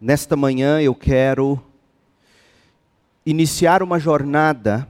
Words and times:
Nesta 0.00 0.36
manhã 0.36 0.80
eu 0.80 0.94
quero 0.94 1.60
iniciar 3.26 3.82
uma 3.82 3.98
jornada 3.98 4.88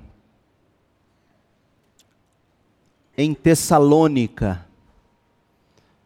em 3.17 3.33
Tessalônica, 3.33 4.67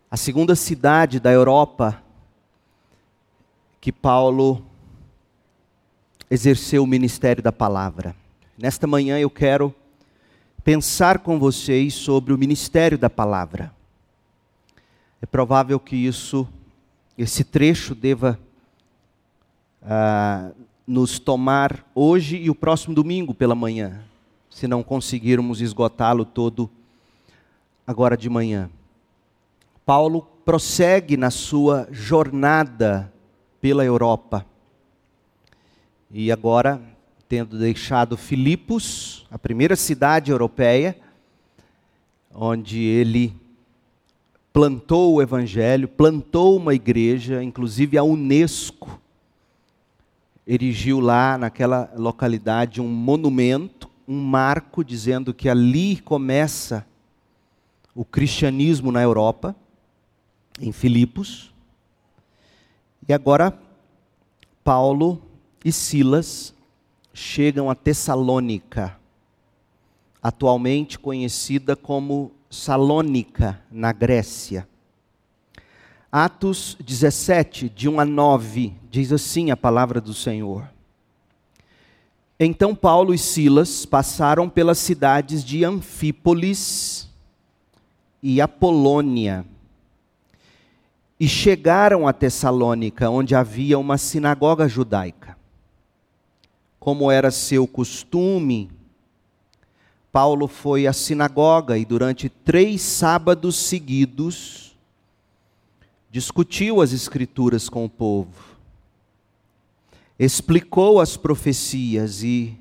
a 0.08 0.16
segunda 0.16 0.54
cidade 0.54 1.18
da 1.18 1.32
Europa 1.32 2.00
que 3.80 3.90
Paulo 3.90 4.65
exerceu 6.30 6.84
o 6.84 6.87
ministério 6.87 7.42
da 7.42 7.50
palavra. 7.50 8.14
Nesta 8.56 8.87
manhã 8.87 9.19
eu 9.19 9.28
quero 9.28 9.74
pensar 10.62 11.19
com 11.19 11.40
vocês 11.40 11.92
sobre 11.92 12.32
o 12.32 12.38
ministério 12.38 12.96
da 12.96 13.10
palavra. 13.10 13.74
É 15.21 15.26
provável 15.26 15.80
que 15.80 15.96
isso, 15.96 16.48
esse 17.19 17.42
trecho 17.42 17.96
deva 17.96 18.38
uh, 19.82 20.54
nos 20.86 21.18
tomar 21.18 21.88
hoje 21.95 22.36
e 22.36 22.50
o 22.50 22.54
próximo 22.54 22.95
domingo 22.95 23.34
pela 23.34 23.54
manhã, 23.54 24.00
se 24.50 24.66
não 24.66 24.82
conseguirmos 24.82 25.60
esgotá-lo 25.60 26.24
todo 26.24 26.70
agora 27.86 28.16
de 28.16 28.28
manhã. 28.28 28.70
Paulo 29.84 30.22
prossegue 30.45 31.16
na 31.16 31.30
sua 31.30 31.88
jornada 31.91 33.12
pela 33.60 33.84
Europa. 33.84 34.46
E 36.10 36.30
agora, 36.30 36.80
tendo 37.28 37.58
deixado 37.58 38.16
Filipos, 38.16 39.27
a 39.30 39.38
primeira 39.38 39.74
cidade 39.74 40.30
europeia, 40.30 40.96
onde 42.34 42.80
ele 42.80 43.34
plantou 44.52 45.14
o 45.14 45.22
evangelho, 45.22 45.88
plantou 45.88 46.56
uma 46.56 46.74
igreja, 46.74 47.42
inclusive 47.42 47.96
a 47.96 48.02
Unesco 48.02 49.02
erigiu 50.46 51.01
lá 51.01 51.38
naquela 51.38 51.92
localidade 51.97 52.80
um 52.80 52.89
monumento, 52.89 53.89
um 54.06 54.20
marco 54.20 54.84
dizendo 54.84 55.33
que 55.33 55.48
ali 55.48 55.97
começa 56.00 56.86
o 57.94 58.05
cristianismo 58.05 58.91
na 58.91 59.03
Europa, 59.03 59.55
em 60.61 60.72
Filipos. 60.72 61.53
E 63.08 63.12
agora 63.12 63.56
Paulo 64.64 65.22
e 65.64 65.72
Silas 65.72 66.55
chegam 67.12 67.70
a 67.70 67.75
Tessalônica, 67.75 68.98
atualmente 70.22 70.98
conhecida 70.98 71.77
como 71.77 72.33
Salônica, 72.48 73.62
na 73.70 73.92
Grécia. 73.92 74.69
Atos 76.14 76.77
17, 76.78 77.70
de 77.70 77.88
1 77.88 77.98
a 77.98 78.05
9, 78.05 78.74
diz 78.91 79.10
assim 79.14 79.50
a 79.50 79.56
palavra 79.56 79.98
do 79.98 80.12
Senhor. 80.12 80.69
Então 82.38 82.74
Paulo 82.74 83.14
e 83.14 83.19
Silas 83.19 83.86
passaram 83.86 84.46
pelas 84.46 84.77
cidades 84.77 85.42
de 85.42 85.64
Anfípolis 85.64 87.08
e 88.22 88.42
Apolônia 88.42 89.46
e 91.19 91.27
chegaram 91.27 92.06
a 92.06 92.12
Tessalônica, 92.12 93.08
onde 93.08 93.34
havia 93.34 93.78
uma 93.78 93.97
sinagoga 93.97 94.69
judaica. 94.69 95.34
Como 96.78 97.10
era 97.10 97.30
seu 97.30 97.66
costume, 97.66 98.70
Paulo 100.12 100.47
foi 100.47 100.86
à 100.86 100.92
sinagoga 100.92 101.78
e 101.78 101.86
durante 101.86 102.28
três 102.28 102.82
sábados 102.82 103.56
seguidos 103.56 104.72
discutiu 106.12 106.82
as 106.82 106.92
Escrituras 106.92 107.70
com 107.70 107.86
o 107.86 107.88
povo, 107.88 108.52
explicou 110.19 111.00
as 111.00 111.16
profecias 111.16 112.22
e 112.22 112.54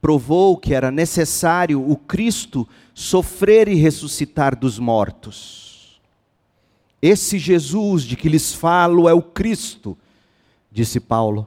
provou 0.00 0.56
que 0.56 0.72
era 0.72 0.90
necessário 0.90 1.86
o 1.86 1.96
Cristo 1.96 2.66
sofrer 2.94 3.68
e 3.68 3.74
ressuscitar 3.74 4.58
dos 4.58 4.78
mortos. 4.78 6.00
Esse 7.02 7.38
Jesus 7.38 8.04
de 8.04 8.16
que 8.16 8.28
lhes 8.28 8.54
falo 8.54 9.06
é 9.06 9.12
o 9.12 9.20
Cristo, 9.20 9.96
disse 10.72 10.98
Paulo. 10.98 11.46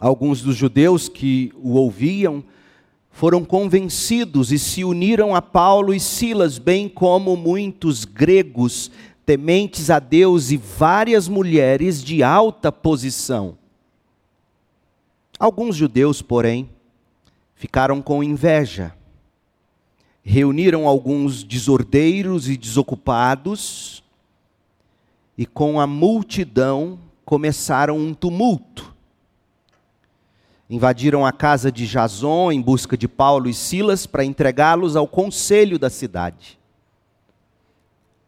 Alguns 0.00 0.40
dos 0.40 0.56
judeus 0.56 1.06
que 1.06 1.52
o 1.62 1.74
ouviam 1.74 2.42
foram 3.10 3.44
convencidos 3.44 4.50
e 4.52 4.58
se 4.58 4.82
uniram 4.84 5.34
a 5.34 5.42
Paulo 5.42 5.92
e 5.92 6.00
Silas, 6.00 6.56
bem 6.56 6.88
como 6.88 7.36
muitos 7.36 8.06
gregos 8.06 8.90
tementes 9.32 9.88
a 9.88 9.98
Deus 9.98 10.50
e 10.50 10.58
várias 10.58 11.26
mulheres 11.26 12.04
de 12.04 12.22
alta 12.22 12.70
posição. 12.70 13.56
Alguns 15.38 15.74
judeus, 15.74 16.20
porém, 16.20 16.68
ficaram 17.54 18.02
com 18.02 18.22
inveja. 18.22 18.94
Reuniram 20.22 20.86
alguns 20.86 21.42
desordeiros 21.42 22.46
e 22.46 22.58
desocupados 22.58 24.04
e 25.38 25.46
com 25.46 25.80
a 25.80 25.86
multidão 25.86 26.98
começaram 27.24 27.96
um 27.96 28.12
tumulto. 28.12 28.94
Invadiram 30.68 31.24
a 31.24 31.32
casa 31.32 31.72
de 31.72 31.86
Jason 31.86 32.52
em 32.52 32.60
busca 32.60 32.98
de 32.98 33.08
Paulo 33.08 33.48
e 33.48 33.54
Silas 33.54 34.04
para 34.06 34.26
entregá-los 34.26 34.94
ao 34.94 35.08
conselho 35.08 35.78
da 35.78 35.88
cidade. 35.88 36.58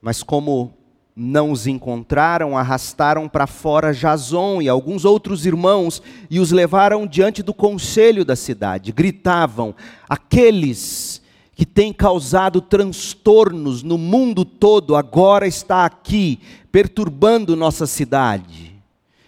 Mas 0.01 0.23
como 0.23 0.73
não 1.17 1.53
os 1.53 1.67
encontraram, 1.67 2.59
arrastaram 2.59 3.29
para 3.29 3.47
fora 3.47 3.93
Jason 3.93 4.61
e 4.61 4.69
alguns 4.69 5.05
outros 5.05 5.47
irmãos 5.47 6.03
e 6.29 6.41
os 6.41 6.51
levaram 6.51 7.07
diante 7.07 7.43
do 7.43 7.55
conselho 7.55 8.25
da 8.25 8.35
cidade. 8.35 8.91
Gritavam: 8.91 9.75
Aqueles 10.09 11.23
que 11.55 11.65
têm 11.65 11.93
causado 11.93 12.61
transtornos 12.61 13.83
no 13.85 13.97
mundo 13.97 14.45
todo 14.45 14.97
agora 14.97 15.47
está 15.47 15.85
aqui, 15.85 16.41
perturbando 16.73 17.55
nossa 17.55 17.87
cidade. 17.87 18.75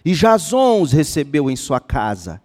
E 0.04 0.12
Jason 0.12 0.80
os 0.80 0.92
recebeu 0.92 1.48
em 1.48 1.56
sua 1.56 1.78
casa. 1.78 2.40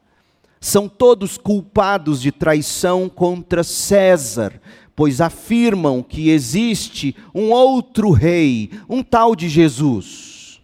São 0.60 0.88
todos 0.88 1.40
culpados 1.40 2.22
de 2.22 2.32
traição 2.32 3.10
contra 3.10 3.64
César 3.64 4.62
pois 5.02 5.20
afirmam 5.20 6.04
que 6.04 6.30
existe 6.30 7.16
um 7.34 7.50
outro 7.50 8.12
rei, 8.12 8.70
um 8.88 9.02
tal 9.02 9.36
de 9.36 9.50
Jesus. 9.50 10.62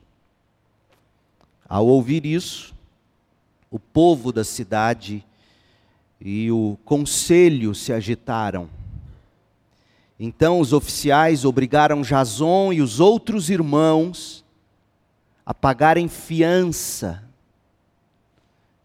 Ao 1.68 1.88
ouvir 1.88 2.24
isso, 2.24 2.72
o 3.72 3.80
povo 3.80 4.32
da 4.32 4.44
cidade 4.44 5.26
e 6.22 6.52
o 6.52 6.78
conselho 6.86 7.74
se 7.74 7.92
agitaram. 7.92 8.70
Então 10.20 10.60
os 10.60 10.72
oficiais 10.72 11.44
obrigaram 11.44 12.04
Jason 12.04 12.72
e 12.72 12.80
os 12.80 13.00
outros 13.00 13.50
irmãos 13.50 14.46
a 15.44 15.52
pagarem 15.52 16.08
fiança 16.08 17.24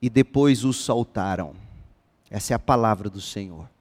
e 0.01 0.09
depois 0.09 0.65
os 0.65 0.79
soltaram. 0.79 1.53
Essa 2.31 2.55
é 2.55 2.57
a 2.57 2.59
palavra 2.59 3.11
do 3.11 3.21
Senhor. 3.21 3.72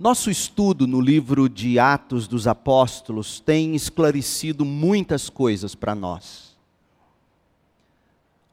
Nosso 0.00 0.30
estudo 0.30 0.86
no 0.86 0.98
livro 0.98 1.46
de 1.46 1.78
Atos 1.78 2.26
dos 2.26 2.46
Apóstolos 2.46 3.38
tem 3.38 3.76
esclarecido 3.76 4.64
muitas 4.64 5.28
coisas 5.28 5.74
para 5.74 5.94
nós. 5.94 6.56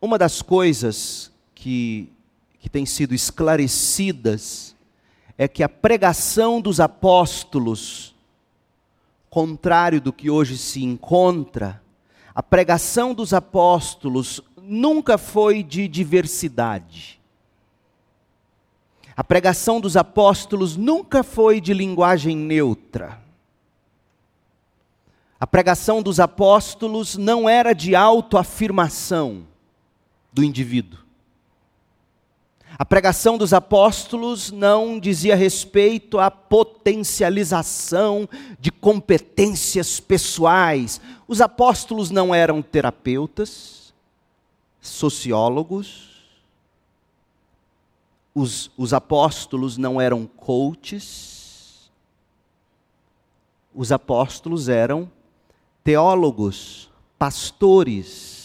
Uma 0.01 0.17
das 0.17 0.41
coisas 0.41 1.31
que, 1.55 2.11
que 2.59 2.69
tem 2.69 2.85
sido 2.85 3.15
esclarecidas 3.15 4.75
é 5.37 5.47
que 5.47 5.63
a 5.63 5.69
pregação 5.69 6.59
dos 6.59 6.81
apóstolos, 6.81 8.13
contrário 9.29 10.01
do 10.01 10.11
que 10.11 10.29
hoje 10.29 10.57
se 10.57 10.83
encontra, 10.83 11.81
a 12.35 12.43
pregação 12.43 13.13
dos 13.13 13.31
apóstolos 13.33 14.41
nunca 14.61 15.17
foi 15.17 15.63
de 15.63 15.87
diversidade 15.87 17.16
a 19.17 19.23
pregação 19.23 19.81
dos 19.81 19.97
apóstolos 19.97 20.77
nunca 20.77 21.23
foi 21.23 21.59
de 21.59 21.73
linguagem 21.73 22.37
neutra. 22.37 23.19
A 25.39 25.47
pregação 25.47 26.03
dos 26.03 26.19
apóstolos 26.19 27.17
não 27.17 27.49
era 27.49 27.73
de 27.73 27.95
autoafirmação 27.95 29.47
do 30.31 30.43
indivíduo. 30.43 30.99
A 32.77 32.85
pregação 32.85 33.39
dos 33.39 33.53
apóstolos 33.53 34.51
não 34.51 34.99
dizia 34.99 35.35
respeito 35.35 36.19
à 36.19 36.29
potencialização 36.29 38.29
de 38.59 38.71
competências 38.71 39.99
pessoais. 39.99 41.01
Os 41.27 41.41
apóstolos 41.41 42.11
não 42.11 42.35
eram 42.35 42.61
terapeutas, 42.61 43.91
sociólogos, 44.79 46.16
os, 48.39 48.69
os 48.77 48.93
apóstolos 48.93 49.77
não 49.77 49.99
eram 49.99 50.27
coaches, 50.27 51.89
os 53.73 53.91
apóstolos 53.91 54.69
eram 54.69 55.11
teólogos, 55.83 56.87
pastores, 57.17 58.37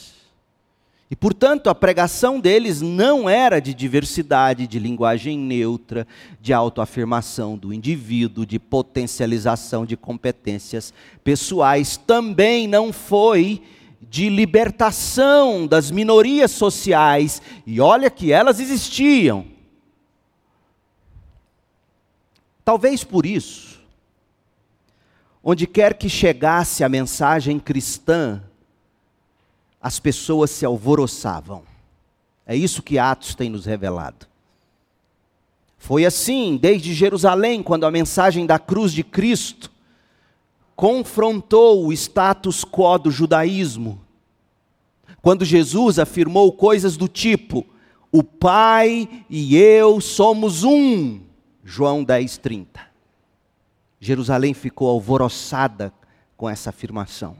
E, 1.12 1.14
portanto, 1.14 1.68
a 1.68 1.74
pregação 1.74 2.40
deles 2.40 2.80
não 2.80 3.28
era 3.28 3.60
de 3.60 3.74
diversidade, 3.74 4.66
de 4.66 4.78
linguagem 4.78 5.38
neutra, 5.38 6.06
de 6.40 6.54
autoafirmação 6.54 7.54
do 7.54 7.70
indivíduo, 7.70 8.46
de 8.46 8.58
potencialização 8.58 9.84
de 9.84 9.94
competências 9.94 10.90
pessoais. 11.22 11.98
Também 11.98 12.66
não 12.66 12.94
foi 12.94 13.60
de 14.00 14.30
libertação 14.30 15.66
das 15.66 15.90
minorias 15.90 16.50
sociais. 16.52 17.42
E 17.66 17.78
olha 17.78 18.08
que 18.08 18.32
elas 18.32 18.58
existiam. 18.58 19.51
Talvez 22.64 23.02
por 23.02 23.26
isso, 23.26 23.80
onde 25.42 25.66
quer 25.66 25.94
que 25.94 26.08
chegasse 26.08 26.84
a 26.84 26.88
mensagem 26.88 27.58
cristã, 27.58 28.42
as 29.80 29.98
pessoas 29.98 30.50
se 30.50 30.64
alvoroçavam. 30.64 31.64
É 32.46 32.54
isso 32.54 32.82
que 32.82 32.98
Atos 32.98 33.34
tem 33.34 33.50
nos 33.50 33.66
revelado. 33.66 34.26
Foi 35.76 36.04
assim 36.04 36.56
desde 36.56 36.94
Jerusalém, 36.94 37.60
quando 37.62 37.84
a 37.84 37.90
mensagem 37.90 38.46
da 38.46 38.58
cruz 38.58 38.92
de 38.92 39.02
Cristo 39.02 39.68
confrontou 40.76 41.86
o 41.86 41.92
status 41.92 42.64
quo 42.64 42.98
do 42.98 43.10
judaísmo. 43.10 44.00
Quando 45.20 45.44
Jesus 45.44 45.98
afirmou 45.98 46.52
coisas 46.52 46.96
do 46.96 47.08
tipo: 47.08 47.66
O 48.12 48.22
Pai 48.22 49.08
e 49.28 49.56
eu 49.56 50.00
somos 50.00 50.62
um. 50.62 51.20
João 51.74 52.04
10, 52.04 52.36
30. 52.36 52.80
Jerusalém 53.98 54.52
ficou 54.52 54.90
alvoroçada 54.90 55.90
com 56.36 56.46
essa 56.46 56.68
afirmação. 56.68 57.34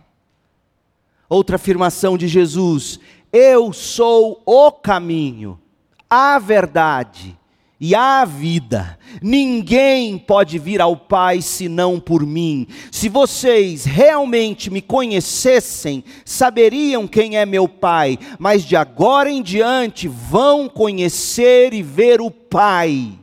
Outra 1.28 1.56
afirmação 1.56 2.16
de 2.16 2.26
Jesus: 2.26 2.98
Eu 3.30 3.74
sou 3.74 4.42
o 4.46 4.72
caminho, 4.72 5.60
a 6.08 6.38
verdade 6.38 7.38
e 7.78 7.94
a 7.94 8.24
vida. 8.24 8.98
Ninguém 9.20 10.16
pode 10.16 10.58
vir 10.58 10.80
ao 10.80 10.96
Pai 10.96 11.42
senão 11.42 12.00
por 12.00 12.24
mim. 12.24 12.66
Se 12.90 13.10
vocês 13.10 13.84
realmente 13.84 14.70
me 14.70 14.80
conhecessem, 14.80 16.02
saberiam 16.24 17.06
quem 17.06 17.36
é 17.36 17.44
meu 17.44 17.68
Pai, 17.68 18.18
mas 18.38 18.64
de 18.64 18.76
agora 18.76 19.30
em 19.30 19.42
diante 19.42 20.08
vão 20.08 20.70
conhecer 20.70 21.74
e 21.74 21.82
ver 21.82 22.22
o 22.22 22.30
Pai 22.30 23.18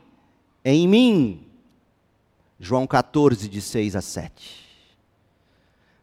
em 0.74 0.88
mim. 0.88 1.46
João 2.60 2.86
14, 2.86 3.48
de 3.48 3.62
6 3.62 3.96
a 3.96 4.02
7. 4.02 4.68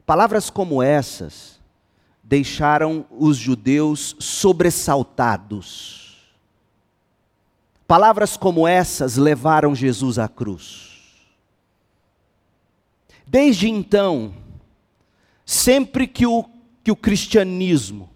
Palavras 0.04 0.50
como 0.50 0.82
essas 0.82 1.60
deixaram 2.22 3.06
os 3.10 3.36
judeus 3.36 4.16
sobressaltados. 4.18 6.26
Palavras 7.86 8.36
como 8.36 8.66
essas 8.66 9.16
levaram 9.16 9.74
Jesus 9.74 10.18
à 10.18 10.28
cruz. 10.28 10.96
Desde 13.26 13.68
então, 13.68 14.34
sempre 15.44 16.06
que 16.06 16.26
o, 16.26 16.44
que 16.82 16.90
o 16.90 16.96
cristianismo, 16.96 18.08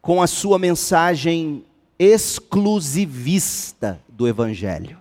com 0.00 0.20
a 0.20 0.26
sua 0.26 0.58
mensagem 0.58 1.64
exclusivista 2.02 4.00
do 4.08 4.26
Evangelho, 4.26 5.00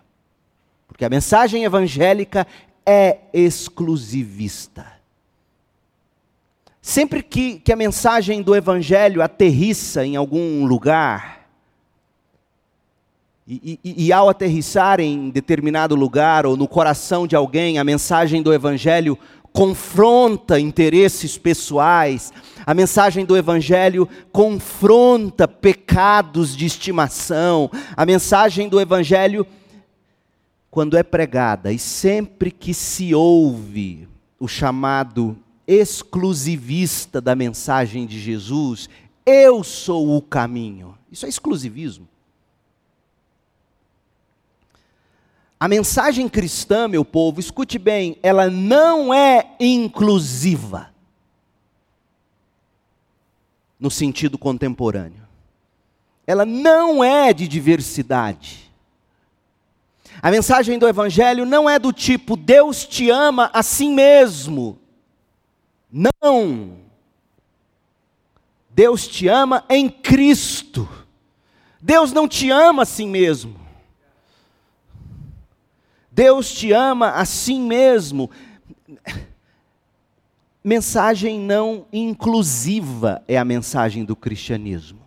porque 0.88 1.04
a 1.04 1.10
mensagem 1.10 1.64
evangélica 1.64 2.46
é 2.86 3.18
exclusivista. 3.34 4.86
Sempre 6.80 7.24
que, 7.24 7.60
que 7.60 7.74
a 7.74 7.76
mensagem 7.76 8.44
do 8.44 8.56
Evangelho 8.56 9.24
aterrissa 9.24 10.06
em 10.06 10.16
algum 10.16 10.64
lugar, 10.66 11.48
e, 13.48 13.80
e, 13.84 14.06
e, 14.06 14.14
ao 14.14 14.30
aterrissar 14.30 15.00
em 15.00 15.32
determinado 15.32 15.96
lugar 15.96 16.46
ou 16.46 16.56
no 16.56 16.68
coração 16.68 17.26
de 17.26 17.36
alguém, 17.36 17.80
a 17.80 17.84
mensagem 17.84 18.42
do 18.42 18.54
Evangelho 18.54 19.18
confronta 19.54 20.60
interesses 20.60 21.38
pessoais, 21.38 22.32
a 22.66 22.74
mensagem 22.74 23.26
do 23.26 23.36
Evangelho 23.36 24.08
confronta 24.32 25.48
pecados 25.48 26.56
de 26.56 26.66
estimação, 26.66 27.70
a 27.96 28.06
mensagem 28.06 28.70
do 28.70 28.80
Evangelho, 28.80 29.46
quando 30.70 30.98
é 30.98 31.04
pregada 31.04 31.74
e 31.74 31.78
sempre 31.78 32.50
que 32.50 32.74
se 32.74 33.14
ouve 33.14 34.08
o 34.40 34.48
chamado 34.48 35.38
exclusivista 35.68 37.20
da 37.22 37.36
mensagem 37.36 38.06
de 38.06 38.20
Jesus, 38.20 38.90
eu 39.26 39.64
sou 39.64 40.16
o 40.16 40.22
caminho. 40.22 40.98
Isso 41.12 41.26
é 41.26 41.30
exclusivismo. 41.30 42.08
A 45.62 45.68
mensagem 45.68 46.28
cristã, 46.28 46.88
meu 46.88 47.06
povo, 47.06 47.40
escute 47.40 47.78
bem, 47.78 48.18
ela 48.24 48.50
não 48.50 49.14
é 49.14 49.56
inclusiva 49.60 50.90
no 53.80 53.92
sentido 53.92 54.40
contemporâneo. 54.40 55.22
Ela 56.26 56.48
não 56.48 57.04
é 57.04 57.32
de 57.32 57.48
diversidade. 57.48 58.72
A 60.20 60.32
mensagem 60.32 60.80
do 60.80 60.88
Evangelho 60.88 61.46
não 61.46 61.70
é 61.70 61.78
do 61.78 61.94
tipo 61.94 62.36
Deus 62.36 62.84
te 62.84 63.12
ama 63.12 63.52
assim 63.54 63.94
mesmo. 63.94 64.80
Não. 65.92 66.80
Deus 68.68 69.08
te 69.08 69.28
ama 69.28 69.64
em 69.70 69.88
Cristo. 69.88 70.90
Deus 71.80 72.12
não 72.12 72.28
te 72.28 72.50
ama 72.50 72.82
assim 72.82 73.08
mesmo. 73.08 73.61
Deus 76.12 76.52
te 76.52 76.72
ama 76.74 77.12
assim 77.12 77.62
mesmo. 77.62 78.30
Mensagem 80.64 81.40
não 81.40 81.86
inclusiva 81.92 83.24
é 83.28 83.38
a 83.38 83.46
mensagem 83.46 84.04
do 84.04 84.16
cristianismo. 84.16 85.00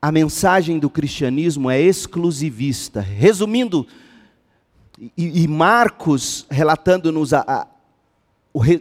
A 0.00 0.12
mensagem 0.12 0.78
do 0.78 0.88
cristianismo 0.88 1.70
é 1.70 1.80
exclusivista. 1.80 3.00
Resumindo, 3.00 3.86
e, 5.16 5.42
e 5.42 5.48
Marcos, 5.48 6.46
relatando-nos 6.48 7.34
a, 7.34 7.44
a, 7.46 7.66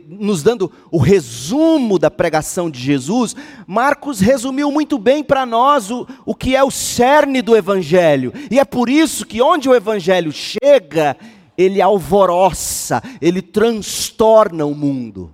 nos 0.07 0.41
dando 0.41 0.71
o 0.89 0.97
resumo 0.97 1.99
da 1.99 2.09
pregação 2.09 2.69
de 2.69 2.79
Jesus, 2.79 3.35
Marcos 3.67 4.19
resumiu 4.19 4.71
muito 4.71 4.97
bem 4.97 5.23
para 5.23 5.45
nós 5.45 5.91
o, 5.91 6.07
o 6.25 6.33
que 6.33 6.55
é 6.55 6.63
o 6.63 6.71
cerne 6.71 7.41
do 7.41 7.55
Evangelho. 7.55 8.31
E 8.49 8.59
é 8.59 8.63
por 8.63 8.89
isso 8.89 9.25
que 9.25 9.41
onde 9.41 9.67
o 9.67 9.75
Evangelho 9.75 10.31
chega, 10.31 11.17
ele 11.57 11.81
alvoroça, 11.81 13.03
ele 13.19 13.41
transtorna 13.41 14.65
o 14.65 14.73
mundo. 14.73 15.31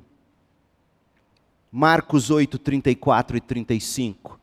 Marcos 1.71 2.31
8, 2.31 2.57
34 2.57 3.37
e 3.37 3.41
35. 3.41 4.39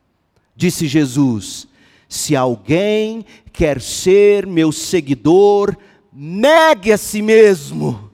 Disse 0.54 0.87
Jesus: 0.87 1.66
Se 2.08 2.37
alguém 2.37 3.25
quer 3.52 3.80
ser 3.80 4.46
meu 4.46 4.70
seguidor, 4.70 5.76
negue 6.12 6.92
a 6.92 6.96
si 6.96 7.20
mesmo 7.20 8.07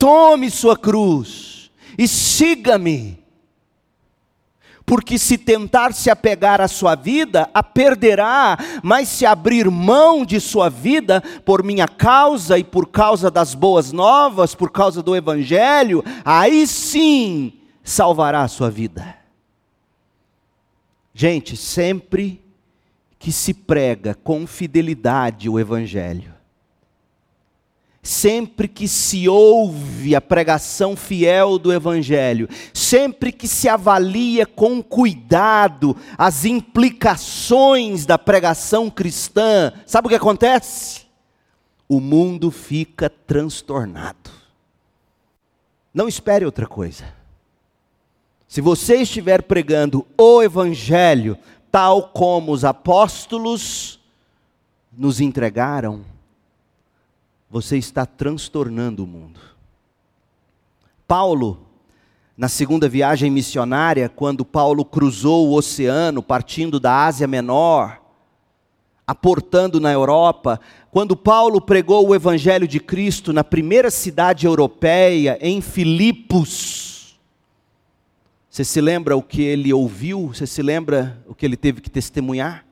Tome 0.00 0.50
sua 0.50 0.78
cruz 0.78 1.70
e 1.98 2.08
siga-me. 2.08 3.22
Porque 4.86 5.18
se 5.18 5.36
tentar 5.36 5.92
se 5.92 6.08
apegar 6.08 6.58
à 6.58 6.66
sua 6.66 6.94
vida, 6.94 7.50
a 7.52 7.62
perderá, 7.62 8.56
mas 8.82 9.08
se 9.08 9.26
abrir 9.26 9.70
mão 9.70 10.24
de 10.24 10.40
sua 10.40 10.70
vida 10.70 11.22
por 11.44 11.62
minha 11.62 11.86
causa 11.86 12.58
e 12.58 12.64
por 12.64 12.88
causa 12.88 13.30
das 13.30 13.54
boas 13.54 13.92
novas, 13.92 14.54
por 14.54 14.70
causa 14.72 15.02
do 15.02 15.14
evangelho, 15.14 16.02
aí 16.24 16.66
sim 16.66 17.52
salvará 17.84 18.40
a 18.40 18.48
sua 18.48 18.70
vida. 18.70 19.16
Gente, 21.12 21.58
sempre 21.58 22.42
que 23.18 23.30
se 23.30 23.52
prega 23.52 24.14
com 24.14 24.46
fidelidade 24.46 25.46
o 25.46 25.60
evangelho, 25.60 26.39
sempre 28.02 28.66
que 28.66 28.88
se 28.88 29.28
ouve 29.28 30.14
a 30.14 30.20
pregação 30.20 30.96
fiel 30.96 31.58
do 31.58 31.72
Evangelho, 31.72 32.48
sempre 32.72 33.30
que 33.30 33.46
se 33.46 33.68
avalia 33.68 34.46
com 34.46 34.82
cuidado 34.82 35.96
as 36.16 36.44
implicações 36.44 38.06
da 38.06 38.18
pregação 38.18 38.88
cristã, 38.88 39.72
sabe 39.86 40.06
o 40.06 40.08
que 40.08 40.16
acontece? 40.16 41.02
O 41.88 42.00
mundo 42.00 42.50
fica 42.50 43.10
transtornado. 43.10 44.30
Não 45.92 46.08
espere 46.08 46.44
outra 46.44 46.66
coisa. 46.66 47.04
Se 48.48 48.60
você 48.60 48.96
estiver 48.96 49.42
pregando 49.42 50.06
o 50.16 50.42
Evangelho, 50.42 51.36
tal 51.70 52.08
como 52.08 52.52
os 52.52 52.64
apóstolos 52.64 54.00
nos 54.92 55.20
entregaram, 55.20 56.04
você 57.50 57.76
está 57.76 58.06
transtornando 58.06 59.02
o 59.02 59.06
mundo. 59.06 59.40
Paulo, 61.06 61.66
na 62.36 62.48
segunda 62.48 62.88
viagem 62.88 63.28
missionária, 63.28 64.08
quando 64.08 64.44
Paulo 64.44 64.84
cruzou 64.84 65.48
o 65.48 65.54
oceano, 65.54 66.22
partindo 66.22 66.78
da 66.78 67.04
Ásia 67.04 67.26
Menor, 67.26 68.00
aportando 69.04 69.80
na 69.80 69.90
Europa, 69.90 70.60
quando 70.92 71.16
Paulo 71.16 71.60
pregou 71.60 72.06
o 72.08 72.14
Evangelho 72.14 72.68
de 72.68 72.78
Cristo 72.78 73.32
na 73.32 73.42
primeira 73.42 73.90
cidade 73.90 74.46
europeia, 74.46 75.36
em 75.40 75.60
Filipos. 75.60 77.18
Você 78.48 78.64
se 78.64 78.80
lembra 78.80 79.16
o 79.16 79.22
que 79.22 79.42
ele 79.42 79.72
ouviu? 79.72 80.28
Você 80.28 80.46
se 80.46 80.62
lembra 80.62 81.20
o 81.26 81.34
que 81.34 81.44
ele 81.44 81.56
teve 81.56 81.80
que 81.80 81.90
testemunhar? 81.90 82.64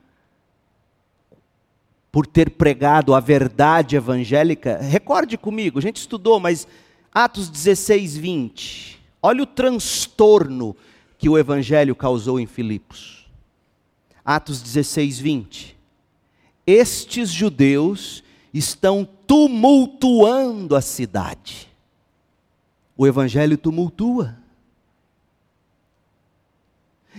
Por 2.11 2.25
ter 2.25 2.51
pregado 2.51 3.13
a 3.13 3.19
verdade 3.19 3.95
evangélica. 3.95 4.77
Recorde 4.77 5.37
comigo, 5.37 5.79
a 5.79 5.81
gente 5.81 5.97
estudou, 5.97 6.39
mas 6.39 6.67
Atos 7.13 7.49
16, 7.49 8.17
20. 8.17 8.99
Olha 9.21 9.43
o 9.43 9.45
transtorno 9.45 10.75
que 11.17 11.27
o 11.27 11.37
evangelho 11.37 11.95
causou 11.95 12.39
em 12.39 12.45
Filipos. 12.45 13.29
Atos 14.23 14.61
16, 14.61 15.19
20. 15.19 15.77
Estes 16.65 17.29
judeus 17.29 18.23
estão 18.53 19.07
tumultuando 19.27 20.75
a 20.75 20.81
cidade. 20.81 21.67
O 22.95 23.05
evangelho 23.05 23.57
tumultua. 23.57 24.38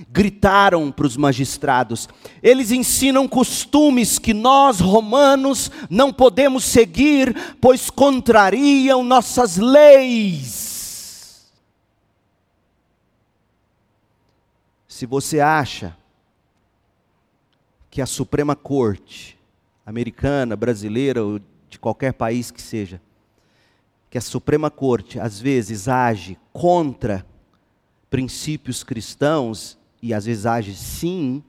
Gritaram 0.09 0.91
para 0.93 1.07
os 1.07 1.17
magistrados: 1.17 2.09
eles 2.43 2.71
ensinam 2.71 3.27
costumes 3.27 4.19
que 4.19 4.33
nós, 4.33 4.81
romanos, 4.81 5.71
não 5.89 6.13
podemos 6.13 6.65
seguir, 6.65 7.35
pois 7.61 7.91
contrariam 7.91 9.03
nossas 9.03 9.57
leis. 9.57 11.51
Se 14.89 15.07
você 15.07 15.41
acha 15.41 15.97
que 17.91 18.01
a 18.01 18.07
Suprema 18.07 18.55
Corte, 18.55 19.39
americana, 19.85 20.55
brasileira 20.55 21.25
ou 21.25 21.41
de 21.69 21.79
qualquer 21.79 22.13
país 22.13 22.51
que 22.51 22.61
seja, 22.61 23.01
que 24.11 24.19
a 24.19 24.21
Suprema 24.21 24.71
Corte 24.71 25.19
às 25.19 25.41
vezes 25.41 25.89
age 25.89 26.39
contra 26.53 27.25
princípios 28.11 28.83
cristãos, 28.83 29.79
e 30.03 30.15
às 30.15 30.25
vezes 30.25 30.47
age 30.47 30.75
sim, 30.75 31.43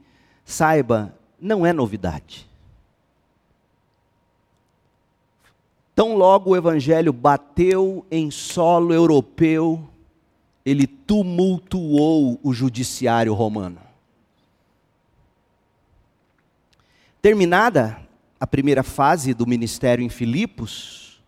saiba, 0.44 1.16
não 1.40 1.64
é 1.64 1.72
novidade. 1.72 2.48
Tão 5.94 6.16
logo 6.16 6.50
o 6.50 6.56
Evangelho 6.56 7.12
bateu 7.12 8.06
em 8.10 8.30
solo 8.30 8.94
europeu, 8.94 9.88
ele 10.64 10.86
tumultuou 10.86 12.38
o 12.42 12.52
judiciário 12.52 13.34
romano. 13.34 13.80
Terminada 17.20 18.00
a 18.40 18.46
primeira 18.46 18.82
fase 18.82 19.34
do 19.34 19.46
ministério 19.46 20.04
em 20.04 20.08
Filipos, 20.08 21.22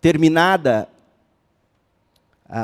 terminada 0.00 0.88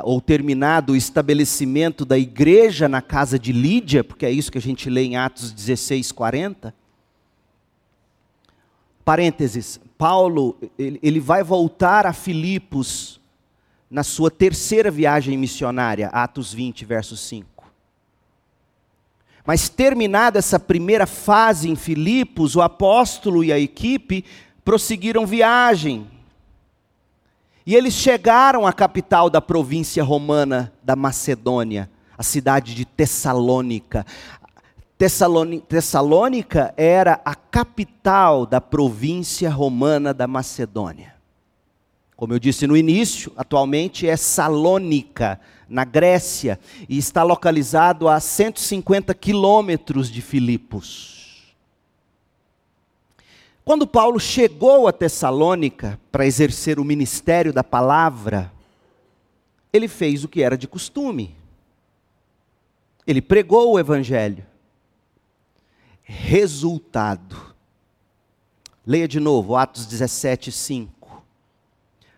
ou 0.05 0.21
terminado 0.21 0.93
o 0.93 0.97
estabelecimento 0.97 2.05
da 2.05 2.17
igreja 2.17 2.89
na 2.89 3.03
casa 3.03 3.39
de 3.39 3.53
Lídia, 3.53 4.05
porque 4.05 4.25
é 4.25 4.31
isso 4.31 4.51
que 4.53 4.59
a 4.59 4.63
gente 4.63 4.89
lê 4.89 5.05
em 5.05 5.17
Atos 5.17 5.53
16, 5.53 6.13
40. 6.13 6.75
Parênteses, 9.05 9.81
Paulo, 9.99 10.57
ele, 10.79 11.01
ele 11.03 11.21
vai 11.21 11.43
voltar 11.43 12.07
a 12.07 12.13
Filipos 12.13 13.21
na 13.91 14.03
sua 14.03 14.31
terceira 14.31 14.91
viagem 14.91 15.37
missionária, 15.37 16.09
Atos 16.09 16.53
20, 16.55 16.85
verso 16.85 17.17
5. 17.17 17.53
Mas 19.45 19.69
terminada 19.69 20.39
essa 20.39 20.59
primeira 20.59 21.07
fase 21.07 21.69
em 21.69 21.75
Filipos, 21.75 22.55
o 22.55 22.63
apóstolo 22.63 23.43
e 23.43 23.53
a 23.53 23.59
equipe 23.59 24.25
prosseguiram 24.65 25.27
viagem. 25.27 26.07
E 27.65 27.77
eles 27.77 27.95
chegaram 27.95 28.67
à 28.67 28.73
capital 28.73 29.31
da 29.31 29.41
província 29.41 30.03
romana 30.03 30.73
da 30.83 30.97
Macedônia, 30.97 31.89
a 32.19 32.23
cidade 32.23 32.75
de 32.75 32.85
Tessalônica. 32.85 34.05
Tessalônica 35.69 36.75
era 36.77 37.21
a 37.25 37.35
capital 37.35 38.47
da 38.47 38.61
província 38.61 39.49
romana 39.51 40.13
da 40.13 40.27
Macedônia. 40.27 41.15
Como 42.17 42.33
eu 42.33 42.39
disse 42.39 42.67
no 42.67 42.77
início, 42.77 43.33
atualmente 43.37 44.07
é 44.07 44.17
Salônica, 44.17 45.41
na 45.69 45.85
Grécia, 45.85 46.59
e 46.89 46.99
está 46.99 47.23
localizado 47.23 48.09
a 48.09 48.21
150 48.21 49.15
quilômetros 49.15 50.11
de 50.11 50.21
Filipos. 50.21 51.22
Quando 53.65 53.87
Paulo 53.87 54.19
chegou 54.19 54.89
a 54.89 54.93
Tessalônica 54.93 55.99
para 56.11 56.27
exercer 56.27 56.81
o 56.81 56.85
ministério 56.85 57.53
da 57.53 57.63
palavra, 57.63 58.53
ele 59.73 59.87
fez 59.87 60.25
o 60.25 60.29
que 60.29 60.43
era 60.43 60.59
de 60.59 60.67
costume. 60.67 61.37
Ele 63.07 63.23
pregou 63.23 63.73
o 63.73 63.79
evangelho. 63.79 64.45
Resultado. 66.03 67.55
Leia 68.85 69.07
de 69.07 69.21
novo, 69.21 69.55
Atos 69.55 69.87
17, 69.87 70.51
5. 70.51 71.23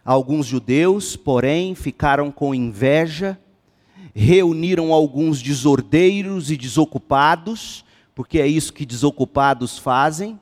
Alguns 0.03 0.47
judeus, 0.47 1.15
porém, 1.15 1.75
ficaram 1.75 2.33
com 2.33 2.55
inveja, 2.55 3.39
reuniram 4.15 4.93
alguns 4.95 5.43
desordeiros 5.43 6.51
e 6.51 6.57
desocupados, 6.57 7.85
porque 8.15 8.41
é 8.41 8.47
isso 8.47 8.73
que 8.73 8.87
desocupados 8.87 9.77
fazem. 9.79 10.41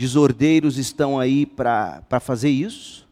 Desordeiros 0.00 0.78
estão 0.78 1.20
aí 1.20 1.44
para 1.44 2.20
fazer 2.20 2.48
isso. 2.48 3.06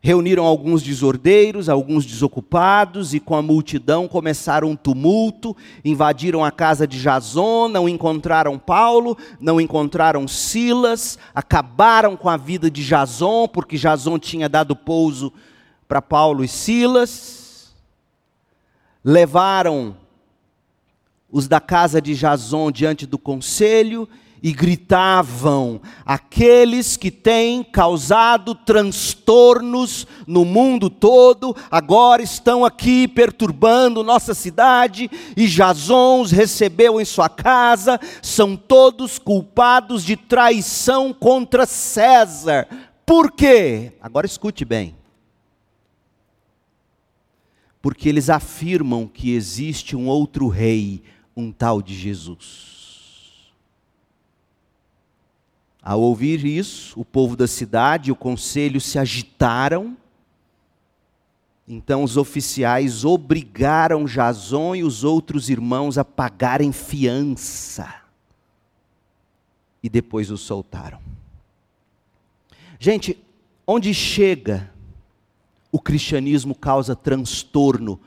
Reuniram 0.00 0.44
alguns 0.44 0.82
desordeiros, 0.82 1.68
alguns 1.68 2.04
desocupados, 2.04 3.14
e 3.14 3.20
com 3.20 3.36
a 3.36 3.40
multidão 3.40 4.08
começaram 4.08 4.70
um 4.70 4.74
tumulto, 4.74 5.56
invadiram 5.84 6.44
a 6.44 6.50
casa 6.50 6.84
de 6.84 7.00
Jason, 7.00 7.68
não 7.68 7.88
encontraram 7.88 8.58
Paulo, 8.58 9.16
não 9.38 9.60
encontraram 9.60 10.26
Silas, 10.26 11.16
acabaram 11.32 12.16
com 12.16 12.28
a 12.28 12.36
vida 12.36 12.68
de 12.68 12.84
Jason, 12.84 13.46
porque 13.46 13.76
Jason 13.76 14.18
tinha 14.18 14.48
dado 14.48 14.74
pouso 14.74 15.32
para 15.86 16.02
Paulo 16.02 16.42
e 16.42 16.48
Silas. 16.48 17.72
Levaram 19.04 19.96
os 21.30 21.46
da 21.46 21.60
casa 21.60 22.02
de 22.02 22.16
Jason 22.16 22.72
diante 22.72 23.06
do 23.06 23.16
conselho 23.16 24.08
e 24.42 24.52
gritavam: 24.52 25.80
aqueles 26.04 26.96
que 26.96 27.10
têm 27.10 27.62
causado 27.62 28.54
transtornos 28.54 30.06
no 30.26 30.44
mundo 30.44 30.88
todo, 30.88 31.54
agora 31.70 32.22
estão 32.22 32.64
aqui 32.64 33.06
perturbando 33.06 34.02
nossa 34.02 34.34
cidade, 34.34 35.10
e 35.36 35.46
Jason 35.46 36.22
os 36.22 36.30
recebeu 36.30 37.00
em 37.00 37.04
sua 37.04 37.28
casa, 37.28 38.00
são 38.22 38.56
todos 38.56 39.18
culpados 39.18 40.04
de 40.04 40.16
traição 40.16 41.12
contra 41.12 41.66
César. 41.66 42.66
Por 43.04 43.32
quê? 43.32 43.92
Agora 44.00 44.26
escute 44.26 44.64
bem. 44.64 44.94
Porque 47.82 48.08
eles 48.08 48.28
afirmam 48.28 49.06
que 49.06 49.32
existe 49.32 49.96
um 49.96 50.06
outro 50.06 50.48
rei, 50.48 51.02
um 51.34 51.50
tal 51.50 51.80
de 51.80 51.94
Jesus. 51.94 52.79
Ao 55.82 56.00
ouvir 56.00 56.44
isso, 56.44 56.98
o 57.00 57.04
povo 57.04 57.36
da 57.36 57.46
cidade 57.46 58.10
e 58.10 58.12
o 58.12 58.16
conselho 58.16 58.80
se 58.80 58.98
agitaram. 58.98 59.96
Então 61.66 62.02
os 62.04 62.16
oficiais 62.16 63.04
obrigaram 63.04 64.04
Jason 64.04 64.74
e 64.74 64.84
os 64.84 65.04
outros 65.04 65.48
irmãos 65.48 65.96
a 65.96 66.04
pagarem 66.04 66.72
fiança. 66.72 67.94
E 69.82 69.88
depois 69.88 70.30
os 70.30 70.42
soltaram. 70.42 71.00
Gente, 72.78 73.18
onde 73.66 73.94
chega 73.94 74.70
o 75.72 75.80
cristianismo 75.80 76.54
causa 76.54 76.96
transtorno, 76.96 78.00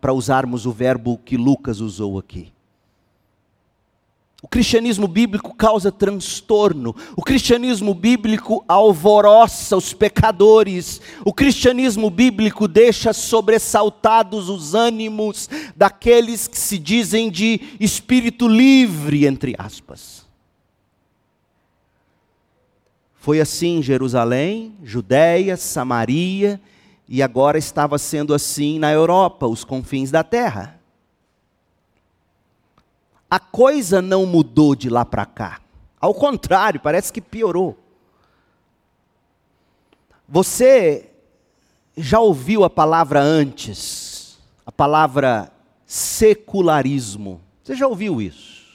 para 0.00 0.12
usarmos 0.12 0.66
o 0.66 0.72
verbo 0.72 1.18
que 1.18 1.36
Lucas 1.36 1.80
usou 1.80 2.18
aqui. 2.18 2.53
O 4.44 4.46
cristianismo 4.46 5.08
bíblico 5.08 5.54
causa 5.54 5.90
transtorno. 5.90 6.94
O 7.16 7.22
cristianismo 7.22 7.94
bíblico 7.94 8.62
alvoroça 8.68 9.74
os 9.74 9.94
pecadores. 9.94 11.00
O 11.24 11.32
cristianismo 11.32 12.10
bíblico 12.10 12.68
deixa 12.68 13.14
sobressaltados 13.14 14.50
os 14.50 14.74
ânimos 14.74 15.48
daqueles 15.74 16.46
que 16.46 16.58
se 16.58 16.76
dizem 16.76 17.30
de 17.30 17.58
espírito 17.80 18.46
livre, 18.46 19.26
entre 19.26 19.54
aspas. 19.56 20.26
Foi 23.14 23.40
assim 23.40 23.78
em 23.78 23.82
Jerusalém, 23.82 24.76
Judéia, 24.84 25.56
Samaria 25.56 26.60
e 27.08 27.22
agora 27.22 27.56
estava 27.56 27.96
sendo 27.96 28.34
assim 28.34 28.78
na 28.78 28.92
Europa, 28.92 29.46
os 29.46 29.64
confins 29.64 30.10
da 30.10 30.22
terra. 30.22 30.83
A 33.34 33.40
coisa 33.40 34.00
não 34.00 34.26
mudou 34.26 34.76
de 34.76 34.88
lá 34.88 35.04
para 35.04 35.26
cá. 35.26 35.60
Ao 36.00 36.14
contrário, 36.14 36.78
parece 36.78 37.12
que 37.12 37.20
piorou. 37.20 37.76
Você 40.28 41.10
já 41.96 42.20
ouviu 42.20 42.62
a 42.62 42.70
palavra 42.70 43.20
antes? 43.20 44.38
A 44.64 44.70
palavra 44.70 45.52
secularismo. 45.84 47.40
Você 47.60 47.74
já 47.74 47.88
ouviu 47.88 48.22
isso? 48.22 48.68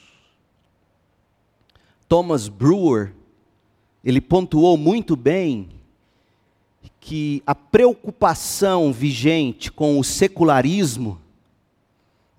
Thomas 2.06 2.46
Brewer, 2.46 3.14
ele 4.04 4.20
pontuou 4.20 4.76
muito 4.76 5.16
bem 5.16 5.70
que 7.00 7.42
a 7.46 7.54
preocupação 7.54 8.92
vigente 8.92 9.72
com 9.72 9.98
o 9.98 10.04
secularismo, 10.04 11.18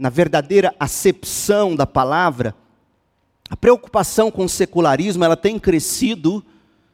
na 0.01 0.10
verdadeira 0.10 0.74
acepção 0.79 1.75
da 1.75 1.86
palavra, 1.86 2.55
a 3.48 3.55
preocupação 3.55 4.31
com 4.31 4.46
o 4.46 4.50
secularismo, 4.50 5.24
ela 5.24 5.38
tem 5.38 5.60
crescido 5.60 6.43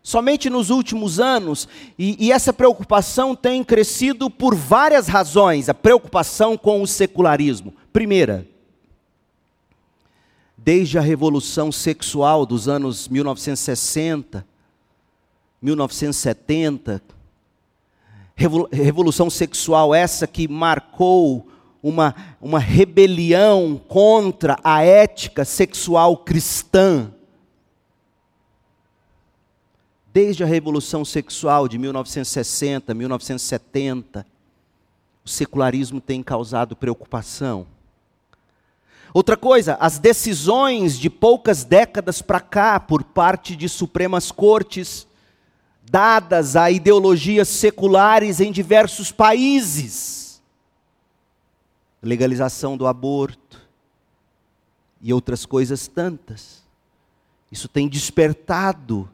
somente 0.03 0.49
nos 0.49 0.69
últimos 0.69 1.17
anos, 1.17 1.69
e, 1.97 2.27
e, 2.27 2.33
essa 2.33 2.51
preocupação 2.51 3.33
tem 3.33 3.63
crescido 3.63 4.29
por 4.29 4.53
várias 4.53 5.07
razões, 5.07 5.69
a 5.69 5.73
preocupação 5.73 6.57
com 6.57 6.81
o 6.81 6.87
secularismo. 6.87 7.73
Primeira, 7.93 8.45
desde 10.57 10.97
a 10.97 11.01
revolução 11.01 11.71
sexual 11.71 12.45
dos 12.45 12.67
anos 12.67 13.07
1960, 13.07 14.45
1970, 15.61 17.01
revolução 18.69 19.29
sexual 19.29 19.95
essa 19.95 20.27
que 20.27 20.45
marcou 20.45 21.47
uma, 21.81 22.15
uma 22.41 22.59
rebelião 22.59 23.79
contra 23.87 24.57
a 24.63 24.83
ética 24.83 25.45
sexual 25.45 26.17
cristã 26.17 27.11
Desde 30.17 30.43
a 30.43 30.47
Revolução 30.47 31.05
Sexual 31.05 31.67
de 31.67 31.77
1960, 31.77 32.91
1970, 32.91 34.25
o 35.23 35.29
secularismo 35.29 36.01
tem 36.01 36.23
causado 36.23 36.75
preocupação. 36.75 37.67
Outra 39.13 39.37
coisa, 39.37 39.77
as 39.79 39.99
decisões 39.99 40.97
de 40.97 41.07
poucas 41.07 41.63
décadas 41.63 42.19
para 42.19 42.39
cá, 42.39 42.79
por 42.79 43.03
parte 43.03 43.55
de 43.55 43.69
Supremas 43.69 44.31
Cortes, 44.31 45.05
dadas 45.83 46.55
a 46.55 46.71
ideologias 46.71 47.47
seculares 47.47 48.39
em 48.39 48.51
diversos 48.51 49.11
países, 49.11 50.26
legalização 52.07 52.77
do 52.77 52.87
aborto 52.87 53.61
e 55.01 55.13
outras 55.13 55.45
coisas 55.45 55.87
tantas, 55.87 56.63
isso 57.51 57.67
tem 57.67 57.87
despertado 57.87 59.09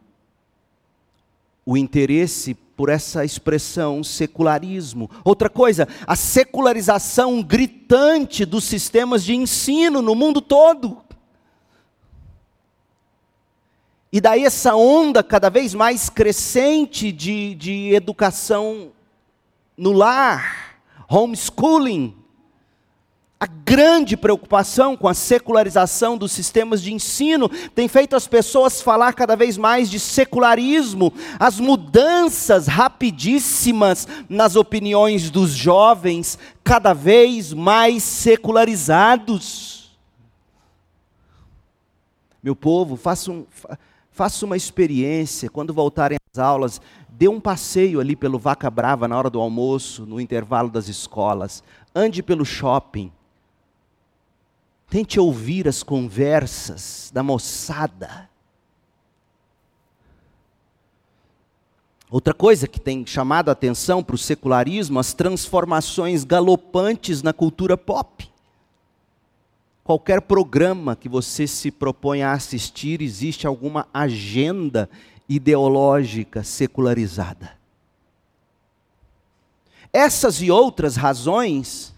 o 1.66 1.78
interesse 1.78 2.54
por 2.54 2.90
essa 2.90 3.24
expressão 3.24 4.04
secularismo. 4.04 5.10
Outra 5.24 5.50
coisa, 5.50 5.88
a 6.06 6.16
secularização 6.16 7.42
gritante 7.42 8.46
dos 8.46 8.64
sistemas 8.64 9.24
de 9.24 9.36
ensino 9.36 10.02
no 10.02 10.16
mundo 10.16 10.42
todo. 10.42 11.02
E 14.12 14.22
daí 14.22 14.46
essa 14.46 14.76
onda 14.76 15.24
cada 15.24 15.50
vez 15.50 15.74
mais 15.74 16.10
crescente 16.10 17.12
de, 17.12 17.56
de 17.56 17.94
educação 17.96 18.92
no 19.76 19.92
lar, 19.92 20.80
homeschooling, 21.10 22.23
a 23.44 23.46
grande 23.46 24.16
preocupação 24.16 24.96
com 24.96 25.06
a 25.06 25.14
secularização 25.14 26.18
dos 26.18 26.32
sistemas 26.32 26.82
de 26.82 26.94
ensino 26.94 27.50
tem 27.76 27.90
feito 27.90 28.16
as 28.16 28.26
pessoas 28.26 28.82
falar 28.82 29.12
cada 29.12 29.36
vez 29.36 29.58
mais 29.58 29.92
de 29.92 30.00
secularismo, 30.00 31.12
as 31.38 31.60
mudanças 31.60 32.68
rapidíssimas 32.68 34.08
nas 34.30 34.56
opiniões 34.56 35.30
dos 35.30 35.52
jovens, 35.52 36.40
cada 36.64 36.94
vez 36.94 37.52
mais 37.52 38.02
secularizados. 38.04 39.94
Meu 42.42 42.56
povo, 42.56 42.96
faça, 42.96 43.30
um, 43.30 43.46
faça 44.10 44.46
uma 44.46 44.56
experiência, 44.56 45.50
quando 45.50 45.74
voltarem 45.74 46.18
às 46.34 46.40
aulas, 46.40 46.80
dê 47.10 47.28
um 47.28 47.42
passeio 47.42 48.00
ali 48.00 48.16
pelo 48.16 48.40
Vaca 48.40 48.72
Brava 48.72 49.06
na 49.06 49.18
hora 49.18 49.30
do 49.30 49.42
almoço, 49.42 50.06
no 50.06 50.22
intervalo 50.22 50.70
das 50.70 50.88
escolas, 50.88 51.62
ande 51.94 52.24
pelo 52.24 52.46
shopping 52.46 53.12
Tente 54.94 55.20
ouvir 55.20 55.68
as 55.68 55.82
conversas 55.82 57.10
da 57.12 57.24
moçada. 57.24 58.30
Outra 62.12 62.32
coisa 62.32 62.68
que 62.68 62.80
tem 62.80 63.04
chamado 63.04 63.50
a 63.50 63.54
atenção 63.54 64.04
para 64.04 64.14
o 64.14 64.20
secularismo, 64.20 65.00
as 65.00 65.12
transformações 65.12 66.24
galopantes 66.24 67.24
na 67.24 67.34
cultura 67.34 67.76
pop. 67.76 68.30
Qualquer 69.84 70.22
programa 70.22 70.96
que 70.96 71.10
você 71.10 71.48
se 71.48 71.72
propõe 71.72 72.22
a 72.22 72.34
assistir, 72.34 73.02
existe 73.02 73.48
alguma 73.48 73.88
agenda 73.92 74.88
ideológica 75.28 76.44
secularizada. 76.44 77.58
Essas 79.92 80.40
e 80.40 80.52
outras 80.52 80.96
razões 80.96 81.93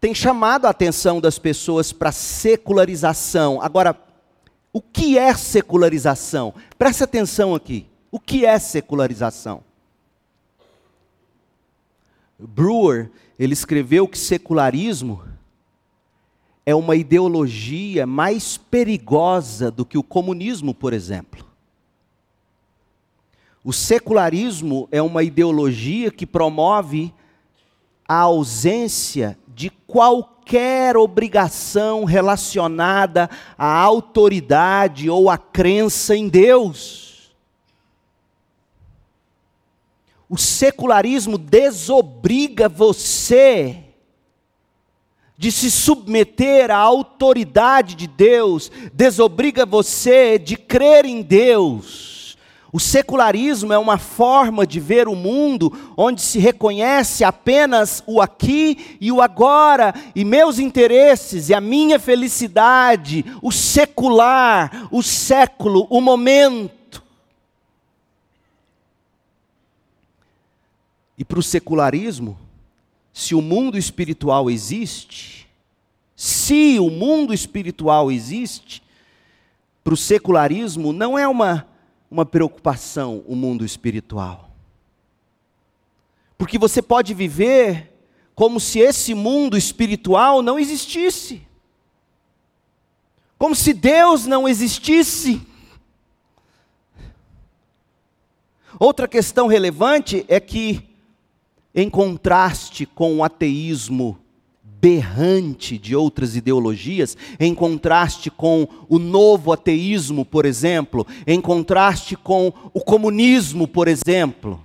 tem 0.00 0.14
chamado 0.14 0.66
a 0.66 0.70
atenção 0.70 1.20
das 1.20 1.38
pessoas 1.38 1.92
para 1.92 2.12
secularização. 2.12 3.60
Agora, 3.60 3.98
o 4.72 4.80
que 4.80 5.18
é 5.18 5.34
secularização? 5.34 6.54
Preste 6.78 7.02
atenção 7.02 7.54
aqui. 7.54 7.86
O 8.10 8.20
que 8.20 8.46
é 8.46 8.58
secularização? 8.58 9.62
Brewer, 12.38 13.10
ele 13.38 13.52
escreveu 13.52 14.06
que 14.06 14.16
secularismo 14.16 15.22
é 16.64 16.74
uma 16.74 16.94
ideologia 16.94 18.06
mais 18.06 18.56
perigosa 18.56 19.70
do 19.70 19.84
que 19.84 19.98
o 19.98 20.02
comunismo, 20.02 20.72
por 20.72 20.92
exemplo. 20.92 21.44
O 23.64 23.72
secularismo 23.72 24.88
é 24.92 25.02
uma 25.02 25.22
ideologia 25.22 26.10
que 26.10 26.26
promove 26.26 27.12
a 28.06 28.20
ausência 28.20 29.36
de 29.58 29.70
qualquer 29.88 30.96
obrigação 30.96 32.04
relacionada 32.04 33.28
à 33.58 33.66
autoridade 33.80 35.10
ou 35.10 35.28
à 35.28 35.36
crença 35.36 36.14
em 36.14 36.28
Deus. 36.28 37.32
O 40.30 40.38
secularismo 40.38 41.36
desobriga 41.36 42.68
você 42.68 43.82
de 45.36 45.50
se 45.50 45.72
submeter 45.72 46.70
à 46.70 46.76
autoridade 46.76 47.96
de 47.96 48.06
Deus, 48.06 48.70
desobriga 48.94 49.66
você 49.66 50.38
de 50.38 50.56
crer 50.56 51.04
em 51.04 51.20
Deus 51.20 52.17
o 52.70 52.78
secularismo 52.78 53.72
é 53.72 53.78
uma 53.78 53.96
forma 53.96 54.66
de 54.66 54.78
ver 54.78 55.08
o 55.08 55.14
mundo 55.16 55.72
onde 55.96 56.20
se 56.20 56.38
reconhece 56.38 57.24
apenas 57.24 58.02
o 58.06 58.20
aqui 58.20 58.98
e 59.00 59.10
o 59.10 59.22
agora, 59.22 59.94
e 60.14 60.22
meus 60.22 60.58
interesses 60.58 61.48
e 61.48 61.54
a 61.54 61.60
minha 61.62 61.98
felicidade, 61.98 63.24
o 63.40 63.50
secular, 63.50 64.86
o 64.92 65.02
século, 65.02 65.86
o 65.88 65.98
momento. 66.00 67.02
E 71.16 71.24
para 71.24 71.38
o 71.38 71.42
secularismo, 71.42 72.38
se 73.14 73.34
o 73.34 73.40
mundo 73.40 73.78
espiritual 73.78 74.50
existe, 74.50 75.48
se 76.14 76.78
o 76.78 76.90
mundo 76.90 77.32
espiritual 77.32 78.12
existe, 78.12 78.82
para 79.82 79.94
o 79.94 79.96
secularismo 79.96 80.92
não 80.92 81.18
é 81.18 81.26
uma 81.26 81.66
uma 82.10 82.24
preocupação 82.24 83.22
o 83.26 83.36
mundo 83.36 83.64
espiritual. 83.64 84.50
Porque 86.36 86.58
você 86.58 86.80
pode 86.80 87.12
viver 87.14 87.92
como 88.34 88.60
se 88.60 88.78
esse 88.78 89.14
mundo 89.14 89.56
espiritual 89.56 90.42
não 90.42 90.58
existisse. 90.58 91.42
Como 93.36 93.54
se 93.54 93.72
Deus 93.72 94.26
não 94.26 94.48
existisse. 94.48 95.42
Outra 98.78 99.08
questão 99.08 99.48
relevante 99.48 100.24
é 100.28 100.38
que, 100.38 100.88
em 101.74 101.90
contraste 101.90 102.86
com 102.86 103.16
o 103.16 103.24
ateísmo 103.24 104.18
berrante 104.80 105.76
de 105.76 105.96
outras 105.96 106.36
ideologias, 106.36 107.16
em 107.38 107.54
contraste 107.54 108.30
com 108.30 108.68
o 108.88 108.98
novo 108.98 109.52
ateísmo, 109.52 110.24
por 110.24 110.44
exemplo, 110.44 111.06
em 111.26 111.40
contraste 111.40 112.16
com 112.16 112.52
o 112.72 112.80
comunismo, 112.80 113.66
por 113.66 113.88
exemplo. 113.88 114.62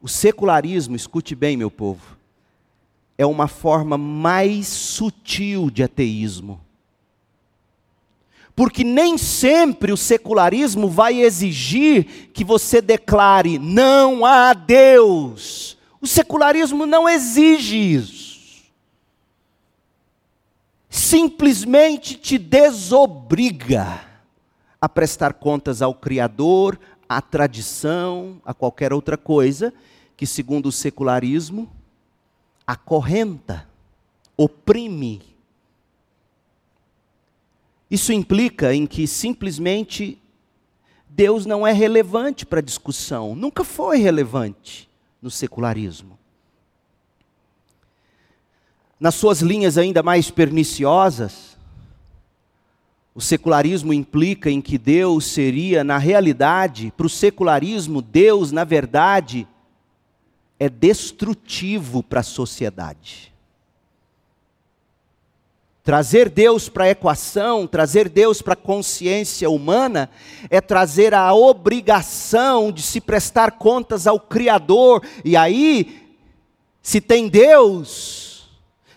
O 0.00 0.08
secularismo, 0.08 0.96
escute 0.96 1.34
bem, 1.34 1.56
meu 1.56 1.70
povo, 1.70 2.16
é 3.16 3.26
uma 3.26 3.46
forma 3.46 3.96
mais 3.96 4.66
sutil 4.66 5.70
de 5.70 5.82
ateísmo. 5.82 6.60
Porque 8.54 8.84
nem 8.84 9.16
sempre 9.16 9.92
o 9.92 9.96
secularismo 9.96 10.88
vai 10.88 11.22
exigir 11.22 12.30
que 12.32 12.44
você 12.44 12.82
declare 12.82 13.58
não 13.58 14.24
há 14.24 14.52
Deus. 14.52 15.78
O 16.02 16.06
secularismo 16.08 16.84
não 16.84 17.08
exige 17.08 17.76
isso. 17.76 18.32
Simplesmente 20.90 22.16
te 22.16 22.36
desobriga 22.38 24.04
a 24.80 24.88
prestar 24.88 25.34
contas 25.34 25.80
ao 25.80 25.94
Criador, 25.94 26.76
à 27.08 27.22
tradição, 27.22 28.42
a 28.44 28.52
qualquer 28.52 28.92
outra 28.92 29.16
coisa 29.16 29.72
que, 30.16 30.26
segundo 30.26 30.66
o 30.66 30.72
secularismo, 30.72 31.70
acorrenta, 32.66 33.68
oprime. 34.36 35.22
Isso 37.88 38.12
implica 38.12 38.74
em 38.74 38.88
que 38.88 39.06
simplesmente 39.06 40.18
Deus 41.08 41.46
não 41.46 41.64
é 41.64 41.72
relevante 41.72 42.44
para 42.44 42.58
a 42.58 42.62
discussão, 42.62 43.36
nunca 43.36 43.62
foi 43.62 43.98
relevante 43.98 44.90
no 45.22 45.30
secularismo. 45.30 46.18
Nas 48.98 49.14
suas 49.14 49.40
linhas 49.40 49.78
ainda 49.78 50.02
mais 50.02 50.30
perniciosas, 50.30 51.56
o 53.14 53.20
secularismo 53.20 53.92
implica 53.92 54.50
em 54.50 54.60
que 54.60 54.76
Deus 54.76 55.26
seria, 55.26 55.84
na 55.84 55.98
realidade, 55.98 56.92
para 56.96 57.06
o 57.06 57.10
secularismo, 57.10 58.02
Deus, 58.02 58.52
na 58.52 58.64
verdade, 58.64 59.46
é 60.58 60.68
destrutivo 60.68 62.02
para 62.02 62.20
a 62.20 62.24
sociedade. 62.24 63.31
Trazer 65.84 66.28
Deus 66.28 66.68
para 66.68 66.84
a 66.84 66.90
equação, 66.90 67.66
trazer 67.66 68.08
Deus 68.08 68.40
para 68.40 68.52
a 68.52 68.56
consciência 68.56 69.50
humana, 69.50 70.08
é 70.48 70.60
trazer 70.60 71.12
a 71.12 71.34
obrigação 71.34 72.70
de 72.70 72.82
se 72.82 73.00
prestar 73.00 73.52
contas 73.52 74.06
ao 74.06 74.20
Criador. 74.20 75.04
E 75.24 75.36
aí, 75.36 76.16
se 76.80 77.00
tem 77.00 77.28
Deus, 77.28 78.48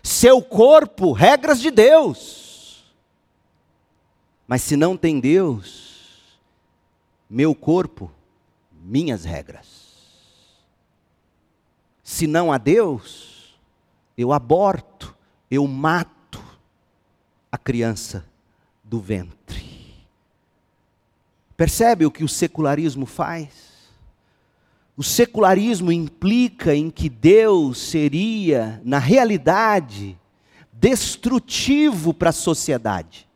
seu 0.03 0.43
corpo, 0.43 1.11
regras 1.11 1.59
de 1.59 1.71
Deus. 1.71 2.85
Mas 4.47 4.61
se 4.61 4.77
não 4.77 4.95
tem 4.95 5.19
Deus, 5.19 6.39
meu 7.27 7.55
corpo, 7.55 8.11
minhas 8.71 9.25
regras. 9.25 9.65
Se 12.03 12.27
não 12.27 12.53
há 12.53 12.59
Deus, 12.59 13.57
eu 14.15 14.31
aborto, 14.31 15.15
eu 15.49 15.65
mato 15.67 16.14
a 17.55 17.57
criança 17.57 18.25
do 18.83 18.99
ventre. 18.99 19.65
Percebe 21.57 22.05
o 22.05 22.11
que 22.11 22.23
o 22.23 22.27
secularismo 22.27 23.05
faz? 23.05 23.49
O 24.97 25.03
secularismo 25.03 25.91
implica 25.91 26.75
em 26.75 26.89
que 26.89 27.09
Deus 27.09 27.79
seria, 27.79 28.81
na 28.83 28.99
realidade, 28.99 30.17
destrutivo 30.71 32.13
para 32.13 32.29
a 32.29 32.33
sociedade. 32.33 33.27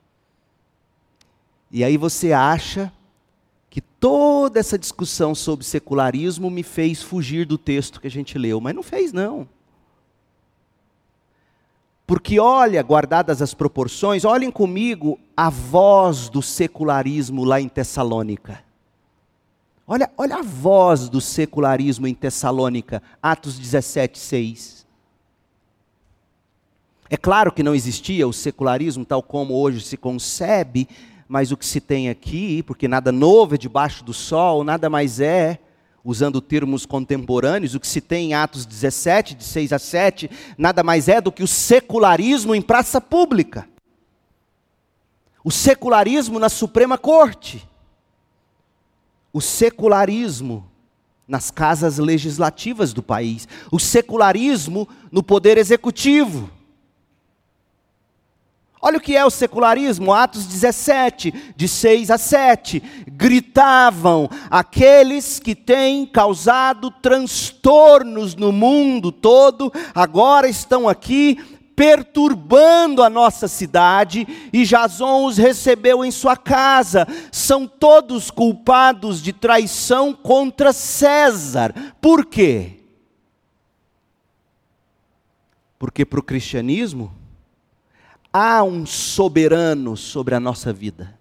E 1.71 1.83
aí 1.83 1.97
você 1.97 2.33
acha 2.33 2.91
que 3.69 3.81
toda 3.81 4.59
essa 4.59 4.77
discussão 4.77 5.33
sobre 5.33 5.65
secularismo 5.65 6.49
me 6.49 6.63
fez 6.63 7.01
fugir 7.01 7.45
do 7.45 7.57
texto 7.57 8.01
que 8.01 8.07
a 8.07 8.11
gente 8.11 8.37
leu, 8.37 8.59
mas 8.59 8.75
não 8.75 8.83
fez 8.83 9.13
não. 9.13 9.47
Porque 12.09 12.39
olha, 12.39 12.81
guardadas 12.81 13.39
as 13.39 13.53
proporções, 13.53 14.25
olhem 14.25 14.49
comigo 14.49 15.19
a 15.37 15.47
voz 15.47 16.27
do 16.27 16.41
secularismo 16.41 17.43
lá 17.43 17.61
em 17.61 17.69
Tessalônica. 17.69 18.63
Olha, 19.85 20.09
olha 20.17 20.37
a 20.37 20.41
voz 20.41 21.07
do 21.07 21.21
secularismo 21.21 22.07
em 22.07 22.15
Tessalônica, 22.15 23.03
Atos 23.21 23.59
17, 23.59 24.17
6. 24.17 24.87
É 27.11 27.15
claro 27.15 27.51
que 27.51 27.61
não 27.61 27.75
existia 27.75 28.27
o 28.27 28.33
secularismo 28.33 29.05
tal 29.05 29.21
como 29.21 29.53
hoje 29.53 29.79
se 29.81 29.95
concebe, 29.95 30.89
mas 31.27 31.51
o 31.51 31.57
que 31.57 31.65
se 31.65 31.79
tem 31.79 32.09
aqui, 32.09 32.63
porque 32.63 32.87
nada 32.87 33.11
novo 33.11 33.53
é 33.53 33.57
debaixo 33.59 34.03
do 34.03 34.15
sol, 34.15 34.63
nada 34.63 34.89
mais 34.89 35.19
é, 35.19 35.59
usando 36.03 36.41
termos 36.41 36.85
contemporâneos, 36.85 37.75
o 37.75 37.79
que 37.79 37.87
se 37.87 38.01
tem 38.01 38.31
em 38.31 38.33
Atos 38.33 38.65
17, 38.65 39.35
de 39.35 39.43
6 39.43 39.73
a 39.73 39.79
7, 39.79 40.29
nada 40.57 40.83
mais 40.83 41.07
é 41.07 41.19
do 41.19 41.31
que 41.31 41.43
o 41.43 41.47
secularismo 41.47 42.55
em 42.55 42.61
praça 42.61 43.01
pública. 43.01 43.67
O 45.43 45.51
secularismo 45.51 46.39
na 46.39 46.49
Suprema 46.49 46.97
Corte. 46.97 47.67
O 49.31 49.41
secularismo 49.41 50.69
nas 51.27 51.51
casas 51.51 51.97
legislativas 51.97 52.91
do 52.91 53.03
país. 53.03 53.47
O 53.71 53.79
secularismo 53.79 54.87
no 55.11 55.21
poder 55.21 55.57
executivo. 55.57 56.49
Olha 58.81 58.97
o 58.97 59.01
que 59.01 59.15
é 59.15 59.25
o 59.25 59.29
secularismo, 59.29 60.13
Atos 60.13 60.45
17, 60.45 61.53
de 61.53 61.67
6 61.67 62.09
a 62.11 62.17
7. 62.17 62.81
Gritavam 63.07 64.29
aqueles 64.49 65.37
que 65.37 65.53
têm 65.53 66.05
causado 66.05 66.89
transtornos 66.89 68.35
no 68.35 68.53
mundo 68.53 69.11
todo, 69.11 69.71
agora 69.93 70.47
estão 70.47 70.87
aqui 70.87 71.37
perturbando 71.75 73.03
a 73.03 73.09
nossa 73.09 73.47
cidade, 73.47 74.27
e 74.51 74.65
Jason 74.65 75.25
os 75.25 75.37
recebeu 75.37 76.03
em 76.03 76.11
sua 76.11 76.37
casa. 76.37 77.05
São 77.31 77.67
todos 77.67 78.31
culpados 78.31 79.21
de 79.21 79.33
traição 79.33 80.13
contra 80.13 80.71
César. 80.71 81.73
Por 82.01 82.25
quê? 82.25 82.79
Porque 85.77 86.05
para 86.05 86.19
o 86.19 86.23
cristianismo, 86.23 87.18
Há 88.31 88.63
um 88.63 88.85
soberano 88.85 89.97
sobre 89.97 90.35
a 90.35 90.39
nossa 90.39 90.71
vida. 90.71 91.17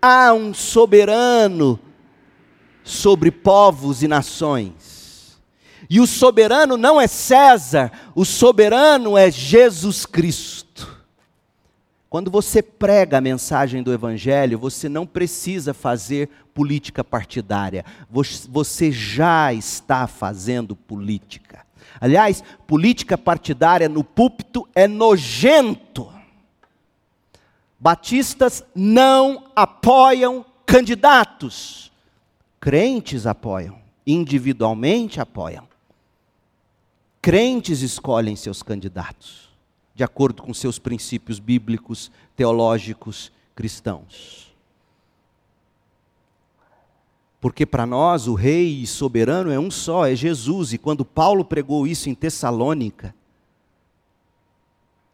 Há 0.00 0.32
um 0.32 0.54
soberano 0.54 1.78
sobre 2.84 3.30
povos 3.30 4.02
e 4.02 4.08
nações. 4.08 5.38
E 5.88 6.00
o 6.00 6.06
soberano 6.06 6.76
não 6.76 7.00
é 7.00 7.06
César, 7.06 7.90
o 8.14 8.24
soberano 8.24 9.18
é 9.18 9.30
Jesus 9.30 10.06
Cristo. 10.06 10.64
Quando 12.08 12.30
você 12.30 12.62
prega 12.62 13.18
a 13.18 13.20
mensagem 13.20 13.82
do 13.82 13.92
Evangelho, 13.92 14.58
você 14.58 14.88
não 14.88 15.04
precisa 15.04 15.74
fazer 15.74 16.28
política 16.54 17.02
partidária, 17.02 17.84
você 18.08 18.92
já 18.92 19.52
está 19.52 20.06
fazendo 20.06 20.76
política. 20.76 21.66
Aliás, 22.00 22.42
política 22.66 23.16
partidária 23.16 23.88
no 23.88 24.02
púlpito 24.02 24.68
é 24.74 24.86
nojento. 24.86 26.12
Batistas 27.78 28.64
não 28.74 29.44
apoiam 29.54 30.44
candidatos. 30.66 31.92
Crentes 32.60 33.26
apoiam, 33.26 33.78
individualmente 34.06 35.20
apoiam. 35.20 35.68
Crentes 37.20 37.80
escolhem 37.80 38.36
seus 38.36 38.62
candidatos, 38.62 39.50
de 39.94 40.04
acordo 40.04 40.42
com 40.42 40.52
seus 40.52 40.78
princípios 40.78 41.38
bíblicos, 41.38 42.10
teológicos, 42.36 43.32
cristãos. 43.54 44.43
Porque 47.44 47.66
para 47.66 47.84
nós 47.84 48.26
o 48.26 48.32
rei 48.32 48.80
e 48.80 48.86
soberano 48.86 49.50
é 49.50 49.60
um 49.60 49.70
só, 49.70 50.06
é 50.06 50.16
Jesus. 50.16 50.72
E 50.72 50.78
quando 50.78 51.04
Paulo 51.04 51.44
pregou 51.44 51.86
isso 51.86 52.08
em 52.08 52.14
Tessalônica, 52.14 53.14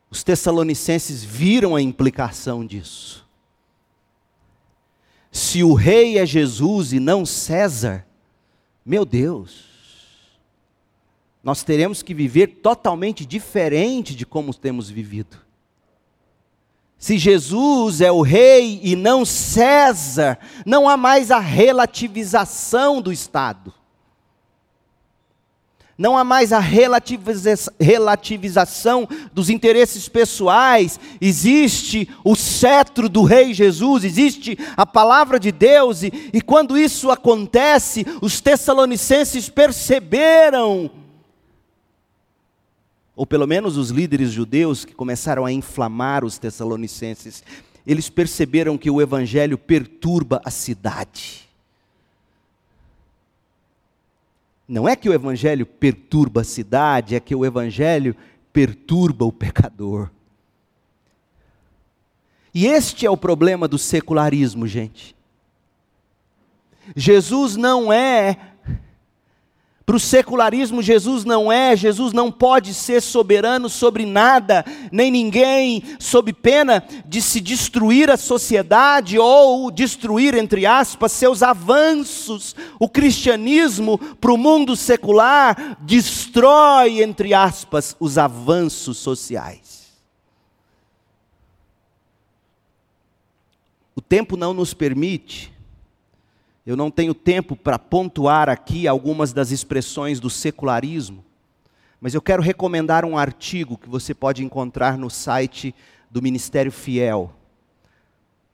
os 0.09 0.23
tessalonicenses 0.23 1.25
viram 1.25 1.75
a 1.75 1.83
implicação 1.83 2.65
disso. 2.65 3.29
Se 5.33 5.65
o 5.65 5.75
rei 5.75 6.19
é 6.19 6.25
Jesus 6.25 6.93
e 6.93 7.01
não 7.01 7.27
César, 7.27 8.07
meu 8.87 9.05
Deus, 9.05 9.65
nós 11.43 11.65
teremos 11.65 12.01
que 12.01 12.15
viver 12.15 12.61
totalmente 12.63 13.27
diferente 13.27 14.15
de 14.15 14.25
como 14.25 14.55
temos 14.55 14.89
vivido. 14.89 15.37
Se 17.01 17.17
Jesus 17.17 18.03
é 18.03 18.13
o 18.13 18.21
rei 18.21 18.79
e 18.83 18.95
não 18.95 19.25
César, 19.25 20.39
não 20.67 20.87
há 20.87 20.99
mais 20.99 21.31
a 21.31 21.39
relativização 21.39 23.01
do 23.01 23.11
Estado. 23.11 23.73
não 25.97 26.17
há 26.17 26.25
mais 26.25 26.51
a 26.51 26.59
relativização 26.59 29.07
dos 29.35 29.51
interesses 29.51 30.09
pessoais, 30.09 30.99
existe 31.21 32.09
o 32.25 32.35
cetro 32.35 33.07
do 33.07 33.23
Rei 33.23 33.53
Jesus, 33.53 34.03
existe 34.03 34.59
a 34.79 34.87
palavra 34.87 35.39
de 35.39 35.53
Deus, 35.53 36.03
e, 36.03 36.11
e 36.33 36.41
quando 36.41 36.79
isso 36.79 37.11
acontece, 37.11 38.07
os 38.23 38.41
tessalonicenses 38.41 39.51
perceberam, 39.51 40.91
ou 43.21 43.27
pelo 43.27 43.47
menos 43.47 43.77
os 43.77 43.91
líderes 43.91 44.31
judeus 44.31 44.83
que 44.83 44.95
começaram 44.95 45.45
a 45.45 45.53
inflamar 45.53 46.25
os 46.25 46.39
tessalonicenses, 46.39 47.45
eles 47.87 48.09
perceberam 48.09 48.79
que 48.79 48.91
o 48.91 48.99
evangelho 48.99 49.59
perturba 49.59 50.41
a 50.43 50.51
cidade. 50.51 51.47
Não 54.67 54.89
é 54.89 54.97
que 54.97 55.07
o 55.07 55.13
evangelho 55.13 55.67
perturba 55.67 56.41
a 56.41 56.45
cidade, 56.45 57.15
é 57.15 57.21
que 57.21 57.35
o 57.35 57.45
evangelho 57.45 58.17
perturba 58.55 59.27
o 59.27 59.33
pecador. 59.33 60.09
E 62.55 62.67
este 62.67 63.05
é 63.05 63.11
o 63.11 63.19
problema 63.19 63.69
do 63.69 63.77
secularismo, 63.77 64.67
gente. 64.67 65.15
Jesus 66.97 67.55
não 67.55 67.93
é 67.93 68.50
para 69.91 69.97
o 69.97 69.99
secularismo, 69.99 70.81
Jesus 70.81 71.25
não 71.25 71.51
é, 71.51 71.75
Jesus 71.75 72.13
não 72.13 72.31
pode 72.31 72.73
ser 72.73 73.03
soberano 73.03 73.69
sobre 73.69 74.07
nada, 74.07 74.65
nem 74.93 75.11
ninguém, 75.11 75.83
sob 75.99 76.33
pena 76.33 76.85
de 77.05 77.21
se 77.21 77.41
destruir 77.41 78.09
a 78.09 78.17
sociedade 78.17 79.19
ou 79.19 79.69
destruir, 79.69 80.37
entre 80.37 80.65
aspas, 80.65 81.11
seus 81.11 81.43
avanços. 81.43 82.55
O 82.79 82.89
cristianismo, 82.89 83.99
para 83.99 84.33
o 84.33 84.39
mundo 84.39 84.77
secular, 84.77 85.77
destrói, 85.81 87.03
entre 87.03 87.35
aspas, 87.35 87.97
os 87.99 88.17
avanços 88.17 88.97
sociais. 88.97 89.91
O 93.97 94.01
tempo 94.01 94.37
não 94.37 94.55
nos 94.55 94.73
permite 94.73 95.53
eu 96.67 96.77
não 96.77 96.91
tenho 96.91 97.15
tempo 97.15 97.57
para 97.57 97.79
pontuar 97.79 98.49
aqui 98.49 98.87
algumas 98.87 99.33
das 99.33 99.51
expressões 99.51 100.21
do 100.21 100.29
secularismo, 100.29 101.25
mas 102.01 102.15
eu 102.15 102.23
quero 102.23 102.43
recomendar 102.43 103.05
um 103.05 103.17
artigo 103.17 103.79
que 103.79 103.89
você 103.89 104.15
pode 104.15 104.45
encontrar 104.45 104.97
no 104.97 105.11
site 105.11 105.75
do 106.11 106.23
Ministério 106.23 106.73
Fiel. 106.73 107.33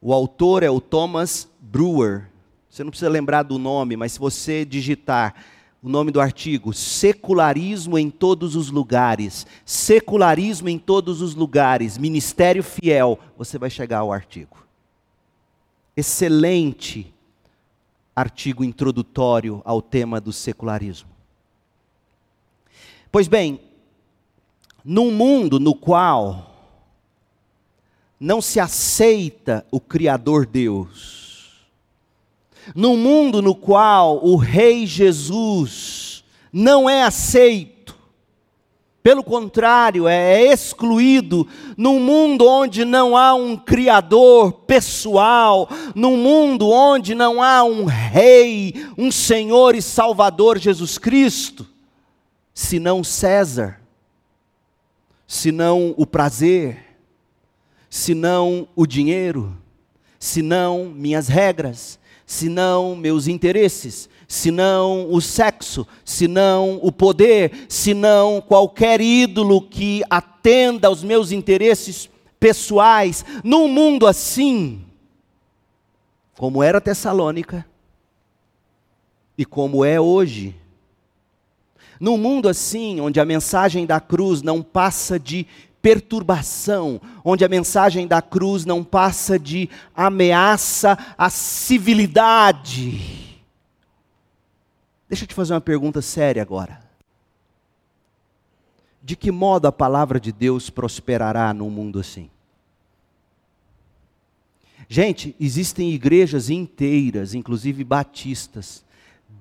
O 0.01 0.12
autor 0.12 0.62
é 0.62 0.71
o 0.71 0.81
Thomas 0.81 1.49
Brewer. 1.61 2.29
Você 2.69 2.85
não 2.85 2.90
precisa 2.90 3.11
lembrar 3.11 3.42
do 3.42 3.59
nome, 3.59 3.97
mas 3.97 4.12
se 4.12 4.19
você 4.19 4.64
digitar 4.64 5.35
o 5.83 5.88
nome 5.88 6.11
do 6.11 6.21
artigo, 6.21 6.73
Secularismo 6.73 7.99
em 7.99 8.11
todos 8.11 8.57
os 8.57 8.71
lugares, 8.71 9.47
Secularismo 9.64 10.69
em 10.69 10.79
todos 10.79 11.21
os 11.21 11.35
lugares, 11.35 11.99
Ministério 11.99 12.62
Fiel, 12.62 13.19
você 13.38 13.59
vai 13.59 13.71
chegar 13.71 13.99
ao 13.99 14.12
artigo. 14.12 14.57
Excelente 15.97 17.14
artigo 18.17 18.65
introdutório 18.65 19.61
ao 19.63 19.83
tema 19.83 20.19
do 20.19 20.33
secularismo. 20.33 21.11
Pois 23.13 23.29
bem, 23.29 23.61
num 24.83 25.11
mundo 25.11 25.61
no 25.61 25.75
qual 25.75 26.55
não 28.19 28.41
se 28.41 28.59
aceita 28.59 29.67
o 29.71 29.79
Criador 29.79 30.47
Deus, 30.47 31.67
num 32.75 32.97
mundo 32.97 33.43
no 33.43 33.55
qual 33.55 34.25
o 34.25 34.37
Rei 34.37 34.87
Jesus 34.87 36.25
não 36.51 36.89
é 36.89 37.03
aceito, 37.03 37.76
pelo 39.07 39.23
contrário, 39.23 40.09
é 40.09 40.53
excluído 40.53 41.47
num 41.77 42.01
mundo 42.01 42.45
onde 42.45 42.85
não 42.85 43.16
há 43.16 43.35
um 43.35 43.57
Criador 43.57 44.51
pessoal, 44.66 45.69
num 45.95 46.16
mundo 46.16 46.69
onde 46.69 47.14
não 47.14 47.40
há 47.40 47.62
um 47.62 47.85
Rei, 47.85 48.75
um 48.99 49.12
Senhor 49.12 49.77
e 49.77 49.81
Salvador 49.81 50.59
Jesus 50.59 50.99
Cristo, 50.99 51.64
senão 52.53 53.05
César, 53.05 53.81
senão 55.25 55.95
o 55.97 56.05
prazer, 56.05 56.97
senão 57.88 58.66
o 58.75 58.88
dinheiro, 58.88 59.57
senão 60.19 60.87
minhas 60.87 61.29
regras, 61.29 61.97
senão 62.27 62.97
meus 62.97 63.29
interesses, 63.29 64.09
senão 64.29 65.09
o 65.11 65.21
sexo, 65.21 65.87
senão 66.05 66.79
o 66.83 66.91
poder, 66.91 67.67
senão 67.69 68.41
qualquer 68.41 69.01
ídolo 69.01 69.61
que 69.61 70.03
atenda 70.11 70.89
aos 70.89 71.03
meus 71.03 71.33
interesses 71.33 72.11
pessoais. 72.41 73.25
Num 73.45 73.69
mundo 73.69 74.07
assim, 74.07 74.85
como 76.37 76.62
era 76.62 76.81
Tessalônica 76.81 77.65
e 79.39 79.45
como 79.45 79.85
é 79.85 80.01
hoje, 80.01 80.55
num 82.01 82.19
mundo 82.19 82.49
assim, 82.49 83.01
onde 83.01 83.21
a 83.21 83.25
mensagem 83.25 83.87
da 83.87 84.01
cruz 84.01 84.43
não 84.43 84.62
passa 84.62 85.19
de 85.19 85.47
perturbação, 85.81 87.01
onde 87.25 87.45
a 87.45 87.49
mensagem 87.49 88.07
da 88.07 88.21
cruz 88.21 88.65
não 88.65 88.83
passa 88.83 89.39
de 89.39 89.71
ameaça 89.95 90.99
à 91.17 91.31
civilidade, 91.31 93.26
Deixa 95.09 95.25
eu 95.25 95.29
te 95.29 95.35
fazer 95.35 95.55
uma 95.55 95.61
pergunta 95.61 96.03
séria 96.03 96.42
agora. 96.42 96.81
De 99.03 99.14
que 99.14 99.31
modo 99.31 99.66
a 99.66 99.73
palavra 99.73 100.19
de 100.19 100.33
Deus 100.33 100.69
prosperará 100.69 101.55
num 101.55 101.71
mundo 101.71 102.01
assim? 102.01 102.29
Gente, 104.88 105.35
existem 105.38 105.92
igrejas 105.92 106.51
inteiras, 106.51 107.35
inclusive 107.35 107.83
batistas, 107.85 108.85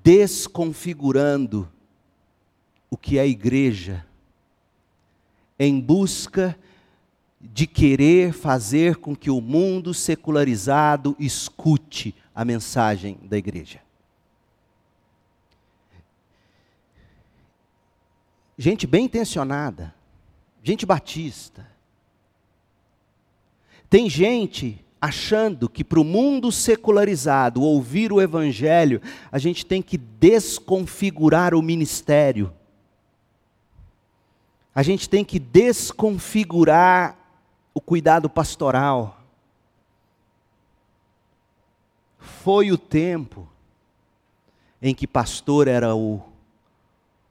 desconfigurando 0.04 1.68
o 2.90 2.98
que 2.98 3.18
é 3.18 3.28
igreja, 3.28 4.06
em 5.58 5.80
busca 5.80 6.58
de 7.40 7.68
querer 7.68 8.34
fazer 8.34 8.98
com 8.98 9.16
que 9.16 9.30
o 9.30 9.40
mundo 9.40 9.94
secularizado 9.94 11.16
escute 11.20 12.16
a 12.34 12.44
mensagem 12.44 13.18
da 13.24 13.38
igreja. 13.38 13.85
Gente 18.58 18.88
bem 18.88 19.06
intencionada, 19.06 19.94
gente 20.64 20.86
batista. 20.86 21.68
Tem 23.90 24.10
gente 24.10 24.84
achando 25.00 25.70
que 25.70 25.84
para 25.84 26.00
o 26.00 26.04
mundo 26.04 26.52
secularizado 26.52 27.62
ouvir 27.62 28.12
o 28.12 28.20
evangelho, 28.20 29.02
a 29.32 29.38
gente 29.38 29.66
tem 29.66 29.82
que 29.82 29.98
desconfigurar 29.98 31.54
o 31.54 31.62
ministério. 31.62 32.52
A 34.74 34.82
gente 34.82 35.08
tem 35.08 35.24
que 35.24 35.40
desconfigurar 35.40 37.18
o 37.74 37.80
cuidado 37.80 38.30
pastoral. 38.30 39.22
Foi 42.18 42.72
o 42.72 42.78
tempo 42.78 43.48
em 44.82 44.94
que 44.94 45.08
pastor 45.08 45.68
era 45.68 45.96
o 45.96 46.22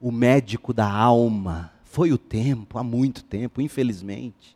o 0.05 0.13
médico 0.13 0.75
da 0.75 0.87
alma. 0.87 1.73
Foi 1.83 2.13
o 2.13 2.19
tempo, 2.19 2.79
há 2.79 2.85
muito 2.85 3.25
tempo, 3.25 3.63
infelizmente. 3.63 4.55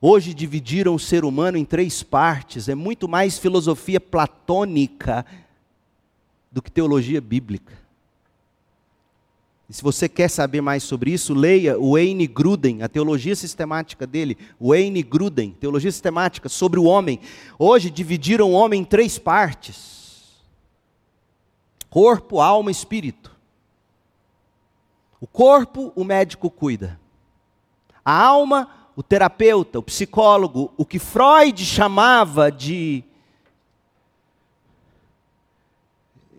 Hoje 0.00 0.32
dividiram 0.32 0.94
o 0.94 0.98
ser 0.98 1.26
humano 1.26 1.58
em 1.58 1.64
três 1.64 2.02
partes, 2.02 2.70
é 2.70 2.74
muito 2.74 3.06
mais 3.06 3.36
filosofia 3.36 4.00
platônica 4.00 5.26
do 6.50 6.62
que 6.62 6.72
teologia 6.72 7.20
bíblica. 7.20 7.76
E 9.68 9.74
se 9.74 9.82
você 9.82 10.08
quer 10.08 10.30
saber 10.30 10.62
mais 10.62 10.82
sobre 10.82 11.12
isso, 11.12 11.34
leia 11.34 11.78
o 11.78 11.92
Wayne 11.92 12.26
Gruden, 12.26 12.82
a 12.82 12.88
teologia 12.88 13.36
sistemática 13.36 14.06
dele, 14.06 14.38
Wayne 14.58 15.02
Gruden, 15.02 15.50
teologia 15.50 15.92
sistemática 15.92 16.48
sobre 16.48 16.80
o 16.80 16.84
homem. 16.84 17.20
Hoje 17.58 17.90
dividiram 17.90 18.52
o 18.52 18.54
homem 18.54 18.80
em 18.80 18.84
três 18.86 19.18
partes 19.18 19.97
Corpo, 21.98 22.40
alma 22.40 22.70
espírito. 22.70 23.36
O 25.20 25.26
corpo, 25.26 25.92
o 25.96 26.04
médico 26.04 26.48
cuida. 26.48 26.96
A 28.04 28.12
alma, 28.22 28.70
o 28.94 29.02
terapeuta, 29.02 29.80
o 29.80 29.82
psicólogo, 29.82 30.72
o 30.76 30.86
que 30.86 31.00
Freud 31.00 31.64
chamava 31.64 32.52
de 32.52 33.02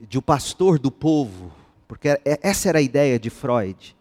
de 0.08 0.18
o 0.18 0.22
pastor 0.22 0.80
do 0.80 0.90
povo, 0.90 1.52
porque 1.90 2.08
é, 2.08 2.22
essa 2.42 2.70
era 2.70 2.80
a 2.80 2.82
ideia 2.82 3.20
de 3.20 3.30
Freud. 3.30 3.98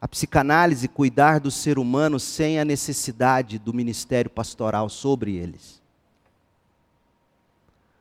A 0.00 0.06
psicanálise 0.06 0.86
cuidar 0.86 1.40
do 1.40 1.50
ser 1.50 1.76
humano 1.76 2.20
sem 2.20 2.60
a 2.60 2.64
necessidade 2.64 3.58
do 3.58 3.74
ministério 3.74 4.30
pastoral 4.30 4.88
sobre 4.88 5.34
eles. 5.34 5.82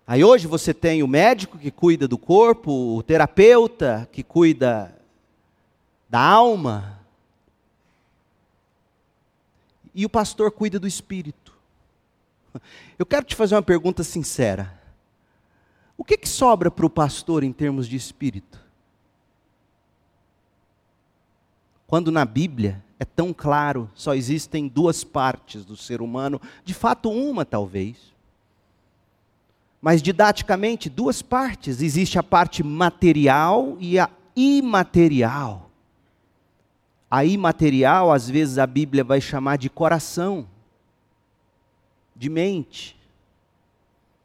Aí 0.06 0.24
hoje 0.24 0.48
você 0.48 0.74
tem 0.74 1.02
o 1.02 1.08
médico 1.08 1.58
que 1.58 1.72
cuida 1.72 2.08
do 2.08 2.18
corpo, 2.18 2.98
o 2.98 3.04
terapeuta 3.04 4.08
que 4.12 4.22
cuida 4.22 4.94
da 6.10 6.20
alma, 6.20 7.00
e 9.96 10.06
o 10.06 10.10
pastor 10.10 10.52
cuida 10.52 10.80
do 10.80 10.88
espírito. 10.88 11.54
Eu 12.98 13.06
quero 13.06 13.26
te 13.26 13.36
fazer 13.36 13.56
uma 13.56 13.64
pergunta 13.64 14.04
sincera. 14.04 14.80
O 15.98 16.04
que, 16.04 16.18
que 16.18 16.28
sobra 16.28 16.70
para 16.72 16.86
o 16.86 16.90
pastor 16.90 17.44
em 17.44 17.54
termos 17.54 17.88
de 17.88 17.96
espírito? 17.96 18.60
Quando 21.88 22.12
na 22.12 22.26
Bíblia 22.26 22.84
é 23.00 23.06
tão 23.06 23.34
claro, 23.34 23.90
só 23.94 24.16
existem 24.16 24.68
duas 24.68 25.04
partes 25.04 25.64
do 25.64 25.78
ser 25.78 26.02
humano, 26.02 26.42
de 26.66 26.74
fato, 26.74 27.10
uma 27.12 27.46
talvez. 27.46 28.13
Mas 29.84 30.02
didaticamente, 30.02 30.90
duas 30.90 31.22
partes: 31.22 31.82
existe 31.82 32.18
a 32.18 32.24
parte 32.24 32.64
material 32.64 33.76
e 33.82 34.00
a 34.00 34.10
imaterial. 34.34 35.70
A 37.12 37.26
imaterial, 37.26 38.10
às 38.10 38.30
vezes 38.30 38.58
a 38.58 38.66
Bíblia 38.66 39.04
vai 39.04 39.20
chamar 39.20 39.58
de 39.58 39.70
coração, 39.70 40.48
de 42.16 42.30
mente, 42.30 42.98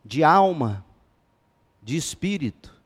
de 0.04 0.22
alma, 0.22 0.84
de 1.82 1.96
espírito. 1.96 2.77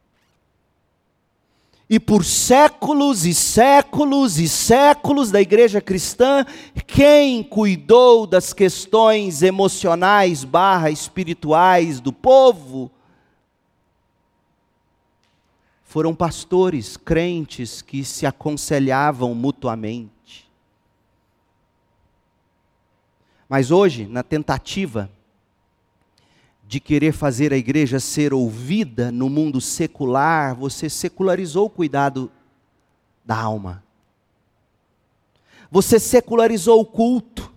E 1.92 2.00
por 2.00 2.24
séculos 2.24 3.26
e 3.26 3.34
séculos 3.34 4.38
e 4.38 4.48
séculos 4.48 5.30
da 5.30 5.42
igreja 5.42 5.78
cristã, 5.78 6.42
quem 6.86 7.42
cuidou 7.42 8.26
das 8.26 8.54
questões 8.54 9.42
emocionais 9.42 10.42
barra 10.42 10.88
espirituais 10.88 12.00
do 12.00 12.10
povo 12.10 12.90
foram 15.84 16.14
pastores 16.14 16.96
crentes 16.96 17.82
que 17.82 18.02
se 18.02 18.24
aconselhavam 18.24 19.34
mutuamente. 19.34 20.50
Mas 23.46 23.70
hoje, 23.70 24.06
na 24.06 24.22
tentativa 24.22 25.10
de 26.72 26.80
querer 26.80 27.12
fazer 27.12 27.52
a 27.52 27.56
igreja 27.58 28.00
ser 28.00 28.32
ouvida 28.32 29.12
no 29.12 29.28
mundo 29.28 29.60
secular, 29.60 30.56
você 30.56 30.88
secularizou 30.88 31.66
o 31.66 31.70
cuidado 31.70 32.32
da 33.22 33.36
alma. 33.36 33.84
Você 35.70 36.00
secularizou 36.00 36.80
o 36.80 36.86
culto. 36.86 37.52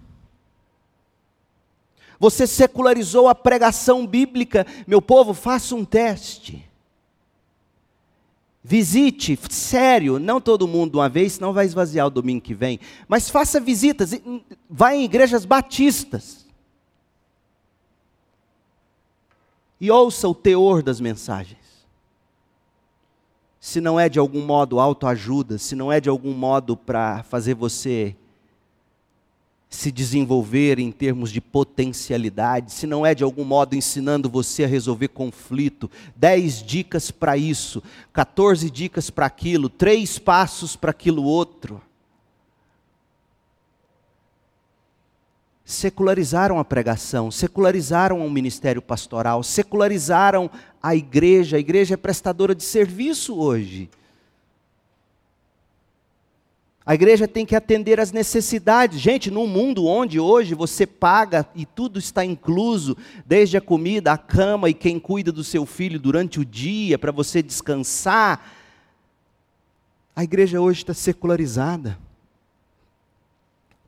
Você 2.19 2.45
secularizou 2.45 3.29
a 3.29 3.33
pregação 3.33 4.05
bíblica. 4.05 4.67
Meu 4.85 5.01
povo, 5.01 5.33
faça 5.33 5.73
um 5.75 5.85
teste. 5.85 6.69
Visite, 8.61 9.39
sério, 9.49 10.19
não 10.19 10.41
todo 10.41 10.67
mundo 10.67 10.95
uma 10.95 11.07
vez, 11.07 11.33
senão 11.33 11.53
vai 11.53 11.65
esvaziar 11.65 12.07
o 12.07 12.09
domingo 12.09 12.41
que 12.41 12.53
vem. 12.53 12.81
Mas 13.07 13.29
faça 13.29 13.61
visitas, 13.61 14.11
vá 14.69 14.93
em 14.93 15.05
igrejas 15.05 15.45
batistas. 15.45 16.44
E 19.79 19.91
ouça 19.91 20.27
o 20.27 20.35
teor 20.35 20.81
das 20.81 20.99
mensagens. 20.99 21.59
Se 23.59 23.81
não 23.81 23.99
é 23.99 24.07
de 24.07 24.19
algum 24.19 24.45
modo 24.45 24.79
autoajuda, 24.79 25.57
se 25.57 25.75
não 25.75 25.91
é 25.91 25.99
de 25.99 26.07
algum 26.07 26.33
modo 26.33 26.77
para 26.77 27.23
fazer 27.23 27.55
você 27.55 28.15
se 29.69 29.91
desenvolver 29.91 30.79
em 30.79 30.91
termos 30.91 31.31
de 31.31 31.41
potencialidade, 31.41 32.71
se 32.71 32.87
não 32.87 33.05
é 33.05 33.13
de 33.13 33.23
algum 33.23 33.43
modo 33.43 33.75
ensinando 33.75 34.29
você 34.29 34.63
a 34.63 34.67
resolver 34.67 35.09
conflito, 35.09 35.89
dez 36.15 36.63
dicas 36.63 37.11
para 37.11 37.35
isso, 37.35 37.83
14 38.13 38.69
dicas 38.69 39.09
para 39.09 39.25
aquilo, 39.25 39.67
três 39.67 40.17
passos 40.17 40.75
para 40.75 40.91
aquilo 40.91 41.23
outro. 41.23 41.81
Secularizaram 45.65 46.59
a 46.59 46.63
pregação, 46.63 47.31
secularizaram 47.31 48.23
o 48.23 48.29
ministério 48.29 48.83
pastoral, 48.83 49.41
secularizaram 49.41 50.47
a 50.81 50.95
igreja. 50.95 51.57
A 51.57 51.59
igreja 51.59 51.95
é 51.95 51.97
prestadora 51.97 52.53
de 52.53 52.63
serviço 52.63 53.35
hoje. 53.35 53.89
A 56.85 56.93
igreja 56.93 57.27
tem 57.27 57.47
que 57.47 57.55
atender 57.55 57.99
às 57.99 58.11
necessidades. 58.11 58.99
Gente, 58.99 59.31
num 59.31 59.47
mundo 59.47 59.87
onde 59.87 60.19
hoje 60.19 60.53
você 60.53 60.85
paga 60.85 61.47
e 61.55 61.65
tudo 61.65 61.97
está 61.97 62.23
incluso, 62.23 62.95
desde 63.25 63.57
a 63.57 63.61
comida, 63.61 64.11
a 64.11 64.19
cama 64.19 64.69
e 64.69 64.73
quem 64.73 64.99
cuida 64.99 65.31
do 65.31 65.43
seu 65.43 65.65
filho 65.65 65.99
durante 65.99 66.39
o 66.39 66.45
dia 66.45 66.99
para 66.99 67.11
você 67.11 67.41
descansar, 67.41 68.51
a 70.15 70.23
igreja 70.23 70.61
hoje 70.61 70.81
está 70.81 70.93
secularizada. 70.93 72.04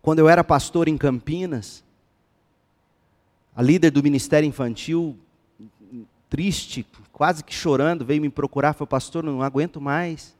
Quando 0.07 0.19
eu 0.19 0.29
era 0.29 0.41
pastor 0.41 0.87
em 0.87 0.97
Campinas, 0.97 1.83
a 3.53 3.61
líder 3.61 3.91
do 3.91 4.01
ministério 4.01 4.47
infantil, 4.47 5.19
triste, 6.29 6.87
quase 7.11 7.43
que 7.43 7.53
chorando, 7.53 8.05
veio 8.05 8.21
me 8.21 8.29
procurar, 8.29 8.71
falou: 8.71 8.87
Pastor, 8.87 9.21
não 9.21 9.41
aguento 9.41 9.81
mais. 9.81 10.33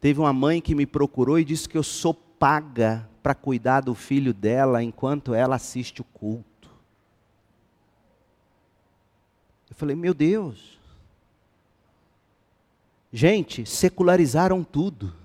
Teve 0.00 0.20
uma 0.20 0.32
mãe 0.32 0.60
que 0.60 0.76
me 0.76 0.86
procurou 0.86 1.40
e 1.40 1.44
disse 1.44 1.68
que 1.68 1.76
eu 1.76 1.82
sou 1.82 2.14
paga 2.14 3.04
para 3.20 3.34
cuidar 3.34 3.80
do 3.80 3.96
filho 3.96 4.32
dela 4.32 4.80
enquanto 4.80 5.34
ela 5.34 5.56
assiste 5.56 6.00
o 6.00 6.04
culto. 6.04 6.70
Eu 9.68 9.74
falei, 9.74 9.96
meu 9.96 10.14
Deus. 10.14 10.78
Gente, 13.12 13.66
secularizaram 13.66 14.62
tudo. 14.62 15.23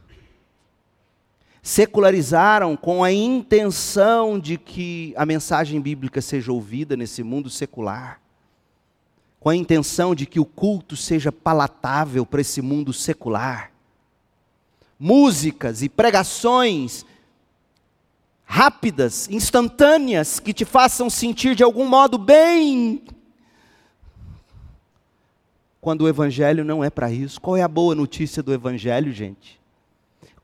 Secularizaram 1.61 2.75
com 2.77 3.03
a 3.03 3.11
intenção 3.11 4.39
de 4.39 4.57
que 4.57 5.13
a 5.17 5.25
mensagem 5.25 5.79
bíblica 5.79 6.21
seja 6.21 6.51
ouvida 6.51 6.95
nesse 6.95 7.23
mundo 7.23 7.49
secular. 7.49 8.21
Com 9.39 9.49
a 9.49 9.55
intenção 9.55 10.13
de 10.13 10.25
que 10.25 10.39
o 10.39 10.45
culto 10.45 10.95
seja 10.95 11.31
palatável 11.31 12.25
para 12.25 12.41
esse 12.41 12.61
mundo 12.61 12.91
secular 12.93 13.71
músicas 14.99 15.81
e 15.81 15.87
pregações 15.87 17.05
rápidas, 18.43 19.29
instantâneas, 19.29 20.39
que 20.39 20.53
te 20.53 20.65
façam 20.65 21.09
sentir 21.09 21.55
de 21.55 21.63
algum 21.63 21.87
modo 21.87 22.17
bem. 22.17 23.03
Quando 25.79 26.01
o 26.01 26.09
Evangelho 26.09 26.65
não 26.65 26.83
é 26.83 26.89
para 26.89 27.09
isso. 27.09 27.39
Qual 27.39 27.55
é 27.55 27.61
a 27.61 27.67
boa 27.67 27.95
notícia 27.95 28.43
do 28.43 28.51
Evangelho, 28.53 29.13
gente? 29.13 29.58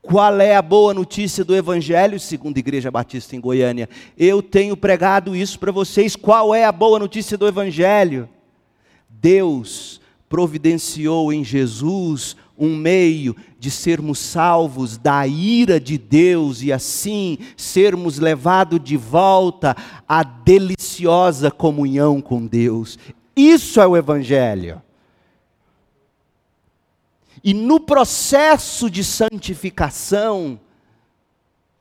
Qual 0.06 0.40
é 0.40 0.56
a 0.56 0.62
boa 0.62 0.94
notícia 0.94 1.44
do 1.44 1.56
Evangelho, 1.56 2.20
segundo 2.20 2.58
a 2.58 2.60
Igreja 2.60 2.92
Batista 2.92 3.36
em 3.36 3.42
Goiânia? 3.42 3.90
Eu 4.16 4.40
tenho 4.40 4.78
pregado 4.78 5.36
isso 5.36 5.58
para 5.58 5.72
vocês. 5.72 6.16
Qual 6.16 6.54
é 6.54 6.64
a 6.64 6.72
boa 6.72 7.00
notícia 7.00 7.36
do 7.36 7.48
Evangelho? 7.48 8.30
Deus 9.10 10.00
providenciou 10.30 11.34
em 11.34 11.44
Jesus 11.44 12.38
um 12.56 12.76
meio 12.76 13.36
de 13.58 13.72
sermos 13.72 14.20
salvos 14.20 14.96
da 14.96 15.26
ira 15.26 15.80
de 15.80 15.98
Deus 15.98 16.62
e 16.62 16.72
assim 16.72 17.40
sermos 17.58 18.20
levados 18.20 18.80
de 18.80 18.96
volta 18.96 19.76
à 20.08 20.22
deliciosa 20.22 21.50
comunhão 21.50 22.22
com 22.22 22.46
Deus. 22.46 23.00
Isso 23.36 23.82
é 23.82 23.88
o 23.88 23.98
Evangelho. 23.98 24.85
E 27.48 27.54
no 27.54 27.80
processo 27.80 28.90
de 28.90 29.04
santificação, 29.04 30.60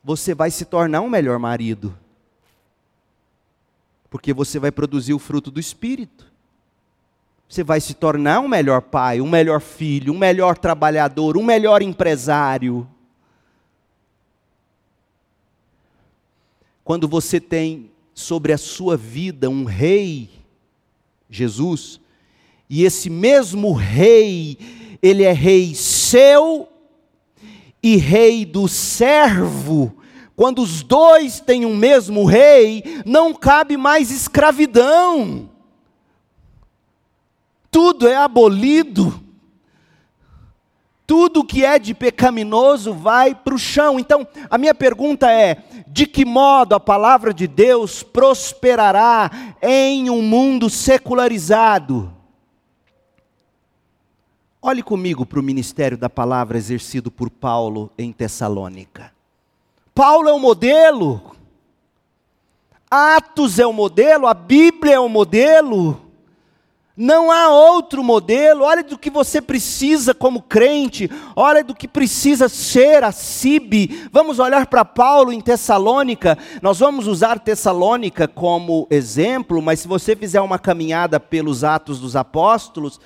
você 0.03 0.35
vai 0.35 0.51
se 0.51 0.63
tornar 0.63 1.01
um 1.01 1.09
melhor 1.09 1.39
marido, 1.39 1.97
porque 4.07 4.31
você 4.31 4.59
vai 4.59 4.71
produzir 4.71 5.15
o 5.15 5.19
fruto 5.19 5.49
do 5.49 5.59
Espírito. 5.59 6.31
Você 7.49 7.63
vai 7.63 7.81
se 7.81 7.95
tornar 7.95 8.41
um 8.41 8.47
melhor 8.47 8.79
pai, 8.79 9.19
um 9.19 9.27
melhor 9.27 9.59
filho, 9.59 10.13
um 10.13 10.17
melhor 10.19 10.55
trabalhador, 10.55 11.35
um 11.35 11.43
melhor 11.43 11.81
empresário. 11.81 12.87
Quando 16.83 17.07
você 17.07 17.39
tem 17.39 17.89
sobre 18.13 18.53
a 18.53 18.57
sua 18.59 18.95
vida 18.95 19.49
um 19.49 19.63
rei, 19.63 20.29
Jesus, 21.27 21.99
e 22.69 22.83
esse 22.83 23.09
mesmo 23.09 23.73
rei, 23.73 24.84
ele 25.01 25.23
é 25.23 25.31
rei 25.31 25.73
seu 25.75 26.67
e 27.81 27.95
rei 27.97 28.45
do 28.45 28.67
servo. 28.67 29.95
Quando 30.35 30.61
os 30.61 30.83
dois 30.83 31.39
têm 31.39 31.65
um 31.65 31.75
mesmo 31.75 32.25
rei, 32.25 32.83
não 33.05 33.33
cabe 33.33 33.77
mais 33.77 34.11
escravidão 34.11 35.49
tudo 37.75 38.07
é 38.07 38.15
abolido. 38.15 39.21
Tudo 41.05 41.43
que 41.43 41.65
é 41.65 41.77
de 41.77 41.93
pecaminoso 41.93 42.93
vai 42.93 43.35
para 43.35 43.53
o 43.53 43.57
chão. 43.59 43.99
Então, 43.99 44.25
a 44.49 44.57
minha 44.57 44.73
pergunta 44.73 45.29
é: 45.29 45.61
de 45.85 46.05
que 46.07 46.23
modo 46.23 46.73
a 46.73 46.79
palavra 46.79 47.33
de 47.33 47.47
Deus 47.47 48.01
prosperará 48.01 49.29
em 49.61 50.09
um 50.09 50.21
mundo 50.21 50.69
secularizado? 50.69 52.14
Olhe 54.67 54.81
comigo 54.81 55.27
para 55.27 55.39
o 55.39 55.43
ministério 55.43 55.95
da 55.95 56.09
palavra 56.09 56.57
exercido 56.57 57.11
por 57.11 57.29
Paulo 57.29 57.91
em 57.95 58.11
Tessalônica. 58.11 59.13
Paulo 59.93 60.27
é 60.27 60.33
o 60.33 60.39
modelo, 60.39 61.35
Atos 62.89 63.59
é 63.59 63.67
o 63.67 63.71
modelo, 63.71 64.25
a 64.25 64.33
Bíblia 64.33 64.95
é 64.95 64.99
o 64.99 65.07
modelo. 65.07 66.01
Não 66.97 67.29
há 67.29 67.47
outro 67.49 68.03
modelo. 68.03 68.63
Olha 68.63 68.83
do 68.83 68.97
que 68.97 69.11
você 69.11 69.39
precisa 69.39 70.15
como 70.15 70.41
crente. 70.41 71.11
Olha 71.35 71.63
do 71.63 71.75
que 71.75 71.87
precisa 71.87 72.49
ser 72.49 73.03
a 73.03 73.11
CIB. 73.11 74.09
Vamos 74.11 74.39
olhar 74.39 74.65
para 74.65 74.83
Paulo 74.83 75.31
em 75.31 75.41
Tessalônica. 75.41 76.39
Nós 76.59 76.79
vamos 76.79 77.05
usar 77.05 77.37
Tessalônica 77.37 78.27
como 78.27 78.87
exemplo, 78.89 79.61
mas 79.61 79.81
se 79.81 79.87
você 79.87 80.15
fizer 80.15 80.41
uma 80.41 80.57
caminhada 80.57 81.19
pelos 81.19 81.63
Atos 81.63 81.99
dos 81.99 82.15
Apóstolos, 82.15 82.99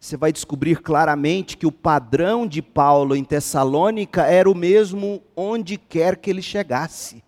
você 0.00 0.16
vai 0.16 0.32
descobrir 0.32 0.80
claramente 0.80 1.58
que 1.58 1.66
o 1.66 1.72
padrão 1.72 2.46
de 2.46 2.62
Paulo 2.62 3.14
em 3.14 3.22
Tessalônica 3.22 4.22
era 4.22 4.50
o 4.50 4.54
mesmo 4.54 5.22
onde 5.36 5.76
quer 5.76 6.16
que 6.16 6.30
ele 6.30 6.40
chegasse. 6.40 7.22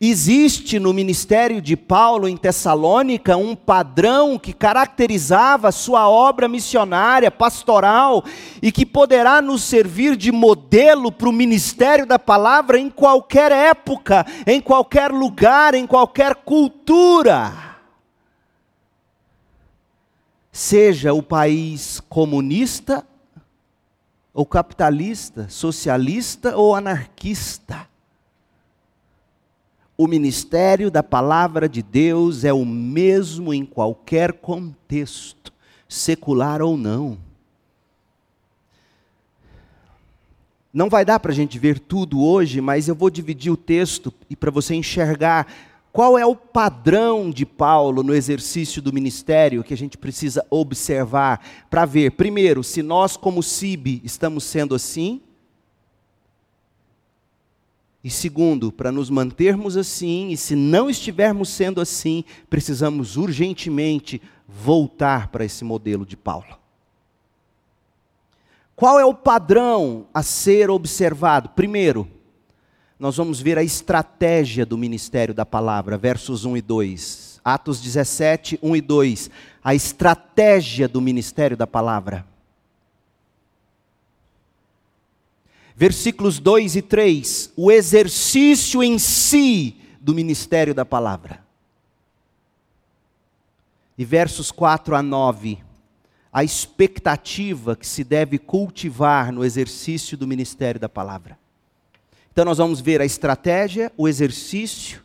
Existe 0.00 0.78
no 0.78 0.92
ministério 0.92 1.60
de 1.60 1.76
Paulo 1.76 2.26
em 2.26 2.36
Tessalônica 2.36 3.36
um 3.36 3.54
padrão 3.54 4.38
que 4.38 4.54
caracterizava 4.54 5.70
sua 5.70 6.08
obra 6.08 6.48
missionária, 6.48 7.30
pastoral, 7.30 8.24
e 8.62 8.72
que 8.72 8.86
poderá 8.86 9.42
nos 9.42 9.62
servir 9.62 10.16
de 10.16 10.32
modelo 10.32 11.12
para 11.12 11.28
o 11.28 11.32
ministério 11.32 12.06
da 12.06 12.18
palavra 12.18 12.78
em 12.78 12.88
qualquer 12.88 13.52
época, 13.52 14.26
em 14.46 14.62
qualquer 14.62 15.10
lugar, 15.10 15.74
em 15.74 15.86
qualquer 15.86 16.36
cultura. 16.36 17.75
Seja 20.56 21.12
o 21.12 21.22
país 21.22 22.00
comunista 22.08 23.06
ou 24.32 24.46
capitalista, 24.46 25.48
socialista 25.48 26.56
ou 26.56 26.74
anarquista 26.74 27.86
o 29.96 30.06
ministério 30.06 30.90
da 30.90 31.02
palavra 31.02 31.68
de 31.68 31.82
Deus 31.82 32.44
é 32.44 32.52
o 32.52 32.66
mesmo 32.66 33.54
em 33.54 33.64
qualquer 33.64 34.34
contexto, 34.34 35.52
secular 35.88 36.60
ou 36.60 36.76
não. 36.76 37.16
Não 40.72 40.90
vai 40.90 41.02
dar 41.02 41.18
para 41.18 41.32
a 41.32 41.34
gente 41.34 41.58
ver 41.58 41.78
tudo 41.78 42.22
hoje, 42.22 42.60
mas 42.60 42.88
eu 42.88 42.94
vou 42.94 43.08
dividir 43.08 43.50
o 43.50 43.56
texto 43.56 44.12
e 44.28 44.36
para 44.36 44.50
você 44.50 44.74
enxergar 44.74 45.46
qual 45.96 46.18
é 46.18 46.26
o 46.26 46.36
padrão 46.36 47.30
de 47.30 47.46
Paulo 47.46 48.02
no 48.02 48.14
exercício 48.14 48.82
do 48.82 48.92
ministério 48.92 49.64
que 49.64 49.72
a 49.72 49.76
gente 49.78 49.96
precisa 49.96 50.44
observar 50.50 51.40
para 51.70 51.86
ver, 51.86 52.10
primeiro, 52.10 52.62
se 52.62 52.82
nós, 52.82 53.16
como 53.16 53.42
CIB, 53.42 54.02
estamos 54.04 54.44
sendo 54.44 54.74
assim, 54.74 55.22
e 58.04 58.10
segundo, 58.10 58.70
para 58.70 58.92
nos 58.92 59.08
mantermos 59.08 59.74
assim, 59.74 60.28
e 60.28 60.36
se 60.36 60.54
não 60.54 60.90
estivermos 60.90 61.48
sendo 61.48 61.80
assim, 61.80 62.24
precisamos 62.50 63.16
urgentemente 63.16 64.20
voltar 64.46 65.28
para 65.28 65.46
esse 65.46 65.64
modelo 65.64 66.04
de 66.04 66.14
Paulo. 66.14 66.58
Qual 68.76 69.00
é 69.00 69.04
o 69.06 69.14
padrão 69.14 70.08
a 70.12 70.22
ser 70.22 70.68
observado? 70.68 71.48
Primeiro, 71.48 72.06
nós 72.98 73.16
vamos 73.16 73.40
ver 73.40 73.58
a 73.58 73.62
estratégia 73.62 74.64
do 74.64 74.78
ministério 74.78 75.34
da 75.34 75.44
palavra, 75.44 75.98
versos 75.98 76.44
1 76.44 76.56
e 76.56 76.62
2. 76.62 77.40
Atos 77.44 77.80
17, 77.80 78.58
1 78.62 78.76
e 78.76 78.80
2. 78.80 79.30
A 79.62 79.74
estratégia 79.74 80.88
do 80.88 81.00
ministério 81.00 81.56
da 81.56 81.66
palavra. 81.66 82.26
versículos 85.76 86.38
2 86.38 86.76
e 86.76 86.82
3, 86.82 87.52
o 87.54 87.70
exercício 87.70 88.82
em 88.82 88.98
si 88.98 89.76
do 90.00 90.14
ministério 90.14 90.74
da 90.74 90.86
palavra. 90.86 91.44
E 93.98 94.04
versos 94.04 94.50
4 94.50 94.96
a 94.96 95.02
9, 95.02 95.58
a 96.32 96.42
expectativa 96.42 97.76
que 97.76 97.86
se 97.86 98.02
deve 98.02 98.38
cultivar 98.38 99.30
no 99.30 99.44
exercício 99.44 100.16
do 100.16 100.26
ministério 100.26 100.80
da 100.80 100.88
palavra. 100.88 101.38
Então 102.36 102.44
nós 102.44 102.58
vamos 102.58 102.82
ver 102.82 103.00
a 103.00 103.04
estratégia, 103.06 103.90
o 103.96 104.06
exercício 104.06 105.02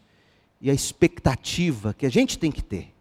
e 0.60 0.70
a 0.70 0.74
expectativa 0.74 1.96
que 1.98 2.06
a 2.06 2.10
gente 2.10 2.38
tem 2.38 2.52
que 2.52 2.62
ter. 2.62 2.94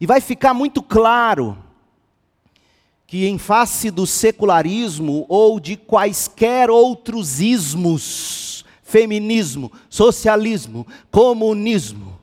E 0.00 0.06
vai 0.06 0.22
ficar 0.22 0.54
muito 0.54 0.82
claro 0.82 1.58
que, 3.06 3.26
em 3.26 3.36
face 3.36 3.90
do 3.90 4.06
secularismo 4.06 5.26
ou 5.28 5.60
de 5.60 5.76
quaisquer 5.76 6.70
outros 6.70 7.42
ismos, 7.42 8.64
feminismo, 8.82 9.70
socialismo, 9.90 10.86
comunismo, 11.10 12.18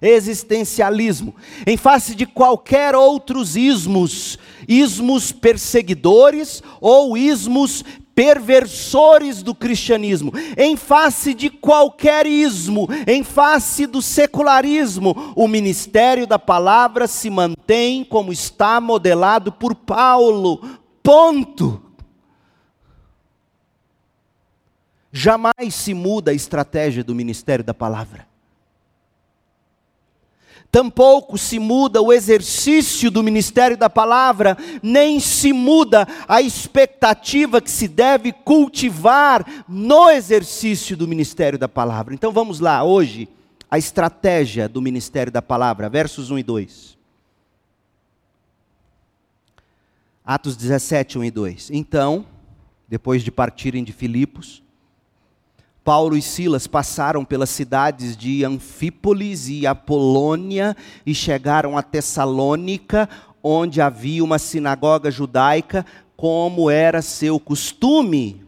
existencialismo, 0.00 1.36
em 1.66 1.76
face 1.76 2.14
de 2.14 2.24
qualquer 2.24 2.94
outros 2.94 3.54
ismos, 3.54 4.38
ismos 4.66 5.30
perseguidores 5.30 6.62
ou 6.80 7.18
ismos 7.18 7.84
perversores 8.18 9.44
do 9.44 9.54
cristianismo, 9.54 10.32
em 10.56 10.76
face 10.76 11.32
de 11.32 11.48
qualquer 11.48 12.26
ismo, 12.26 12.88
em 13.06 13.22
face 13.22 13.86
do 13.86 14.02
secularismo, 14.02 15.32
o 15.36 15.46
ministério 15.46 16.26
da 16.26 16.36
palavra 16.36 17.06
se 17.06 17.30
mantém 17.30 18.02
como 18.02 18.32
está 18.32 18.80
modelado 18.80 19.52
por 19.52 19.72
Paulo. 19.72 20.60
Ponto. 21.00 21.80
Jamais 25.12 25.72
se 25.76 25.94
muda 25.94 26.32
a 26.32 26.34
estratégia 26.34 27.04
do 27.04 27.14
ministério 27.14 27.64
da 27.64 27.72
palavra 27.72 28.27
tampouco 30.70 31.38
se 31.38 31.58
muda 31.58 32.02
o 32.02 32.12
exercício 32.12 33.10
do 33.10 33.22
ministério 33.22 33.76
da 33.76 33.88
palavra, 33.88 34.56
nem 34.82 35.18
se 35.18 35.52
muda 35.52 36.06
a 36.28 36.42
expectativa 36.42 37.60
que 37.60 37.70
se 37.70 37.88
deve 37.88 38.32
cultivar 38.32 39.64
no 39.68 40.10
exercício 40.10 40.96
do 40.96 41.08
ministério 41.08 41.58
da 41.58 41.68
palavra. 41.68 42.14
Então 42.14 42.32
vamos 42.32 42.60
lá, 42.60 42.82
hoje, 42.84 43.28
a 43.70 43.78
estratégia 43.78 44.68
do 44.68 44.80
ministério 44.80 45.32
da 45.32 45.42
palavra, 45.42 45.88
versos 45.88 46.30
1 46.30 46.38
e 46.38 46.42
2. 46.42 46.98
Atos 50.24 50.56
17, 50.56 51.18
1 51.18 51.24
e 51.24 51.30
2. 51.30 51.70
Então, 51.72 52.26
depois 52.86 53.22
de 53.22 53.30
partirem 53.30 53.82
de 53.82 53.92
Filipos, 53.94 54.62
Paulo 55.88 56.18
e 56.18 56.20
Silas 56.20 56.66
passaram 56.66 57.24
pelas 57.24 57.48
cidades 57.48 58.14
de 58.14 58.44
Anfípolis 58.44 59.48
e 59.48 59.66
Apolônia 59.66 60.76
e 61.06 61.14
chegaram 61.14 61.78
a 61.78 61.82
Tessalônica, 61.82 63.08
onde 63.42 63.80
havia 63.80 64.22
uma 64.22 64.38
sinagoga 64.38 65.10
judaica, 65.10 65.86
como 66.14 66.68
era 66.68 67.00
seu 67.00 67.40
costume. 67.40 68.46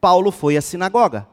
Paulo 0.00 0.30
foi 0.30 0.56
à 0.56 0.62
sinagoga. 0.62 1.26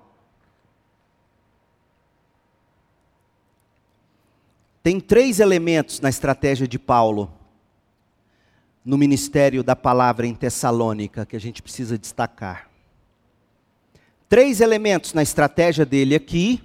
Tem 4.81 4.99
três 4.99 5.39
elementos 5.39 5.99
na 5.99 6.09
estratégia 6.09 6.67
de 6.67 6.79
Paulo 6.79 7.31
no 8.83 8.97
ministério 8.97 9.63
da 9.63 9.75
palavra 9.75 10.25
em 10.25 10.33
Tessalônica 10.33 11.27
que 11.27 11.35
a 11.35 11.39
gente 11.39 11.61
precisa 11.61 11.95
destacar 11.95 12.72
três 14.33 14.61
elementos 14.61 15.13
na 15.13 15.21
estratégia 15.21 15.85
dele 15.85 16.15
aqui, 16.15 16.59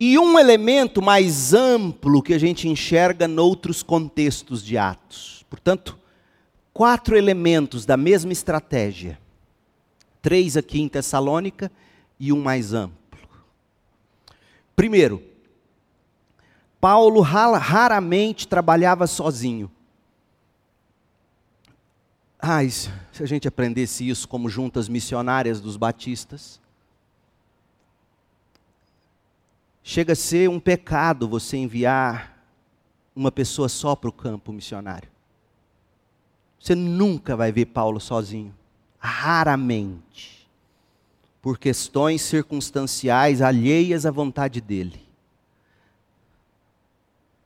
e 0.00 0.18
um 0.18 0.36
elemento 0.36 1.00
mais 1.00 1.54
amplo 1.54 2.20
que 2.20 2.34
a 2.34 2.38
gente 2.38 2.66
enxerga 2.66 3.28
noutros 3.28 3.80
contextos 3.80 4.60
de 4.60 4.76
Atos. 4.76 5.46
Portanto, 5.48 5.96
quatro 6.72 7.16
elementos 7.16 7.86
da 7.86 7.96
mesma 7.96 8.32
estratégia. 8.32 9.20
Três 10.20 10.56
aqui 10.56 10.80
em 10.80 10.88
Tessalônica 10.88 11.70
e 12.18 12.32
um 12.32 12.42
mais 12.42 12.74
amplo. 12.74 13.20
Primeiro, 14.74 15.22
Paulo 16.80 17.20
raramente 17.20 18.48
trabalhava 18.48 19.06
sozinho. 19.06 19.70
Ah, 22.36 22.68
se 22.68 22.90
a 23.20 23.26
gente 23.26 23.46
aprendesse 23.46 24.08
isso 24.08 24.26
como 24.26 24.48
juntas 24.48 24.88
missionárias 24.88 25.60
dos 25.60 25.76
batistas, 25.76 26.63
Chega 29.86 30.14
a 30.14 30.16
ser 30.16 30.48
um 30.48 30.58
pecado 30.58 31.28
você 31.28 31.58
enviar 31.58 32.42
uma 33.14 33.30
pessoa 33.30 33.68
só 33.68 33.94
para 33.94 34.08
o 34.08 34.12
campo 34.12 34.50
missionário. 34.50 35.10
Você 36.58 36.74
nunca 36.74 37.36
vai 37.36 37.52
ver 37.52 37.66
Paulo 37.66 38.00
sozinho. 38.00 38.54
Raramente. 38.98 40.48
Por 41.42 41.58
questões 41.58 42.22
circunstanciais 42.22 43.42
alheias 43.42 44.06
à 44.06 44.10
vontade 44.10 44.62
dele. 44.62 45.02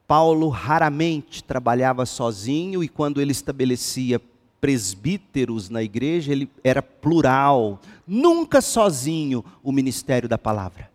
Paulo 0.06 0.48
raramente 0.48 1.42
trabalhava 1.42 2.06
sozinho 2.06 2.84
e 2.84 2.88
quando 2.88 3.20
ele 3.20 3.32
estabelecia 3.32 4.22
presbíteros 4.60 5.68
na 5.68 5.82
igreja, 5.82 6.30
ele 6.30 6.48
era 6.62 6.82
plural, 6.82 7.80
nunca 8.06 8.60
sozinho 8.60 9.44
o 9.60 9.72
ministério 9.72 10.28
da 10.28 10.38
palavra. 10.38 10.88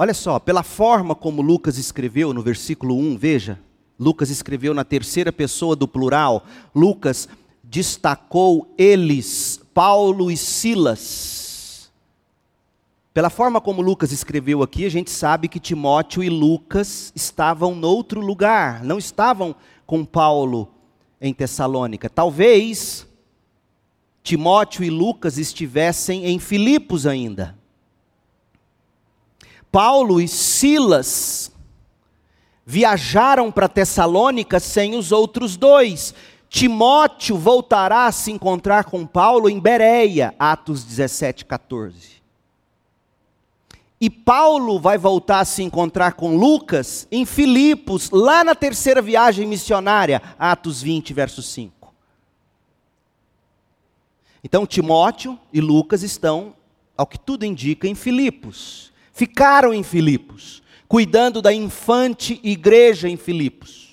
Olha 0.00 0.14
só, 0.14 0.38
pela 0.38 0.62
forma 0.62 1.12
como 1.12 1.42
Lucas 1.42 1.76
escreveu 1.76 2.32
no 2.32 2.40
versículo 2.40 2.96
1, 2.96 3.18
veja, 3.18 3.58
Lucas 3.98 4.30
escreveu 4.30 4.72
na 4.72 4.84
terceira 4.84 5.32
pessoa 5.32 5.74
do 5.74 5.88
plural, 5.88 6.46
Lucas 6.72 7.28
destacou 7.64 8.72
eles, 8.78 9.60
Paulo 9.74 10.30
e 10.30 10.36
Silas. 10.36 11.90
Pela 13.12 13.28
forma 13.28 13.60
como 13.60 13.82
Lucas 13.82 14.12
escreveu 14.12 14.62
aqui, 14.62 14.84
a 14.84 14.88
gente 14.88 15.10
sabe 15.10 15.48
que 15.48 15.58
Timóteo 15.58 16.22
e 16.22 16.28
Lucas 16.28 17.12
estavam 17.12 17.74
noutro 17.74 18.20
lugar, 18.20 18.84
não 18.84 18.98
estavam 18.98 19.52
com 19.84 20.04
Paulo 20.04 20.68
em 21.20 21.34
Tessalônica. 21.34 22.08
Talvez 22.08 23.04
Timóteo 24.22 24.84
e 24.84 24.90
Lucas 24.90 25.38
estivessem 25.38 26.24
em 26.26 26.38
Filipos 26.38 27.04
ainda. 27.04 27.58
Paulo 29.70 30.20
e 30.20 30.26
Silas 30.26 31.52
viajaram 32.64 33.50
para 33.50 33.68
Tessalônica 33.68 34.60
sem 34.60 34.94
os 34.94 35.12
outros 35.12 35.56
dois. 35.56 36.14
Timóteo 36.48 37.36
voltará 37.36 38.06
a 38.06 38.12
se 38.12 38.30
encontrar 38.30 38.84
com 38.84 39.06
Paulo 39.06 39.48
em 39.48 39.60
Bereia, 39.60 40.34
Atos 40.38 40.82
17, 40.84 41.44
14. 41.44 42.18
E 44.00 44.08
Paulo 44.08 44.78
vai 44.78 44.96
voltar 44.96 45.40
a 45.40 45.44
se 45.44 45.62
encontrar 45.62 46.12
com 46.12 46.36
Lucas 46.36 47.06
em 47.10 47.26
Filipos, 47.26 48.10
lá 48.10 48.44
na 48.44 48.54
terceira 48.54 49.02
viagem 49.02 49.46
missionária, 49.46 50.22
Atos 50.38 50.80
20, 50.80 51.12
verso 51.12 51.42
5. 51.42 51.92
Então 54.42 54.66
Timóteo 54.66 55.38
e 55.52 55.60
Lucas 55.60 56.02
estão, 56.02 56.54
ao 56.96 57.06
que 57.06 57.18
tudo 57.18 57.44
indica, 57.44 57.88
em 57.88 57.94
Filipos 57.94 58.87
ficaram 59.18 59.74
em 59.74 59.82
Filipos, 59.82 60.62
cuidando 60.86 61.42
da 61.42 61.52
infante 61.52 62.38
igreja 62.40 63.08
em 63.08 63.16
Filipos. 63.16 63.92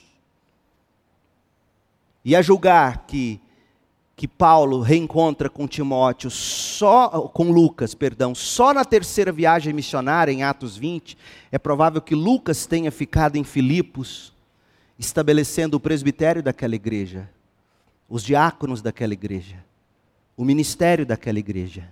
E 2.23 2.35
a 2.35 2.43
julgar 2.43 3.07
que 3.07 3.41
que 4.15 4.29
Paulo 4.29 4.79
reencontra 4.79 5.49
com 5.49 5.67
Timóteo 5.67 6.31
só 6.31 7.09
com 7.33 7.51
Lucas, 7.51 7.93
perdão, 7.93 8.33
só 8.33 8.73
na 8.73 8.85
terceira 8.85 9.29
viagem 9.29 9.73
missionária 9.73 10.31
em 10.31 10.41
Atos 10.41 10.77
20, 10.77 11.17
é 11.51 11.59
provável 11.59 12.01
que 12.01 12.15
Lucas 12.15 12.65
tenha 12.65 12.89
ficado 12.91 13.35
em 13.35 13.43
Filipos, 13.43 14.33
estabelecendo 14.97 15.75
o 15.75 15.81
presbitério 15.81 16.41
daquela 16.41 16.75
igreja, 16.75 17.29
os 18.07 18.23
diáconos 18.23 18.81
daquela 18.81 19.11
igreja, 19.11 19.57
o 20.37 20.45
ministério 20.45 21.05
daquela 21.05 21.39
igreja. 21.39 21.91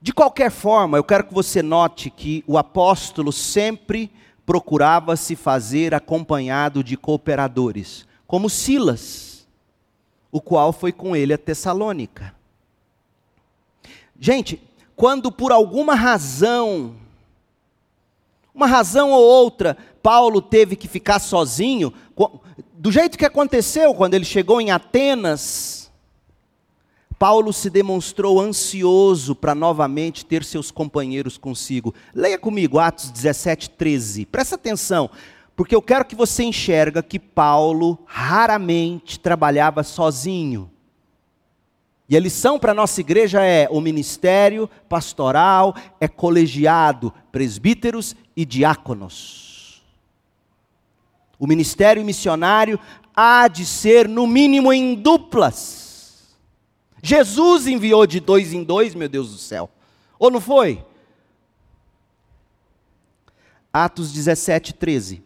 De 0.00 0.12
qualquer 0.12 0.50
forma, 0.50 0.98
eu 0.98 1.04
quero 1.04 1.24
que 1.24 1.34
você 1.34 1.62
note 1.62 2.10
que 2.10 2.44
o 2.46 2.58
apóstolo 2.58 3.32
sempre 3.32 4.10
procurava 4.44 5.16
se 5.16 5.34
fazer 5.34 5.94
acompanhado 5.94 6.84
de 6.84 6.96
cooperadores, 6.96 8.06
como 8.26 8.48
Silas, 8.48 9.46
o 10.30 10.40
qual 10.40 10.72
foi 10.72 10.92
com 10.92 11.16
ele 11.16 11.32
a 11.32 11.38
Tessalônica. 11.38 12.34
Gente, 14.18 14.62
quando 14.94 15.32
por 15.32 15.50
alguma 15.50 15.94
razão, 15.94 16.94
uma 18.54 18.66
razão 18.66 19.10
ou 19.10 19.22
outra, 19.22 19.76
Paulo 20.02 20.40
teve 20.40 20.76
que 20.76 20.86
ficar 20.86 21.18
sozinho, 21.18 21.92
do 22.74 22.92
jeito 22.92 23.18
que 23.18 23.24
aconteceu 23.24 23.94
quando 23.94 24.14
ele 24.14 24.24
chegou 24.24 24.60
em 24.60 24.70
Atenas, 24.70 25.85
Paulo 27.18 27.52
se 27.52 27.70
demonstrou 27.70 28.40
ansioso 28.40 29.34
para 29.34 29.54
novamente 29.54 30.24
ter 30.24 30.44
seus 30.44 30.70
companheiros 30.70 31.38
consigo. 31.38 31.94
Leia 32.14 32.38
comigo 32.38 32.78
Atos 32.78 33.10
17, 33.10 33.70
13. 33.70 34.26
Presta 34.26 34.56
atenção, 34.56 35.10
porque 35.54 35.74
eu 35.74 35.80
quero 35.80 36.04
que 36.04 36.14
você 36.14 36.44
enxerga 36.44 37.02
que 37.02 37.18
Paulo 37.18 37.98
raramente 38.04 39.18
trabalhava 39.18 39.82
sozinho. 39.82 40.70
E 42.08 42.16
a 42.16 42.20
lição 42.20 42.58
para 42.58 42.72
a 42.72 42.74
nossa 42.74 43.00
igreja 43.00 43.42
é: 43.42 43.66
o 43.70 43.80
ministério 43.80 44.68
pastoral 44.88 45.74
é 45.98 46.06
colegiado, 46.06 47.12
presbíteros 47.32 48.14
e 48.36 48.44
diáconos. 48.44 49.82
O 51.38 51.46
ministério 51.46 52.04
missionário 52.04 52.78
há 53.14 53.48
de 53.48 53.64
ser, 53.64 54.06
no 54.06 54.26
mínimo, 54.26 54.72
em 54.72 54.94
duplas. 54.94 55.85
Jesus 57.06 57.68
enviou 57.68 58.04
de 58.04 58.18
dois 58.18 58.52
em 58.52 58.64
dois, 58.64 58.92
meu 58.92 59.08
Deus 59.08 59.30
do 59.30 59.38
céu. 59.38 59.70
Ou 60.18 60.28
não 60.28 60.40
foi? 60.40 60.84
Atos 63.72 64.12
17, 64.12 64.74
13. 64.74 65.22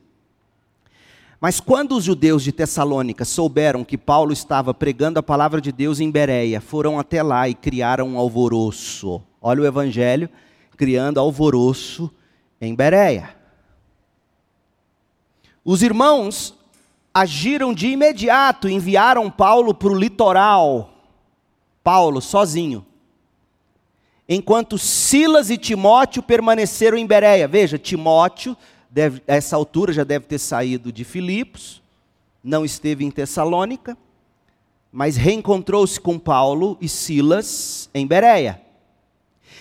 Mas 1.41 1.59
quando 1.59 1.97
os 1.97 2.05
judeus 2.05 2.45
de 2.45 2.53
Tessalônica 2.53 3.25
souberam 3.25 3.83
que 3.83 3.97
Paulo 3.97 4.31
estava 4.31 4.75
pregando 4.75 5.19
a 5.19 5.23
palavra 5.23 5.59
de 5.59 5.73
Deus 5.73 6.01
em 6.01 6.11
Bereia, 6.11 6.61
foram 6.61 6.99
até 6.99 7.23
lá 7.23 7.49
e 7.49 7.55
criaram 7.55 8.09
um 8.09 8.19
alvoroço. 8.19 9.23
Olha 9.41 9.63
o 9.63 9.67
evangelho, 9.67 10.29
criando 10.77 11.19
alvoroço 11.19 12.11
em 12.61 12.75
Bereia. 12.75 13.35
Os 15.65 15.83
irmãos 15.83 16.55
agiram 17.15 17.73
de 17.73 17.87
imediato, 17.87 18.69
enviaram 18.69 19.31
Paulo 19.31 19.73
para 19.73 19.89
o 19.89 19.99
litoral 19.99 20.90
Paulo 21.83 22.21
sozinho. 22.21 22.87
Enquanto 24.29 24.79
Silas 24.79 25.51
e 25.51 25.59
Timóteo 25.59 26.23
permaneceram 26.23 26.97
em 26.97 27.07
Bereia. 27.07 27.49
Veja, 27.49 27.77
Timóteo, 27.79 28.57
deve, 28.89 29.23
a 29.27 29.35
essa 29.35 29.57
altura, 29.57 29.93
já 29.93 30.05
deve 30.05 30.27
ter 30.27 30.39
saído 30.39 30.93
de 30.93 31.05
Filipos, 31.05 31.83
não 32.43 32.65
esteve 32.65 33.05
em 33.05 33.11
Tessalônica, 33.11 33.97
mas 34.93 35.17
reencontrou-se 35.17 36.01
com 36.01 36.19
Paulo 36.19 36.77
e 36.81 36.89
Silas 36.89 37.91
em 37.95 38.07
Bereia. 38.07 38.61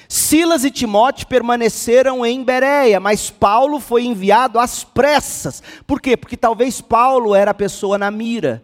Silas 0.07 0.63
e 0.63 0.71
Timóteo 0.71 1.27
permaneceram 1.27 2.25
em 2.25 2.43
Bereia, 2.43 2.99
mas 2.99 3.29
Paulo 3.29 3.79
foi 3.79 4.05
enviado 4.05 4.57
às 4.59 4.83
pressas. 4.83 5.61
Por 5.85 6.01
quê? 6.01 6.17
Porque 6.17 6.35
talvez 6.35 6.81
Paulo 6.81 7.35
era 7.35 7.51
a 7.51 7.53
pessoa 7.53 7.95
na 7.95 8.09
mira. 8.09 8.63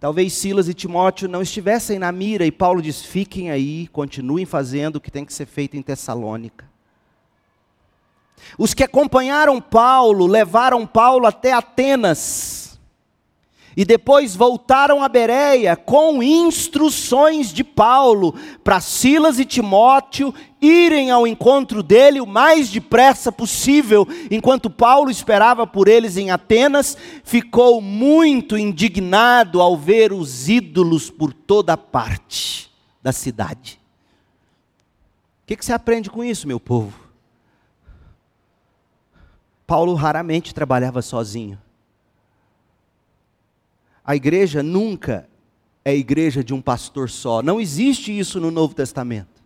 Talvez 0.00 0.32
Silas 0.34 0.68
e 0.68 0.74
Timóteo 0.74 1.28
não 1.28 1.40
estivessem 1.40 1.98
na 1.98 2.12
mira 2.12 2.44
e 2.44 2.52
Paulo 2.52 2.82
diz: 2.82 3.02
fiquem 3.02 3.50
aí, 3.50 3.88
continuem 3.88 4.44
fazendo 4.44 4.96
o 4.96 5.00
que 5.00 5.10
tem 5.10 5.24
que 5.24 5.32
ser 5.32 5.46
feito 5.46 5.76
em 5.76 5.82
Tessalônica. 5.82 6.68
Os 8.58 8.74
que 8.74 8.84
acompanharam 8.84 9.60
Paulo 9.60 10.26
levaram 10.26 10.86
Paulo 10.86 11.26
até 11.26 11.52
Atenas 11.52 12.53
e 13.76 13.84
depois 13.84 14.36
voltaram 14.36 15.02
a 15.02 15.08
Bereia 15.08 15.76
com 15.76 16.22
instruções 16.22 17.52
de 17.52 17.64
Paulo 17.64 18.34
para 18.62 18.80
Silas 18.80 19.38
e 19.38 19.44
Timóteo 19.44 20.34
irem 20.60 21.10
ao 21.10 21.26
encontro 21.26 21.82
dele 21.82 22.20
o 22.20 22.26
mais 22.26 22.70
depressa 22.70 23.30
possível. 23.30 24.06
Enquanto 24.30 24.70
Paulo 24.70 25.10
esperava 25.10 25.66
por 25.66 25.88
eles 25.88 26.16
em 26.16 26.30
Atenas, 26.30 26.96
ficou 27.22 27.80
muito 27.80 28.56
indignado 28.56 29.60
ao 29.60 29.76
ver 29.76 30.12
os 30.12 30.48
ídolos 30.48 31.10
por 31.10 31.32
toda 31.32 31.76
parte 31.76 32.70
da 33.02 33.12
cidade. 33.12 33.80
O 35.42 35.46
que, 35.46 35.56
que 35.56 35.64
você 35.64 35.74
aprende 35.74 36.08
com 36.08 36.24
isso, 36.24 36.48
meu 36.48 36.58
povo? 36.58 36.98
Paulo 39.66 39.94
raramente 39.94 40.54
trabalhava 40.54 41.02
sozinho. 41.02 41.58
A 44.04 44.14
igreja 44.14 44.62
nunca 44.62 45.28
é 45.84 45.94
igreja 45.94 46.44
de 46.44 46.52
um 46.52 46.60
pastor 46.60 47.08
só. 47.10 47.42
Não 47.42 47.60
existe 47.60 48.16
isso 48.16 48.38
no 48.38 48.50
Novo 48.50 48.74
Testamento. 48.74 49.42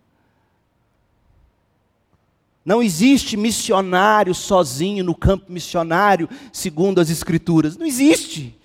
Não 2.65 2.83
existe 2.83 3.35
missionário 3.35 4.35
sozinho 4.35 5.03
no 5.03 5.15
campo 5.15 5.51
missionário, 5.51 6.29
segundo 6.51 6.99
as 6.99 7.09
Escrituras. 7.09 7.77
Não 7.77 7.85
existe. 7.85 8.55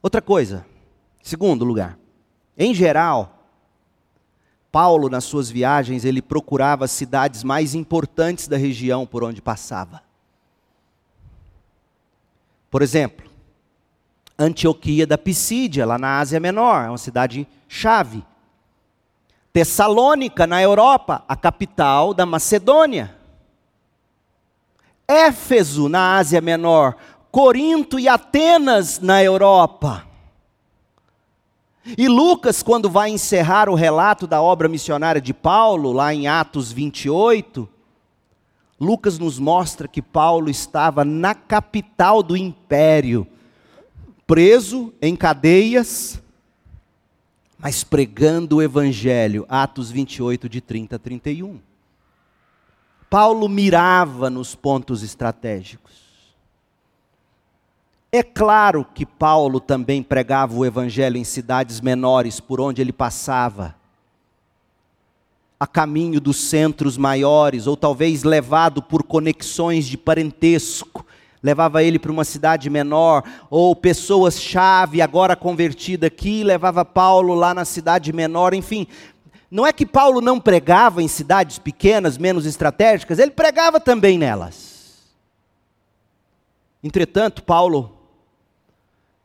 Outra 0.00 0.20
coisa, 0.20 0.66
segundo 1.22 1.64
lugar, 1.64 1.98
em 2.56 2.74
geral, 2.74 3.48
Paulo, 4.70 5.08
nas 5.08 5.24
suas 5.24 5.50
viagens, 5.50 6.04
ele 6.04 6.20
procurava 6.20 6.84
as 6.84 6.90
cidades 6.90 7.42
mais 7.42 7.74
importantes 7.74 8.46
da 8.46 8.58
região 8.58 9.06
por 9.06 9.24
onde 9.24 9.40
passava. 9.40 10.03
Por 12.74 12.82
exemplo, 12.82 13.30
Antioquia 14.36 15.06
da 15.06 15.16
Pisídia, 15.16 15.86
lá 15.86 15.96
na 15.96 16.18
Ásia 16.18 16.40
Menor, 16.40 16.86
é 16.86 16.88
uma 16.88 16.98
cidade 16.98 17.46
chave. 17.68 18.24
Tessalônica, 19.52 20.44
na 20.44 20.60
Europa, 20.60 21.22
a 21.28 21.36
capital 21.36 22.12
da 22.12 22.26
Macedônia. 22.26 23.16
Éfeso, 25.06 25.88
na 25.88 26.16
Ásia 26.16 26.40
Menor. 26.40 26.96
Corinto 27.30 27.96
e 27.96 28.08
Atenas, 28.08 28.98
na 28.98 29.22
Europa. 29.22 30.04
E 31.96 32.08
Lucas, 32.08 32.60
quando 32.60 32.90
vai 32.90 33.08
encerrar 33.08 33.68
o 33.68 33.76
relato 33.76 34.26
da 34.26 34.42
obra 34.42 34.68
missionária 34.68 35.20
de 35.20 35.32
Paulo, 35.32 35.92
lá 35.92 36.12
em 36.12 36.26
Atos 36.26 36.72
28, 36.72 37.68
Lucas 38.80 39.18
nos 39.18 39.38
mostra 39.38 39.86
que 39.86 40.02
Paulo 40.02 40.50
estava 40.50 41.04
na 41.04 41.34
capital 41.34 42.22
do 42.22 42.36
império, 42.36 43.26
preso 44.26 44.92
em 45.00 45.14
cadeias, 45.14 46.20
mas 47.58 47.84
pregando 47.84 48.56
o 48.56 48.62
evangelho. 48.62 49.46
Atos 49.48 49.90
28, 49.90 50.48
de 50.48 50.60
30 50.60 50.96
a 50.96 50.98
31. 50.98 51.60
Paulo 53.08 53.48
mirava 53.48 54.28
nos 54.28 54.54
pontos 54.54 55.02
estratégicos. 55.02 56.02
É 58.10 58.22
claro 58.22 58.84
que 58.84 59.06
Paulo 59.06 59.60
também 59.60 60.02
pregava 60.02 60.54
o 60.54 60.64
evangelho 60.64 61.16
em 61.16 61.24
cidades 61.24 61.80
menores 61.80 62.40
por 62.40 62.60
onde 62.60 62.80
ele 62.80 62.92
passava 62.92 63.74
a 65.64 65.66
caminho 65.66 66.20
dos 66.20 66.36
centros 66.36 66.98
maiores, 66.98 67.66
ou 67.66 67.74
talvez 67.74 68.22
levado 68.22 68.82
por 68.82 69.02
conexões 69.02 69.86
de 69.86 69.96
parentesco, 69.96 71.06
levava 71.42 71.82
ele 71.82 71.98
para 71.98 72.12
uma 72.12 72.24
cidade 72.24 72.68
menor, 72.68 73.24
ou 73.48 73.74
pessoas-chave, 73.74 75.00
agora 75.00 75.34
convertida 75.34 76.08
aqui, 76.08 76.44
levava 76.44 76.84
Paulo 76.84 77.34
lá 77.34 77.54
na 77.54 77.64
cidade 77.64 78.12
menor, 78.12 78.52
enfim. 78.52 78.86
Não 79.50 79.66
é 79.66 79.72
que 79.72 79.86
Paulo 79.86 80.20
não 80.20 80.38
pregava 80.38 81.02
em 81.02 81.08
cidades 81.08 81.58
pequenas, 81.58 82.18
menos 82.18 82.44
estratégicas, 82.44 83.18
ele 83.18 83.30
pregava 83.30 83.80
também 83.80 84.18
nelas. 84.18 85.02
Entretanto, 86.82 87.42
Paulo 87.42 87.90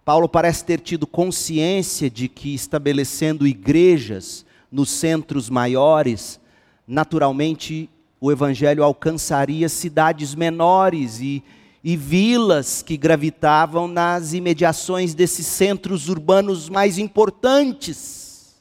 Paulo 0.05 0.27
parece 0.27 0.65
ter 0.65 0.79
tido 0.79 1.05
consciência 1.05 2.09
de 2.09 2.27
que 2.27 2.55
estabelecendo 2.55 3.45
igrejas 3.45 4.45
nos 4.71 4.89
centros 4.89 5.49
maiores, 5.49 6.39
naturalmente 6.87 7.89
o 8.21 8.31
evangelho 8.31 8.83
alcançaria 8.83 9.69
cidades 9.69 10.35
menores 10.35 11.19
e, 11.21 11.43
e 11.83 11.95
vilas 11.95 12.81
que 12.81 12.97
gravitavam 12.97 13.87
nas 13.87 14.33
imediações 14.33 15.13
desses 15.13 15.47
centros 15.47 16.09
urbanos 16.09 16.67
mais 16.67 16.97
importantes. 16.97 18.59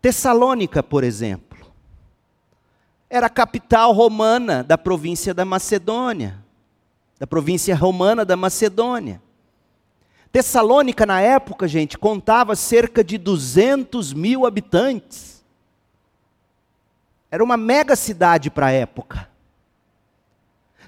Tessalônica, 0.00 0.82
por 0.82 1.02
exemplo, 1.02 1.58
era 3.10 3.26
a 3.26 3.30
capital 3.30 3.92
romana 3.92 4.62
da 4.62 4.78
província 4.78 5.34
da 5.34 5.44
Macedônia, 5.44 6.38
da 7.18 7.26
província 7.26 7.74
romana 7.74 8.24
da 8.24 8.36
Macedônia. 8.36 9.20
Tessalônica, 10.30 11.06
na 11.06 11.20
época, 11.20 11.66
gente, 11.66 11.96
contava 11.96 12.54
cerca 12.54 13.02
de 13.02 13.16
200 13.16 14.12
mil 14.12 14.46
habitantes. 14.46 15.42
Era 17.30 17.42
uma 17.42 17.56
mega 17.56 17.96
cidade 17.96 18.50
para 18.50 18.66
a 18.66 18.70
época. 18.70 19.28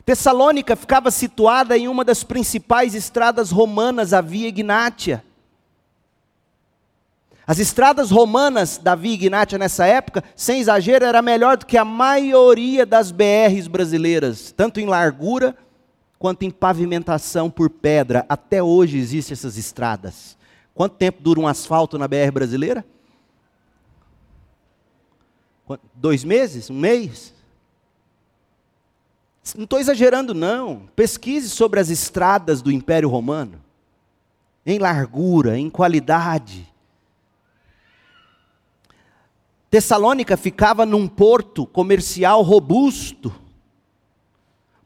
Tessalônica 0.05 0.75
ficava 0.77 1.11
situada 1.11 1.77
em 1.77 1.89
uma 1.89 2.05
das 2.05 2.25
principais 2.25 2.95
estradas 2.95 3.51
romanas, 3.51 4.13
a 4.13 4.21
Via 4.21 4.49
Ignátia. 4.49 5.25
As 7.47 7.59
estradas 7.59 8.11
romanas 8.11 8.79
da 8.79 8.95
Via 8.95 9.15
Ignátia 9.15 9.59
nessa 9.59 9.87
época, 9.87 10.23
sem 10.37 10.61
exagero, 10.61 11.05
era 11.05 11.21
melhor 11.21 11.57
do 11.57 11.67
que 11.67 11.77
a 11.77 11.85
maioria 11.85 12.87
das 12.87 13.11
BRs 13.11 13.67
brasileiras, 13.69 14.53
tanto 14.53 14.81
em 14.81 14.87
largura 14.87 15.57
quanto 16.21 16.43
em 16.43 16.51
pavimentação 16.51 17.51
por 17.51 17.71
pedra. 17.71 18.27
Até 18.29 18.63
hoje 18.63 18.99
existem 18.99 19.33
essas 19.33 19.57
estradas. 19.57 20.37
Quanto 20.75 20.97
tempo 20.97 21.23
dura 21.23 21.41
um 21.41 21.49
asfalto 21.49 21.97
na 21.97 22.07
BR 22.07 22.31
brasileira? 22.31 22.85
Dois 25.95 26.23
meses? 26.23 26.69
Um 26.69 26.79
mês? 26.79 27.33
Não 29.57 29.65
estou 29.65 29.81
exagerando, 29.81 30.35
não. 30.35 30.91
Pesquise 30.95 31.49
sobre 31.49 31.81
as 31.81 31.89
estradas 31.89 32.61
do 32.61 32.71
Império 32.71 33.09
Romano. 33.09 33.59
Em 34.67 34.79
largura, 34.79 35.59
em 35.59 35.71
qualidade. 35.71 36.69
Tessalônica 39.71 40.37
ficava 40.37 40.85
num 40.85 41.09
porto 41.09 41.65
comercial 41.65 42.43
robusto. 42.43 43.35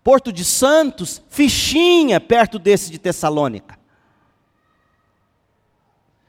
Porto 0.04 0.30
de 0.30 0.44
Santos, 0.44 1.22
fichinha 1.30 2.20
perto 2.20 2.58
desse 2.58 2.90
de 2.90 2.98
Tessalônica. 2.98 3.78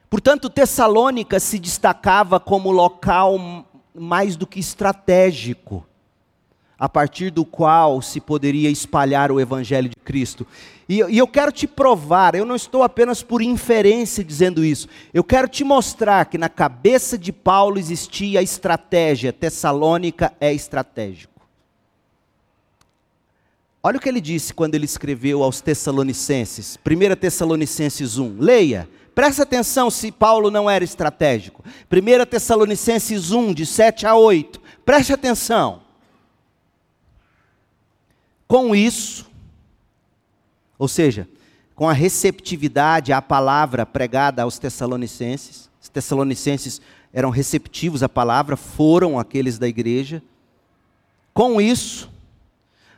Portanto, 0.10 0.50
Tessalônica 0.50 1.42
se 1.42 1.60
destacava 1.60 2.40
como 2.40 2.72
local 2.72 3.38
mais 3.94 4.38
do 4.38 4.48
que 4.48 4.62
estratégico, 4.62 5.86
a 6.80 6.88
partir 6.88 7.30
do 7.30 7.44
qual 7.44 8.02
se 8.02 8.22
poderia 8.22 8.70
espalhar 8.70 9.30
o 9.30 9.42
Evangelho 9.42 9.90
de 9.90 9.96
Cristo. 9.98 10.48
E, 10.88 11.02
e, 11.02 11.18
eu 11.18 11.28
quero 11.28 11.52
te 11.52 11.68
provar, 11.68 12.34
eu 12.34 12.46
não 12.46 12.56
estou 12.56 12.82
apenas 12.82 13.22
por 13.22 13.42
inferência 13.42 14.24
dizendo 14.24 14.64
isso, 14.64 14.88
eu 15.14 15.24
quero 15.24 15.50
te 15.50 15.66
mostrar 15.66 16.26
que 16.28 16.38
na 16.38 16.48
cabeça 16.48 17.18
de 17.18 17.34
Paulo 17.34 17.78
existia 17.78 18.40
a 18.40 18.44
estratégia, 18.44 19.34
Tessalônica 19.34 20.34
é 20.40 20.54
estratégico. 20.54 21.35
Olha 23.86 23.98
o 23.98 24.02
que 24.02 24.10
ele 24.10 24.20
disse 24.20 24.52
quando 24.52 24.74
ele 24.74 24.86
escreveu 24.86 25.44
aos 25.44 25.62
Tessalonicenses, 25.62 26.76
1 26.84 27.16
Tessalonicenses 27.18 28.18
1. 28.18 28.40
Leia, 28.40 28.90
presta 29.14 29.44
atenção 29.44 29.92
se 29.92 30.12
Paulo 30.12 30.50
não 30.50 30.68
era 30.68 30.84
estratégico. 30.84 31.64
1 31.92 32.26
Tessalonicenses 32.26 33.30
1, 33.30 33.54
de 33.54 33.64
7 33.64 34.08
a 34.08 34.16
8. 34.16 34.60
Preste 34.84 35.14
atenção. 35.14 35.84
Com 38.48 38.76
isso, 38.76 39.30
ou 40.80 40.88
seja, 40.88 41.30
com 41.76 41.88
a 41.88 41.94
receptividade 41.94 43.14
à 43.14 43.22
palavra 43.22 43.86
pregada 43.86 44.42
aos 44.42 44.58
Tessalonicenses, 44.58 45.70
os 45.80 45.90
Tessalonicenses 45.90 46.82
eram 47.14 47.30
receptivos 47.30 48.02
à 48.02 48.10
palavra, 48.10 48.58
foram 48.58 49.20
aqueles 49.20 49.60
da 49.60 49.68
igreja. 49.68 50.24
Com 51.36 51.62
isso, 51.62 52.15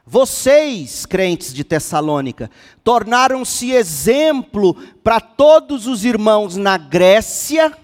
vocês, 0.10 1.06
crentes 1.06 1.54
de 1.54 1.66
Tessalônica, 1.66 2.50
tornaram-se 2.82 3.72
exemplo 3.72 4.74
para 5.04 5.20
todos 5.20 5.86
os 5.86 6.06
irmãos 6.06 6.56
na 6.56 6.78
Grécia, 6.78 7.78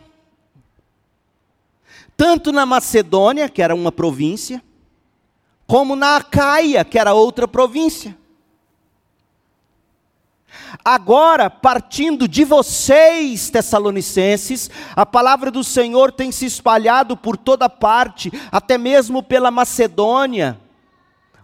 tanto 2.16 2.54
na 2.54 2.66
Macedônia, 2.66 3.50
que 3.50 3.62
era 3.62 3.76
uma 3.76 3.92
província, 3.92 4.64
como 5.68 5.98
na 5.98 6.16
Acaia, 6.16 6.86
que 6.86 6.98
era 6.98 7.14
outra 7.14 7.46
província. 7.46 8.18
Agora, 10.86 11.50
partindo 11.50 12.26
de 12.26 12.46
vocês, 12.46 13.50
Tessalonicenses, 13.50 14.70
a 14.96 15.06
palavra 15.06 15.52
do 15.52 15.62
Senhor 15.64 16.10
tem 16.10 16.32
se 16.32 16.46
espalhado 16.46 17.18
por 17.18 17.36
toda 17.36 17.68
parte, 17.68 18.32
até 18.50 18.78
mesmo 18.78 19.22
pela 19.22 19.52
Macedônia 19.52 20.63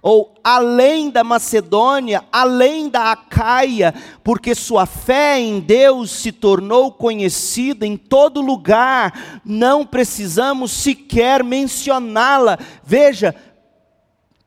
ou 0.02 0.34
além 0.44 1.10
da 1.10 1.24
Macedônia, 1.24 2.24
além 2.32 2.90
da 2.90 3.12
Acaia, 3.12 3.94
porque 4.24 4.56
sua 4.56 4.86
fé 4.86 5.40
em 5.40 5.60
Deus 5.60 6.12
se 6.12 6.32
tornou 6.32 6.92
conhecida 6.92 7.86
em 7.86 7.98
todo 7.98 8.42
lugar, 8.42 9.42
não 9.44 9.86
precisamos 9.86 10.72
sequer 10.72 11.44
mencioná-la. 11.44 12.58
Veja, 12.84 13.36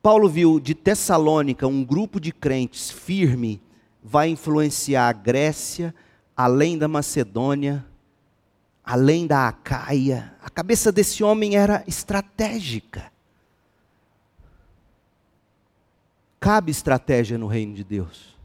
Paulo 0.03 0.29
viu 0.29 0.59
de 0.59 0.75
Tessalônica 0.75 1.67
um 1.67 1.85
grupo 1.85 2.19
de 2.19 2.33
crentes 2.33 2.91
firme, 2.91 3.63
vai 4.03 4.31
influenciar 4.31 5.09
a 5.09 5.13
Grécia, 5.13 5.95
além 6.37 6.77
da 6.77 6.89
Macedônia, 6.89 7.85
além 8.83 9.27
da 9.27 9.47
Acaia. 9.47 10.35
A 10.43 10.51
cabeça 10.51 10.91
desse 10.91 11.23
homem 11.23 11.57
era 11.57 11.85
estratégica. 11.87 13.12
Cabe 16.43 16.73
estratégia 16.73 17.39
no 17.39 17.47
reino 17.47 17.73
de 17.73 17.85
Deus. 17.85 18.37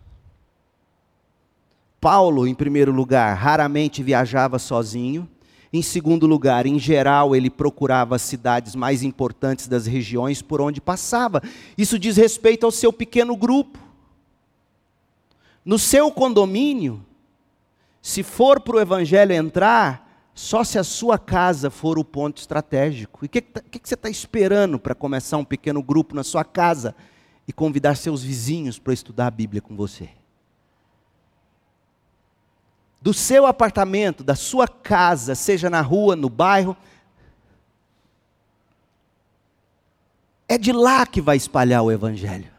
Paulo, 2.00 2.46
em 2.46 2.54
primeiro 2.54 2.92
lugar, 2.92 3.36
raramente 3.36 4.04
viajava 4.04 4.60
sozinho. 4.60 5.28
Em 5.74 5.82
segundo 5.82 6.28
lugar, 6.28 6.68
em 6.68 6.78
geral, 6.78 7.36
ele 7.36 7.50
procurava 7.50 8.16
as 8.16 8.22
cidades 8.22 8.76
mais 8.76 9.02
importantes 9.02 9.68
das 9.68 9.88
regiões 9.88 10.44
por 10.44 10.62
onde 10.62 10.80
passava. 10.80 11.42
Isso 11.76 11.98
diz 11.98 12.18
respeito 12.18 12.68
ao 12.68 12.72
seu 12.72 12.94
pequeno 12.94 13.36
grupo. 13.36 13.80
No 15.66 15.80
seu 15.80 16.12
condomínio, 16.12 17.04
se 18.00 18.22
for 18.22 18.62
para 18.62 18.76
o 18.76 18.80
evangelho 18.80 19.34
entrar, 19.34 20.30
só 20.36 20.64
se 20.64 20.78
a 20.78 20.84
sua 20.84 21.18
casa 21.18 21.72
for 21.72 21.98
o 21.98 22.06
ponto 22.06 22.38
estratégico. 22.38 23.22
E 23.24 23.26
o 23.26 23.30
que, 23.30 23.42
que, 23.42 23.80
que, 23.80 23.90
você 23.90 23.96
está 23.96 24.08
esperando 24.08 24.78
para 24.78 24.94
começar 24.94 25.38
um 25.38 25.44
pequeno 25.44 25.82
grupo 25.82 26.14
na 26.14 26.24
sua 26.24 26.44
casa 26.44 26.94
e 27.48 27.54
convidar 27.54 27.96
seus 27.96 28.22
vizinhos 28.22 28.78
para 28.78 28.94
estudar 28.94 29.28
a 29.28 29.32
Bíblia 29.32 29.62
com 29.62 29.76
você? 29.76 30.10
Do 33.02 33.14
seu 33.14 33.46
apartamento, 33.46 34.24
da 34.24 34.36
sua 34.36 34.68
casa, 34.68 35.34
seja 35.36 35.70
na 35.70 35.82
rua, 35.82 36.16
no 36.16 36.30
bairro, 36.30 36.76
é 40.48 40.58
de 40.58 40.72
lá 40.72 41.06
que 41.06 41.22
vai 41.22 41.38
espalhar 41.38 41.84
o 41.84 41.92
Evangelho. 41.92 42.52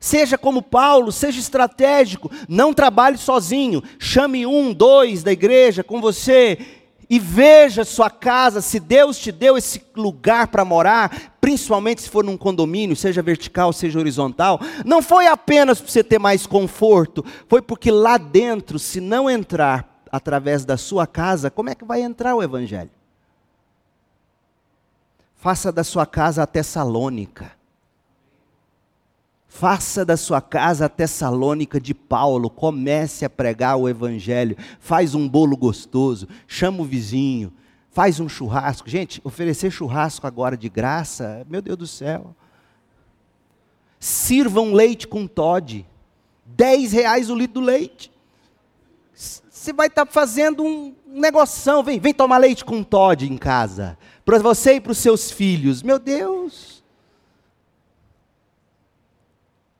Seja 0.00 0.38
como 0.38 0.62
Paulo, 0.62 1.10
seja 1.10 1.40
estratégico, 1.40 2.30
não 2.48 2.72
trabalhe 2.72 3.18
sozinho, 3.18 3.82
chame 3.98 4.46
um, 4.46 4.72
dois 4.72 5.24
da 5.24 5.32
igreja 5.32 5.82
com 5.82 6.00
você 6.00 6.78
e 7.10 7.18
veja 7.18 7.84
sua 7.84 8.10
casa, 8.10 8.60
se 8.60 8.78
Deus 8.78 9.18
te 9.18 9.32
deu 9.32 9.56
esse 9.56 9.82
lugar 9.96 10.48
para 10.48 10.64
morar, 10.64 11.36
principalmente 11.48 12.02
se 12.02 12.10
for 12.10 12.22
num 12.22 12.36
condomínio, 12.36 12.94
seja 12.94 13.22
vertical, 13.22 13.72
seja 13.72 13.98
horizontal, 13.98 14.60
não 14.84 15.00
foi 15.00 15.26
apenas 15.26 15.80
para 15.80 15.90
você 15.90 16.04
ter 16.04 16.18
mais 16.18 16.46
conforto, 16.46 17.24
foi 17.48 17.62
porque 17.62 17.90
lá 17.90 18.18
dentro, 18.18 18.78
se 18.78 19.00
não 19.00 19.30
entrar 19.30 20.02
através 20.12 20.66
da 20.66 20.76
sua 20.76 21.06
casa, 21.06 21.50
como 21.50 21.70
é 21.70 21.74
que 21.74 21.86
vai 21.86 22.02
entrar 22.02 22.34
o 22.34 22.42
Evangelho? 22.42 22.90
Faça 25.36 25.72
da 25.72 25.82
sua 25.82 26.04
casa 26.04 26.42
a 26.42 26.46
Tessalônica. 26.46 27.50
Faça 29.48 30.04
da 30.04 30.18
sua 30.18 30.42
casa 30.42 30.84
a 30.84 30.88
Tessalônica 30.90 31.80
de 31.80 31.94
Paulo, 31.94 32.50
comece 32.50 33.24
a 33.24 33.30
pregar 33.30 33.78
o 33.78 33.88
Evangelho, 33.88 34.54
faz 34.78 35.14
um 35.14 35.26
bolo 35.26 35.56
gostoso, 35.56 36.28
chama 36.46 36.82
o 36.82 36.84
vizinho, 36.84 37.50
faz 37.90 38.20
um 38.20 38.28
churrasco. 38.28 38.88
Gente, 38.88 39.20
oferecer 39.24 39.70
churrasco 39.70 40.26
agora 40.26 40.56
de 40.56 40.68
graça, 40.68 41.46
meu 41.48 41.62
Deus 41.62 41.78
do 41.78 41.86
céu. 41.86 42.34
Sirva 43.98 44.60
um 44.60 44.72
leite 44.72 45.08
com 45.08 45.26
Todd, 45.26 45.84
10 46.46 46.92
reais 46.92 47.30
o 47.30 47.34
litro 47.34 47.60
do 47.60 47.66
leite. 47.66 48.12
Você 49.14 49.72
vai 49.72 49.88
estar 49.88 50.06
tá 50.06 50.12
fazendo 50.12 50.62
um 50.62 50.94
negoção, 51.06 51.82
vem, 51.82 51.98
vem 51.98 52.14
tomar 52.14 52.38
leite 52.38 52.64
com 52.64 52.82
Todd 52.82 53.26
em 53.26 53.36
casa, 53.36 53.98
para 54.24 54.38
você 54.38 54.74
e 54.74 54.80
para 54.80 54.92
os 54.92 54.98
seus 54.98 55.30
filhos. 55.30 55.82
Meu 55.82 55.98
Deus. 55.98 56.78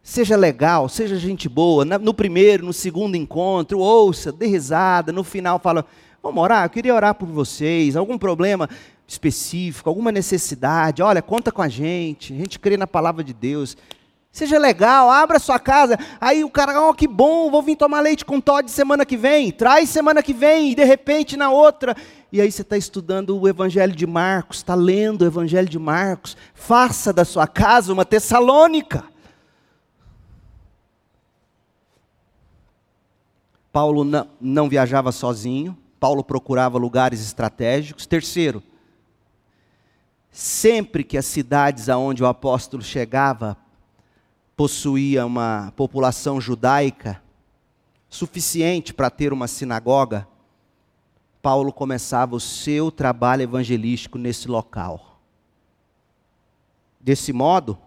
Seja 0.03 0.37
legal, 0.37 0.89
seja 0.89 1.17
gente 1.17 1.51
boa. 1.51 1.85
No 1.85 2.15
primeiro, 2.15 2.65
no 2.65 2.73
segundo 2.73 3.15
encontro, 3.15 3.79
ouça, 3.79 4.33
dê 4.33 4.47
risada. 4.47 5.13
No 5.13 5.23
final, 5.23 5.59
fala: 5.59 5.85
Vamos 6.23 6.43
orar? 6.43 6.65
Eu 6.65 6.71
queria 6.71 6.95
orar 6.95 7.15
por 7.15 7.29
vocês. 7.29 7.97
Algum 7.97 8.19
problema 8.19 8.69
específico, 9.07 9.89
alguma 9.89 10.13
necessidade? 10.13 11.03
Olha, 11.03 11.23
conta 11.23 11.51
com 11.51 11.63
a 11.63 11.69
gente. 11.69 12.33
A 12.33 12.37
gente 12.37 12.59
crê 12.59 12.77
na 12.77 12.87
palavra 12.87 13.23
de 13.23 13.33
Deus. 13.33 13.77
Seja 14.31 14.59
legal, 14.59 15.11
abra 15.11 15.39
sua 15.39 15.59
casa. 15.59 15.99
Aí 16.21 16.45
o 16.45 16.51
cara, 16.51 16.89
oh, 16.89 16.95
que 16.95 17.09
bom, 17.09 17.51
vou 17.51 17.63
vir 17.63 17.77
tomar 17.77 18.01
leite 18.01 18.25
com 18.25 18.41
Todd 18.41 18.71
semana 18.71 19.07
que 19.07 19.17
vem. 19.17 19.51
Traz 19.51 19.89
semana 19.89 20.23
que 20.23 20.35
vem, 20.35 20.73
e 20.73 20.75
de 20.75 20.85
repente 20.85 21.37
na 21.37 21.51
outra. 21.51 21.97
E 22.31 22.41
aí 22.41 22.53
você 22.53 22.63
está 22.63 22.77
estudando 22.77 23.39
o 23.39 23.49
Evangelho 23.49 23.95
de 23.97 24.07
Marcos, 24.07 24.59
está 24.59 24.75
lendo 24.75 25.23
o 25.23 25.27
Evangelho 25.27 25.69
de 25.69 25.79
Marcos. 25.79 26.37
Faça 26.55 27.13
da 27.13 27.25
sua 27.25 27.47
casa 27.47 27.93
uma 27.93 28.05
Tessalônica. 28.05 29.03
Paulo 33.73 34.05
não, 34.05 34.29
não 34.41 34.69
viajava 34.69 35.11
sozinho, 35.11 35.77
Paulo 35.99 36.23
procurava 36.23 36.79
lugares 36.79 37.21
estratégicos. 37.21 38.07
Terceiro, 38.07 38.63
sempre 40.31 41.03
que 41.03 41.19
as 41.19 41.27
cidades 41.27 41.89
aonde 41.89 42.23
o 42.23 42.27
apóstolo 42.27 42.83
chegava 42.83 43.57
possuía 44.57 45.25
uma 45.25 45.73
população 45.77 46.41
judaica 46.41 47.23
suficiente 48.09 48.95
para 48.95 49.11
ter 49.11 49.33
uma 49.33 49.47
sinagoga, 49.47 50.27
Paulo 51.43 51.73
começava 51.73 52.35
o 52.35 52.41
seu 52.41 52.91
trabalho 52.91 53.43
evangelístico 53.43 54.19
nesse 54.19 54.49
local. 54.49 55.21
Desse 57.01 57.33
modo, 57.33 57.79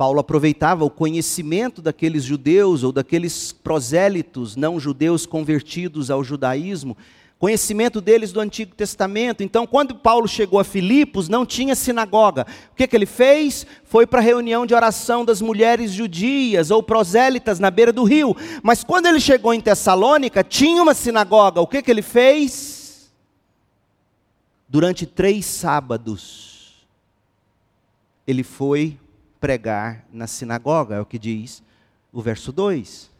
Paulo 0.00 0.18
aproveitava 0.18 0.82
o 0.82 0.88
conhecimento 0.88 1.82
daqueles 1.82 2.24
judeus 2.24 2.82
ou 2.82 2.90
daqueles 2.90 3.52
prosélitos 3.52 4.56
não 4.56 4.80
judeus 4.80 5.26
convertidos 5.26 6.10
ao 6.10 6.24
judaísmo, 6.24 6.96
conhecimento 7.38 8.00
deles 8.00 8.32
do 8.32 8.40
Antigo 8.40 8.74
Testamento. 8.74 9.42
Então, 9.42 9.66
quando 9.66 9.94
Paulo 9.94 10.26
chegou 10.26 10.58
a 10.58 10.64
Filipos, 10.64 11.28
não 11.28 11.44
tinha 11.44 11.74
sinagoga. 11.74 12.46
O 12.72 12.76
que, 12.76 12.86
que 12.86 12.96
ele 12.96 13.04
fez? 13.04 13.66
Foi 13.84 14.06
para 14.06 14.20
a 14.20 14.24
reunião 14.24 14.64
de 14.64 14.72
oração 14.72 15.22
das 15.22 15.42
mulheres 15.42 15.92
judias 15.92 16.70
ou 16.70 16.82
prosélitas 16.82 17.60
na 17.60 17.70
beira 17.70 17.92
do 17.92 18.04
rio. 18.04 18.34
Mas 18.62 18.82
quando 18.82 19.04
ele 19.04 19.20
chegou 19.20 19.52
em 19.52 19.60
Tessalônica, 19.60 20.42
tinha 20.42 20.82
uma 20.82 20.94
sinagoga. 20.94 21.60
O 21.60 21.66
que, 21.66 21.82
que 21.82 21.90
ele 21.90 22.00
fez? 22.00 23.12
Durante 24.66 25.04
três 25.04 25.44
sábados, 25.44 26.86
ele 28.26 28.42
foi 28.42 28.96
pregar 29.40 30.04
na 30.12 30.26
sinagoga, 30.26 30.96
é 30.96 31.00
o 31.00 31.06
que 31.06 31.18
diz 31.18 31.62
o 32.12 32.20
verso 32.20 32.52
2. 32.52 33.10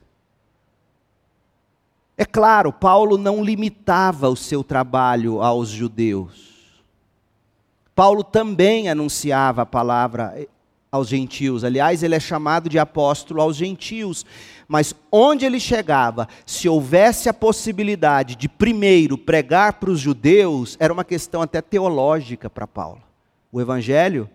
É 2.16 2.24
claro, 2.24 2.72
Paulo 2.72 3.16
não 3.16 3.42
limitava 3.42 4.28
o 4.28 4.36
seu 4.36 4.62
trabalho 4.62 5.40
aos 5.40 5.70
judeus. 5.70 6.50
Paulo 7.94 8.22
também 8.22 8.90
anunciava 8.90 9.62
a 9.62 9.66
palavra 9.66 10.46
aos 10.92 11.08
gentios. 11.08 11.64
Aliás, 11.64 12.02
ele 12.02 12.14
é 12.14 12.20
chamado 12.20 12.68
de 12.68 12.78
apóstolo 12.78 13.40
aos 13.40 13.56
gentios. 13.56 14.26
Mas 14.68 14.94
onde 15.10 15.44
ele 15.44 15.58
chegava, 15.58 16.28
se 16.44 16.68
houvesse 16.68 17.28
a 17.28 17.34
possibilidade 17.34 18.36
de 18.36 18.48
primeiro 18.48 19.16
pregar 19.16 19.74
para 19.74 19.90
os 19.90 19.98
judeus, 19.98 20.76
era 20.78 20.92
uma 20.92 21.04
questão 21.04 21.42
até 21.42 21.60
teológica 21.60 22.50
para 22.50 22.66
Paulo. 22.66 23.02
O 23.50 23.60
evangelho 23.60 24.28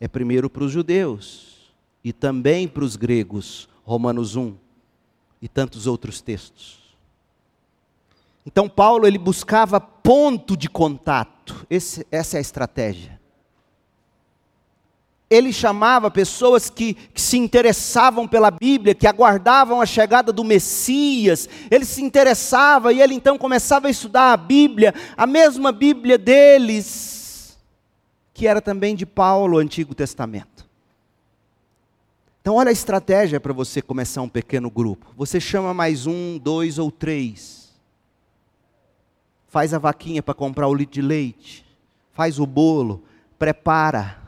é 0.00 0.08
primeiro 0.08 0.48
para 0.48 0.64
os 0.64 0.72
judeus 0.72 1.72
e 2.02 2.12
também 2.12 2.66
para 2.66 2.82
os 2.82 2.96
gregos, 2.96 3.68
Romanos 3.84 4.34
1 4.34 4.54
e 5.42 5.46
tantos 5.48 5.86
outros 5.86 6.22
textos. 6.22 6.80
Então 8.46 8.68
Paulo 8.68 9.06
ele 9.06 9.18
buscava 9.18 9.78
ponto 9.78 10.56
de 10.56 10.68
contato. 10.68 11.66
Esse, 11.68 12.06
essa 12.10 12.36
é 12.36 12.38
a 12.38 12.40
estratégia. 12.40 13.20
Ele 15.28 15.52
chamava 15.52 16.10
pessoas 16.10 16.68
que, 16.68 16.94
que, 16.94 17.20
se 17.20 17.38
interessavam 17.38 18.26
pela 18.26 18.50
Bíblia, 18.50 18.96
que 18.96 19.06
aguardavam 19.06 19.80
a 19.80 19.86
chegada 19.86 20.32
do 20.32 20.42
Messias. 20.42 21.48
Ele 21.70 21.84
se 21.84 22.02
interessava 22.02 22.92
e 22.92 23.00
ele 23.00 23.14
então 23.14 23.38
começava 23.38 23.86
a 23.86 23.90
estudar 23.90 24.32
a 24.32 24.36
Bíblia, 24.36 24.92
a 25.16 25.26
mesma 25.26 25.70
Bíblia 25.70 26.18
deles 26.18 27.19
que 28.32 28.46
era 28.46 28.60
também 28.60 28.94
de 28.94 29.04
Paulo, 29.04 29.58
Antigo 29.58 29.94
Testamento. 29.94 30.68
Então, 32.40 32.54
olha 32.54 32.70
a 32.70 32.72
estratégia 32.72 33.38
para 33.38 33.52
você 33.52 33.82
começar 33.82 34.22
um 34.22 34.28
pequeno 34.28 34.70
grupo. 34.70 35.12
Você 35.16 35.38
chama 35.38 35.74
mais 35.74 36.06
um, 36.06 36.38
dois 36.38 36.78
ou 36.78 36.90
três. 36.90 37.70
Faz 39.46 39.74
a 39.74 39.78
vaquinha 39.78 40.22
para 40.22 40.32
comprar 40.32 40.66
o 40.68 40.74
litro 40.74 40.94
de 40.94 41.02
leite. 41.02 41.66
Faz 42.12 42.38
o 42.38 42.46
bolo. 42.46 43.04
Prepara. 43.38 44.18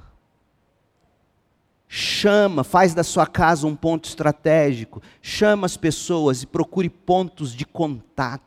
Chama, 1.89 2.65
faz 2.65 2.95
da 2.95 3.05
sua 3.05 3.27
casa 3.27 3.67
um 3.67 3.77
ponto 3.77 4.09
estratégico. 4.09 5.03
Chama 5.23 5.65
as 5.65 5.77
pessoas 5.77 6.43
e 6.43 6.47
procure 6.47 6.89
pontos 6.91 7.55
de 7.55 7.65
contato. 7.65 8.43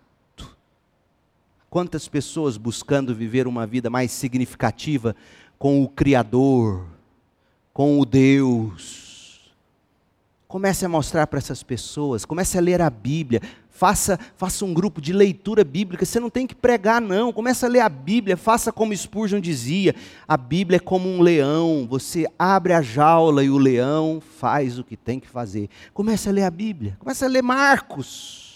Quantas 1.70 2.08
pessoas 2.08 2.56
buscando 2.56 3.14
viver 3.14 3.48
uma 3.48 3.68
vida 3.68 3.90
mais 3.90 4.12
significativa 4.12 5.16
com 5.58 5.84
o 5.84 5.90
Criador, 5.90 6.86
com 7.74 8.00
o 8.00 8.06
Deus. 8.06 9.54
Comece 10.48 10.86
a 10.86 10.90
mostrar 10.90 11.28
para 11.28 11.40
essas 11.40 11.64
pessoas, 11.64 12.24
comece 12.24 12.58
a 12.58 12.62
ler 12.62 12.82
a 12.82 12.90
Bíblia, 12.90 13.42
faça, 13.70 14.18
faça 14.38 14.64
um 14.64 14.74
grupo 14.74 15.02
de 15.02 15.12
leitura 15.12 15.64
bíblica. 15.64 16.06
Você 16.06 16.20
não 16.20 16.30
tem 16.30 16.48
que 16.48 16.56
pregar, 16.56 17.02
não. 17.02 17.34
Comece 17.34 17.66
a 17.66 17.68
ler 17.68 17.82
a 17.82 17.90
Bíblia, 17.90 18.38
faça 18.38 18.72
como 18.72 18.96
Spurgeon 18.96 19.42
dizia: 19.42 19.94
a 20.28 20.38
Bíblia 20.38 20.78
é 20.78 20.80
como 20.80 21.10
um 21.10 21.22
leão. 21.22 21.86
Você 21.90 22.26
abre 22.40 22.74
a 22.74 22.82
jaula 22.82 23.44
e 23.44 23.50
o 23.50 23.58
leão 23.58 24.22
faz 24.22 24.80
o 24.80 24.84
que 24.84 24.96
tem 24.96 25.20
que 25.20 25.28
fazer. 25.28 25.70
Comece 25.94 26.30
a 26.30 26.32
ler 26.32 26.44
a 26.44 26.52
Bíblia, 26.52 26.96
comece 27.00 27.26
a 27.26 27.28
ler 27.28 27.44
Marcos. 27.44 28.55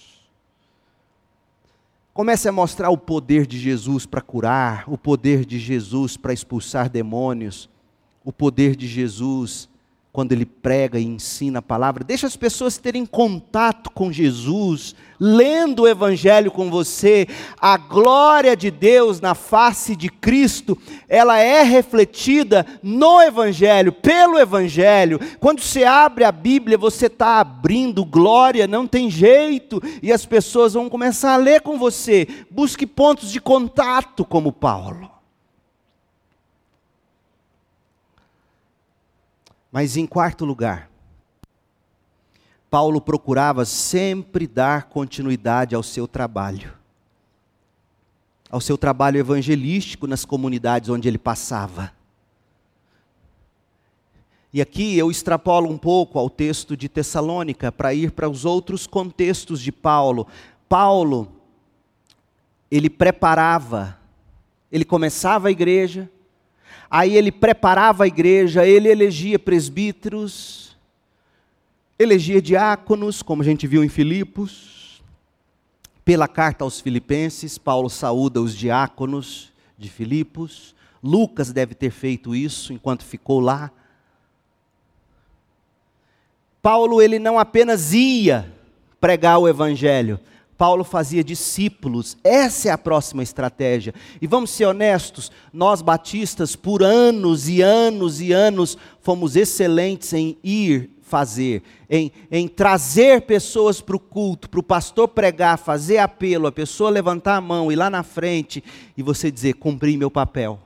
Comece 2.19 2.49
a 2.49 2.51
mostrar 2.51 2.89
o 2.89 2.97
poder 2.97 3.47
de 3.47 3.57
Jesus 3.57 4.05
para 4.05 4.19
curar, 4.19 4.83
o 4.87 4.97
poder 4.97 5.45
de 5.45 5.57
Jesus 5.57 6.17
para 6.17 6.33
expulsar 6.33 6.89
demônios, 6.89 7.69
o 8.25 8.33
poder 8.33 8.75
de 8.75 8.89
Jesus 8.89 9.69
quando 10.19 10.33
ele 10.33 10.45
prega 10.45 10.99
e 10.99 11.05
ensina 11.05 11.59
a 11.59 11.61
palavra, 11.61 12.03
deixa 12.03 12.27
as 12.27 12.35
pessoas 12.35 12.77
terem 12.77 13.05
contato 13.05 13.89
com 13.89 14.11
Jesus, 14.11 14.93
lendo 15.17 15.83
o 15.83 15.87
Evangelho 15.87 16.51
com 16.51 16.69
você, 16.69 17.25
a 17.57 17.77
glória 17.77 18.53
de 18.53 18.69
Deus 18.69 19.21
na 19.21 19.33
face 19.33 19.95
de 19.95 20.09
Cristo, 20.09 20.77
ela 21.07 21.39
é 21.39 21.63
refletida 21.63 22.65
no 22.83 23.21
Evangelho, 23.21 23.93
pelo 23.93 24.37
Evangelho. 24.37 25.21
Quando 25.39 25.61
você 25.61 25.85
abre 25.85 26.25
a 26.25 26.33
Bíblia, 26.33 26.77
você 26.77 27.05
está 27.05 27.39
abrindo 27.39 28.03
glória, 28.03 28.67
não 28.67 28.85
tem 28.85 29.09
jeito, 29.09 29.81
e 30.03 30.11
as 30.11 30.25
pessoas 30.25 30.73
vão 30.73 30.89
começar 30.89 31.35
a 31.35 31.37
ler 31.37 31.61
com 31.61 31.77
você. 31.79 32.27
Busque 32.51 32.85
pontos 32.85 33.31
de 33.31 33.39
contato, 33.39 34.25
como 34.25 34.51
Paulo. 34.51 35.18
Mas 39.71 39.97
em 39.97 40.05
quarto 40.05 40.45
lugar, 40.45 40.89
Paulo 42.69 43.01
procurava 43.01 43.65
sempre 43.65 44.45
dar 44.47 44.83
continuidade 44.83 45.75
ao 45.75 45.83
seu 45.83 46.07
trabalho, 46.07 46.73
ao 48.49 48.61
seu 48.61 48.77
trabalho 48.77 49.17
evangelístico 49.17 50.07
nas 50.07 50.25
comunidades 50.25 50.89
onde 50.89 51.07
ele 51.07 51.17
passava. 51.17 51.91
E 54.51 54.61
aqui 54.61 54.97
eu 54.97 55.11
extrapolo 55.11 55.69
um 55.69 55.77
pouco 55.77 56.17
ao 56.17 56.29
texto 56.29 56.75
de 56.75 56.89
Tessalônica 56.89 57.71
para 57.71 57.93
ir 57.93 58.11
para 58.11 58.27
os 58.27 58.45
outros 58.45 58.87
contextos 58.87 59.61
de 59.61 59.71
Paulo. 59.71 60.27
Paulo, 60.67 61.31
ele 62.71 62.89
preparava, 62.89 63.97
ele 64.71 64.83
começava 64.83 65.47
a 65.47 65.51
igreja, 65.51 66.09
Aí 66.89 67.15
ele 67.15 67.31
preparava 67.31 68.03
a 68.03 68.07
igreja, 68.07 68.65
ele 68.65 68.89
elegia 68.89 69.37
presbíteros, 69.37 70.75
elegia 71.97 72.41
diáconos, 72.41 73.21
como 73.21 73.41
a 73.41 73.45
gente 73.45 73.67
viu 73.67 73.83
em 73.83 73.89
Filipos. 73.89 75.03
Pela 76.03 76.27
carta 76.27 76.63
aos 76.63 76.79
Filipenses, 76.79 77.59
Paulo 77.59 77.89
saúda 77.89 78.41
os 78.41 78.55
diáconos 78.55 79.53
de 79.77 79.89
Filipos. 79.89 80.73
Lucas 81.03 81.51
deve 81.51 81.75
ter 81.75 81.91
feito 81.91 82.35
isso 82.35 82.73
enquanto 82.73 83.05
ficou 83.05 83.39
lá. 83.39 83.71
Paulo 86.61 87.01
ele 87.01 87.19
não 87.19 87.37
apenas 87.37 87.93
ia 87.93 88.51
pregar 88.99 89.37
o 89.37 89.47
evangelho, 89.47 90.19
Paulo 90.59 90.83
fazia 90.83 91.23
discípulos. 91.23 92.17
Essa 92.21 92.67
é 92.67 92.71
a 92.73 92.77
próxima 92.77 93.23
estratégia. 93.23 93.93
E 94.21 94.27
vamos 94.27 94.49
ser 94.49 94.65
honestos, 94.65 95.31
nós 95.53 95.81
batistas, 95.81 96.53
por 96.53 96.83
anos 96.83 97.47
e 97.47 97.61
anos 97.61 98.19
e 98.19 98.33
anos, 98.33 98.77
fomos 98.99 99.37
excelentes 99.37 100.11
em 100.11 100.37
ir 100.43 100.89
fazer, 101.01 101.63
em, 101.89 102.11
em 102.29 102.45
trazer 102.45 103.21
pessoas 103.21 103.79
para 103.79 103.95
o 103.95 103.99
culto, 103.99 104.49
para 104.49 104.59
o 104.59 104.63
pastor 104.63 105.07
pregar, 105.07 105.57
fazer 105.57 105.99
apelo, 105.99 106.47
a 106.47 106.51
pessoa 106.51 106.89
levantar 106.89 107.37
a 107.37 107.41
mão, 107.41 107.71
ir 107.71 107.77
lá 107.77 107.89
na 107.89 108.03
frente 108.03 108.61
e 108.97 109.01
você 109.01 109.31
dizer: 109.31 109.53
cumpri 109.53 109.95
meu 109.95 110.11
papel. 110.11 110.59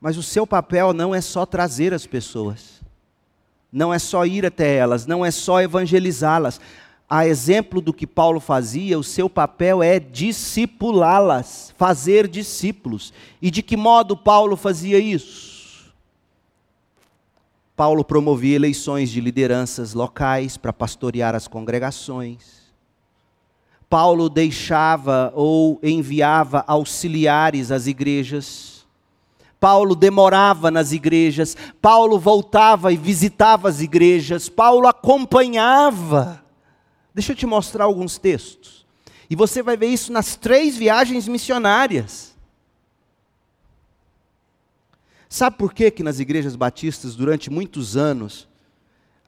Mas 0.00 0.16
o 0.16 0.22
seu 0.22 0.46
papel 0.46 0.92
não 0.92 1.12
é 1.12 1.20
só 1.20 1.44
trazer 1.44 1.92
as 1.92 2.06
pessoas, 2.06 2.80
não 3.70 3.92
é 3.92 3.98
só 3.98 4.24
ir 4.24 4.46
até 4.46 4.76
elas, 4.76 5.06
não 5.06 5.26
é 5.26 5.30
só 5.32 5.60
evangelizá-las 5.60 6.60
a 7.10 7.26
exemplo 7.26 7.80
do 7.80 7.92
que 7.92 8.06
Paulo 8.06 8.38
fazia, 8.38 8.98
o 8.98 9.04
seu 9.04 9.30
papel 9.30 9.82
é 9.82 9.98
discipulá-las, 9.98 11.72
fazer 11.78 12.28
discípulos. 12.28 13.14
E 13.40 13.50
de 13.50 13.62
que 13.62 13.78
modo 13.78 14.14
Paulo 14.14 14.56
fazia 14.56 14.98
isso? 14.98 15.90
Paulo 17.74 18.04
promovia 18.04 18.56
eleições 18.56 19.08
de 19.08 19.22
lideranças 19.22 19.94
locais 19.94 20.58
para 20.58 20.72
pastorear 20.72 21.34
as 21.34 21.48
congregações. 21.48 22.58
Paulo 23.88 24.28
deixava 24.28 25.32
ou 25.34 25.80
enviava 25.82 26.62
auxiliares 26.66 27.70
às 27.70 27.86
igrejas. 27.86 28.86
Paulo 29.58 29.94
demorava 29.96 30.70
nas 30.70 30.92
igrejas. 30.92 31.56
Paulo 31.80 32.18
voltava 32.18 32.92
e 32.92 32.98
visitava 32.98 33.68
as 33.68 33.80
igrejas. 33.80 34.50
Paulo 34.50 34.86
acompanhava 34.86 36.46
Deixa 37.18 37.32
eu 37.32 37.36
te 37.36 37.46
mostrar 37.46 37.82
alguns 37.82 38.16
textos. 38.16 38.86
E 39.28 39.34
você 39.34 39.60
vai 39.60 39.76
ver 39.76 39.88
isso 39.88 40.12
nas 40.12 40.36
três 40.36 40.76
viagens 40.76 41.26
missionárias. 41.26 42.32
Sabe 45.28 45.58
por 45.58 45.74
que 45.74 45.90
que 45.90 46.04
nas 46.04 46.20
igrejas 46.20 46.54
batistas 46.54 47.16
durante 47.16 47.50
muitos 47.50 47.96
anos 47.96 48.46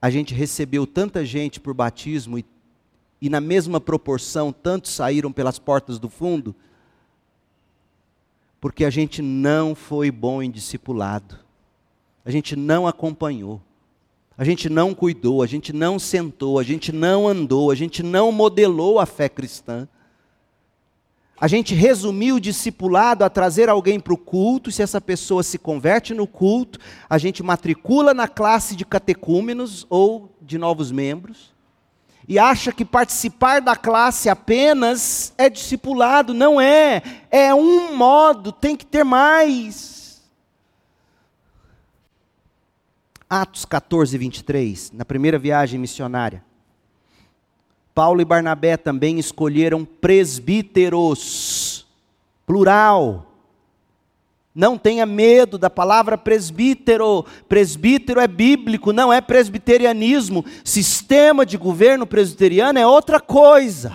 a 0.01 0.09
gente 0.09 0.33
recebeu 0.33 0.87
tanta 0.87 1.25
gente 1.25 1.59
por 1.59 1.75
batismo 1.75 2.39
e, 2.39 2.47
e 3.21 3.29
na 3.29 3.41
mesma 3.41 3.81
proporção 3.81 4.53
tantos 4.53 4.93
saíram 4.93 5.33
pelas 5.33 5.59
portas 5.59 5.99
do 5.99 6.09
fundo? 6.09 6.55
Porque 8.61 8.85
a 8.85 8.91
gente 8.91 9.21
não 9.21 9.75
foi 9.75 10.13
bom 10.13 10.41
em 10.41 10.49
discipulado. 10.49 11.41
A 12.25 12.31
gente 12.31 12.55
não 12.55 12.87
acompanhou 12.87 13.61
a 14.41 14.45
gente 14.45 14.71
não 14.71 14.95
cuidou, 14.95 15.43
a 15.43 15.47
gente 15.47 15.71
não 15.71 15.99
sentou, 15.99 16.59
a 16.59 16.63
gente 16.63 16.93
não 16.93 17.29
andou, 17.29 17.71
a 17.71 17.75
gente 17.75 18.03
não 18.03 18.33
modelou 18.33 18.99
a 18.99 19.05
fé 19.05 19.29
cristã. 19.29 19.87
A 21.39 21.47
gente 21.47 21.75
resumiu 21.75 22.37
o 22.37 22.41
discipulado 22.41 23.23
a 23.23 23.29
trazer 23.29 23.69
alguém 23.69 24.01
para 24.01 24.15
o 24.15 24.17
culto, 24.17 24.73
se 24.73 24.81
essa 24.81 24.99
pessoa 24.99 25.43
se 25.43 25.59
converte 25.59 26.15
no 26.15 26.27
culto, 26.27 26.79
a 27.07 27.19
gente 27.19 27.43
matricula 27.43 28.15
na 28.15 28.27
classe 28.27 28.75
de 28.75 28.87
catecúmenos 28.87 29.87
ou 29.91 30.35
de 30.41 30.57
novos 30.57 30.91
membros, 30.91 31.53
e 32.27 32.39
acha 32.39 32.73
que 32.73 32.83
participar 32.83 33.61
da 33.61 33.77
classe 33.77 34.31
apenas 34.31 35.35
é 35.37 35.51
discipulado. 35.51 36.33
Não 36.33 36.59
é, 36.59 37.03
é 37.31 37.55
um 37.55 37.95
modo, 37.95 38.53
tem 38.53 38.75
que 38.75 38.87
ter 38.87 39.05
mais. 39.05 40.00
Atos 43.33 43.65
14, 43.65 44.19
23, 44.19 44.91
na 44.91 45.05
primeira 45.05 45.39
viagem 45.39 45.79
missionária. 45.79 46.43
Paulo 47.95 48.21
e 48.21 48.25
Barnabé 48.25 48.77
também 48.77 49.21
escolheram 49.21 49.85
presbíteros, 49.85 51.87
plural. 52.45 53.31
Não 54.53 54.77
tenha 54.77 55.07
medo 55.07 55.59
da 55.59 55.71
palavra 55.71 56.19
presbítero. 56.19 57.25
Presbítero 57.49 58.19
é 58.19 58.27
bíblico, 58.27 58.93
não 58.93 59.13
é 59.13 59.21
presbiterianismo. 59.21 60.45
Sistema 60.65 61.47
de 61.47 61.57
governo 61.57 62.09
presbiteriano 62.09 62.81
é 62.81 62.87
outra 62.87 63.21
coisa. 63.21 63.93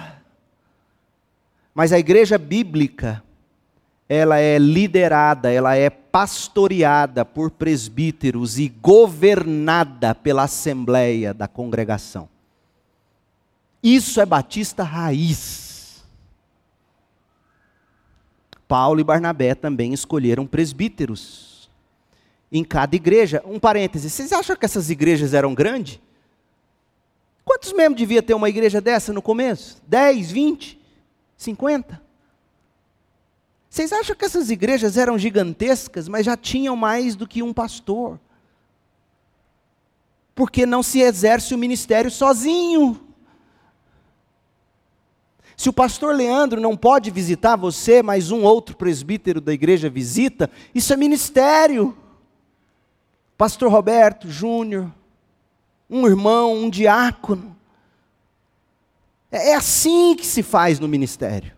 Mas 1.73 1.91
a 1.91 1.99
igreja 1.99 2.37
bíblica 2.37 3.21
ela 4.07 4.37
é 4.37 4.57
liderada, 4.57 5.51
ela 5.51 5.75
é 5.75 5.89
pastoreada 5.89 7.25
por 7.25 7.49
presbíteros 7.51 8.59
e 8.59 8.69
governada 8.69 10.13
pela 10.13 10.43
assembleia 10.43 11.33
da 11.33 11.47
congregação. 11.47 12.29
Isso 13.81 14.21
é 14.21 14.25
batista 14.25 14.83
raiz. 14.83 16.03
Paulo 18.67 18.99
e 18.99 19.03
Barnabé 19.03 19.53
também 19.53 19.93
escolheram 19.93 20.45
presbíteros 20.45 21.69
em 22.51 22.63
cada 22.63 22.95
igreja. 22.95 23.43
Um 23.45 23.59
parêntese, 23.59 24.09
vocês 24.09 24.31
acham 24.31 24.55
que 24.55 24.65
essas 24.65 24.89
igrejas 24.89 25.33
eram 25.33 25.53
grandes? 25.53 25.99
Quantos 27.43 27.73
membros 27.73 27.97
devia 27.97 28.23
ter 28.23 28.33
uma 28.33 28.49
igreja 28.49 28.81
dessa 28.81 29.13
no 29.13 29.21
começo? 29.21 29.81
10, 29.87 30.31
20, 30.31 30.79
50? 31.37 32.04
Vocês 33.75 33.91
acham 33.91 34.15
que 34.15 34.23
essas 34.23 34.49
igrejas 34.49 34.95
eram 34.95 35.19
gigantescas, 35.19 36.07
mas 36.07 36.25
já 36.25 36.37
tinham 36.37 36.77
mais 36.77 37.13
do 37.13 37.27
que 37.27 37.43
um 37.43 37.51
pastor? 37.51 38.17
Porque 40.33 40.65
não 40.65 40.81
se 40.81 41.01
exerce 41.01 41.53
o 41.53 41.57
ministério 41.57 42.09
sozinho. 42.09 43.05
Se 45.57 45.67
o 45.67 45.73
pastor 45.73 46.15
Leandro 46.15 46.61
não 46.61 46.77
pode 46.77 47.11
visitar 47.11 47.57
você, 47.57 48.01
mas 48.01 48.31
um 48.31 48.43
outro 48.43 48.77
presbítero 48.77 49.41
da 49.41 49.51
igreja 49.51 49.89
visita, 49.89 50.49
isso 50.73 50.93
é 50.93 50.95
ministério. 50.95 51.97
Pastor 53.37 53.69
Roberto 53.69 54.31
Júnior, 54.31 54.89
um 55.89 56.07
irmão, 56.07 56.53
um 56.53 56.69
diácono. 56.69 57.53
É, 59.29 59.49
é 59.49 59.55
assim 59.55 60.15
que 60.15 60.25
se 60.25 60.41
faz 60.41 60.79
no 60.79 60.87
ministério. 60.87 61.54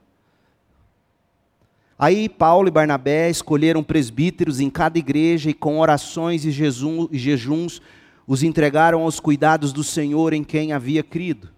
Aí 2.00 2.30
Paulo 2.30 2.68
e 2.68 2.72
Barnabé 2.72 3.30
escolheram 3.30 3.84
presbíteros 3.84 4.60
em 4.60 4.70
cada 4.70 5.00
igreja 5.00 5.50
e 5.50 5.54
com 5.54 5.80
orações 5.80 6.46
e 6.46 6.52
jejuns 6.52 7.82
os 8.28 8.44
entregaram 8.44 9.02
aos 9.02 9.20
cuidados 9.20 9.74
do 9.74 9.84
Senhor 9.84 10.34
em 10.34 10.44
quem 10.44 10.74
havia 10.74 11.02
crido. 11.02 11.50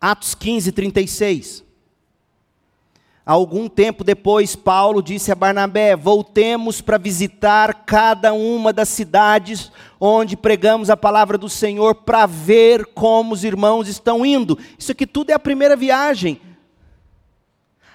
Atos 0.00 0.34
15, 0.34 0.70
36. 0.70 1.64
Algum 3.26 3.68
tempo 3.68 4.04
depois, 4.04 4.54
Paulo 4.54 5.02
disse 5.02 5.32
a 5.32 5.34
Barnabé: 5.34 5.96
Voltemos 5.96 6.80
para 6.80 6.96
visitar 6.96 7.84
cada 7.84 8.32
uma 8.32 8.72
das 8.72 8.88
cidades 8.88 9.72
onde 10.00 10.36
pregamos 10.36 10.88
a 10.88 10.96
palavra 10.96 11.36
do 11.36 11.48
Senhor, 11.48 11.94
para 11.94 12.24
ver 12.24 12.86
como 12.94 13.34
os 13.34 13.44
irmãos 13.44 13.88
estão 13.88 14.24
indo. 14.24 14.56
Isso 14.78 14.92
aqui 14.92 15.06
tudo 15.06 15.30
é 15.30 15.34
a 15.34 15.38
primeira 15.38 15.76
viagem. 15.76 16.40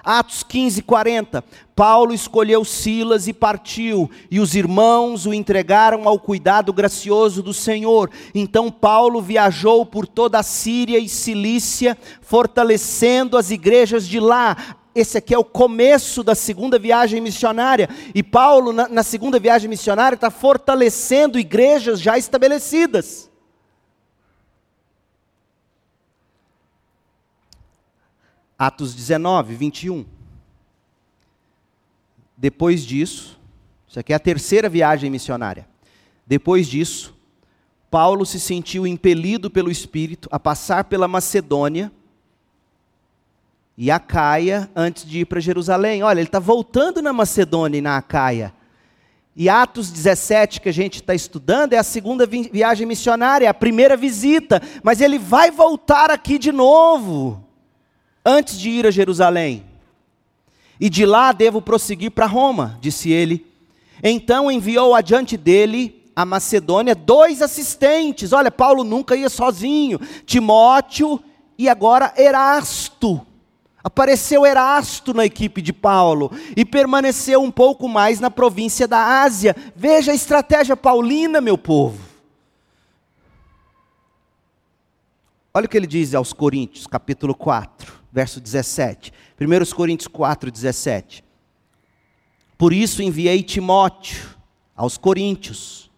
Atos 0.03 0.43
15, 0.43 0.81
40. 0.81 1.43
Paulo 1.75 2.13
escolheu 2.13 2.65
Silas 2.65 3.27
e 3.27 3.33
partiu, 3.33 4.11
e 4.29 4.39
os 4.39 4.53
irmãos 4.53 5.25
o 5.25 5.33
entregaram 5.33 6.07
ao 6.07 6.19
cuidado 6.19 6.73
gracioso 6.73 7.41
do 7.41 7.53
Senhor. 7.53 8.11
Então 8.35 8.69
Paulo 8.69 9.21
viajou 9.21 9.85
por 9.85 10.05
toda 10.05 10.37
a 10.37 10.43
Síria 10.43 10.99
e 10.99 11.07
Cilícia, 11.07 11.97
fortalecendo 12.21 13.37
as 13.37 13.49
igrejas 13.49 14.07
de 14.07 14.19
lá. 14.19 14.75
Esse 14.93 15.17
aqui 15.17 15.33
é 15.33 15.37
o 15.37 15.43
começo 15.43 16.21
da 16.21 16.35
segunda 16.35 16.77
viagem 16.77 17.19
missionária. 17.19 17.89
E 18.13 18.21
Paulo, 18.21 18.71
na, 18.71 18.87
na 18.87 19.03
segunda 19.03 19.39
viagem 19.39 19.69
missionária, 19.69 20.15
está 20.15 20.29
fortalecendo 20.29 21.39
igrejas 21.39 21.99
já 21.99 22.17
estabelecidas. 22.17 23.32
Atos 28.57 28.93
19, 28.93 29.55
21. 29.55 30.05
Depois 32.37 32.85
disso, 32.85 33.39
isso 33.87 33.99
aqui 33.99 34.13
é 34.13 34.15
a 34.15 34.19
terceira 34.19 34.69
viagem 34.69 35.09
missionária. 35.09 35.67
Depois 36.25 36.67
disso, 36.67 37.15
Paulo 37.89 38.25
se 38.25 38.39
sentiu 38.39 38.87
impelido 38.87 39.49
pelo 39.49 39.69
Espírito 39.69 40.27
a 40.31 40.39
passar 40.39 40.85
pela 40.85 41.07
Macedônia 41.07 41.91
e 43.77 43.91
a 43.91 43.99
Caia 43.99 44.69
antes 44.75 45.05
de 45.05 45.19
ir 45.19 45.25
para 45.25 45.39
Jerusalém. 45.39 46.03
Olha, 46.03 46.19
ele 46.19 46.27
está 46.27 46.39
voltando 46.39 47.01
na 47.01 47.13
Macedônia 47.13 47.77
e 47.77 47.81
na 47.81 47.97
Acaia. 47.97 48.53
E 49.35 49.49
Atos 49.49 49.91
17, 49.91 50.61
que 50.61 50.69
a 50.69 50.73
gente 50.73 50.95
está 50.95 51.13
estudando, 51.13 51.73
é 51.73 51.77
a 51.77 51.83
segunda 51.83 52.25
viagem 52.27 52.85
missionária, 52.85 53.45
é 53.45 53.49
a 53.49 53.53
primeira 53.53 53.97
visita, 53.97 54.61
mas 54.83 55.01
ele 55.01 55.17
vai 55.17 55.49
voltar 55.49 56.11
aqui 56.11 56.37
de 56.37 56.51
novo 56.51 57.42
antes 58.25 58.57
de 58.59 58.69
ir 58.69 58.85
a 58.85 58.91
Jerusalém. 58.91 59.65
E 60.79 60.89
de 60.89 61.05
lá 61.05 61.31
devo 61.31 61.61
prosseguir 61.61 62.11
para 62.11 62.25
Roma, 62.25 62.77
disse 62.81 63.11
ele. 63.11 63.45
Então 64.01 64.51
enviou 64.51 64.95
adiante 64.95 65.37
dele 65.37 66.11
a 66.15 66.25
Macedônia 66.25 66.95
dois 66.95 67.41
assistentes. 67.41 68.33
Olha, 68.33 68.51
Paulo 68.51 68.83
nunca 68.83 69.15
ia 69.15 69.29
sozinho. 69.29 69.99
Timóteo 70.25 71.21
e 71.57 71.69
agora 71.69 72.13
Erasto. 72.17 73.25
Apareceu 73.83 74.45
Erasto 74.45 75.13
na 75.13 75.25
equipe 75.25 75.61
de 75.61 75.73
Paulo 75.73 76.31
e 76.55 76.63
permaneceu 76.63 77.41
um 77.41 77.51
pouco 77.51 77.87
mais 77.87 78.19
na 78.19 78.31
província 78.31 78.87
da 78.87 79.21
Ásia. 79.23 79.55
Veja 79.75 80.11
a 80.11 80.15
estratégia 80.15 80.75
paulina, 80.75 81.41
meu 81.41 81.57
povo. 81.57 81.99
Olha 85.53 85.65
o 85.65 85.69
que 85.69 85.77
ele 85.77 85.85
diz 85.85 86.15
aos 86.15 86.33
Coríntios, 86.33 86.87
capítulo 86.87 87.35
4 87.35 88.02
verso 88.13 88.39
17. 88.39 89.11
1 89.41 89.75
Coríntios 89.75 90.07
4, 90.07 90.51
17. 90.51 91.23
Por 92.55 92.71
isso 92.71 93.01
enviei 93.01 93.41
Timóteo 93.41 94.37
aos 94.75 94.97
Coríntios. 94.97 95.89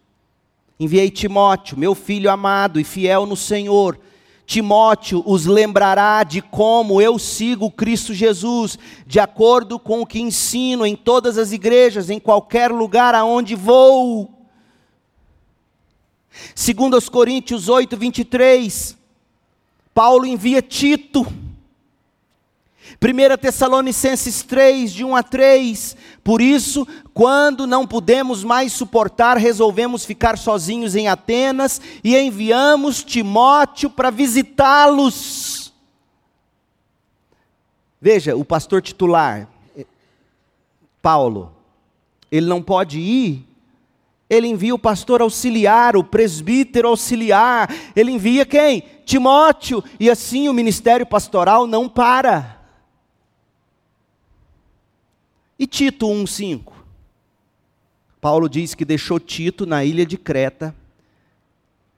Enviei 0.80 1.10
Timóteo, 1.10 1.78
meu 1.78 1.94
filho 1.94 2.30
amado 2.30 2.80
e 2.80 2.84
fiel 2.84 3.26
no 3.26 3.36
Senhor. 3.36 4.00
Timóteo 4.46 5.22
os 5.26 5.44
lembrará 5.44 6.24
de 6.24 6.40
como 6.40 7.02
eu 7.02 7.18
sigo 7.18 7.70
Cristo 7.70 8.14
Jesus, 8.14 8.78
de 9.06 9.20
acordo 9.20 9.78
com 9.78 10.00
o 10.00 10.06
que 10.06 10.20
ensino 10.20 10.86
em 10.86 10.96
todas 10.96 11.36
as 11.36 11.52
igrejas, 11.52 12.08
em 12.08 12.18
qualquer 12.18 12.70
lugar 12.72 13.14
aonde 13.14 13.54
vou. 13.54 14.32
Segundo 16.54 16.94
aos 16.94 17.08
Coríntios 17.08 17.68
8, 17.68 17.94
23, 17.96 18.96
Paulo 19.92 20.24
envia 20.24 20.62
Tito 20.62 21.26
1 23.00 23.36
Tessalonicenses 23.36 24.42
3, 24.42 24.92
de 24.92 25.04
1 25.04 25.16
a 25.16 25.22
3. 25.22 25.96
Por 26.24 26.40
isso, 26.40 26.86
quando 27.12 27.66
não 27.66 27.86
pudemos 27.86 28.42
mais 28.42 28.72
suportar, 28.72 29.36
resolvemos 29.36 30.04
ficar 30.04 30.38
sozinhos 30.38 30.94
em 30.96 31.06
Atenas 31.06 31.80
e 32.02 32.16
enviamos 32.16 33.04
Timóteo 33.04 33.90
para 33.90 34.10
visitá-los. 34.10 35.72
Veja, 38.00 38.36
o 38.36 38.44
pastor 38.44 38.80
titular, 38.80 39.48
Paulo, 41.02 41.52
ele 42.30 42.46
não 42.46 42.62
pode 42.62 42.98
ir, 42.98 43.46
ele 44.28 44.48
envia 44.48 44.74
o 44.74 44.78
pastor 44.78 45.20
auxiliar, 45.20 45.96
o 45.96 46.04
presbítero 46.04 46.88
auxiliar, 46.88 47.72
ele 47.94 48.10
envia 48.10 48.44
quem? 48.44 48.82
Timóteo, 49.04 49.84
e 50.00 50.10
assim 50.10 50.48
o 50.48 50.54
ministério 50.54 51.06
pastoral 51.06 51.66
não 51.66 51.88
para. 51.88 52.55
E 55.58 55.66
Tito 55.66 56.06
1,5? 56.06 56.72
Paulo 58.20 58.48
diz 58.48 58.74
que 58.74 58.84
deixou 58.84 59.18
Tito 59.18 59.64
na 59.64 59.84
ilha 59.84 60.04
de 60.04 60.18
Creta 60.18 60.74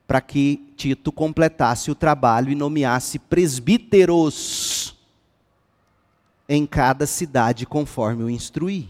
para 0.07 0.21
que 0.21 0.73
Tito 0.75 1.11
completasse 1.11 1.91
o 1.91 1.95
trabalho 1.95 2.51
e 2.51 2.55
nomeasse 2.55 3.19
presbíteros 3.19 4.95
em 6.47 6.65
cada 6.65 7.05
cidade 7.05 7.65
conforme 7.65 8.23
o 8.23 8.29
instruí. 8.29 8.89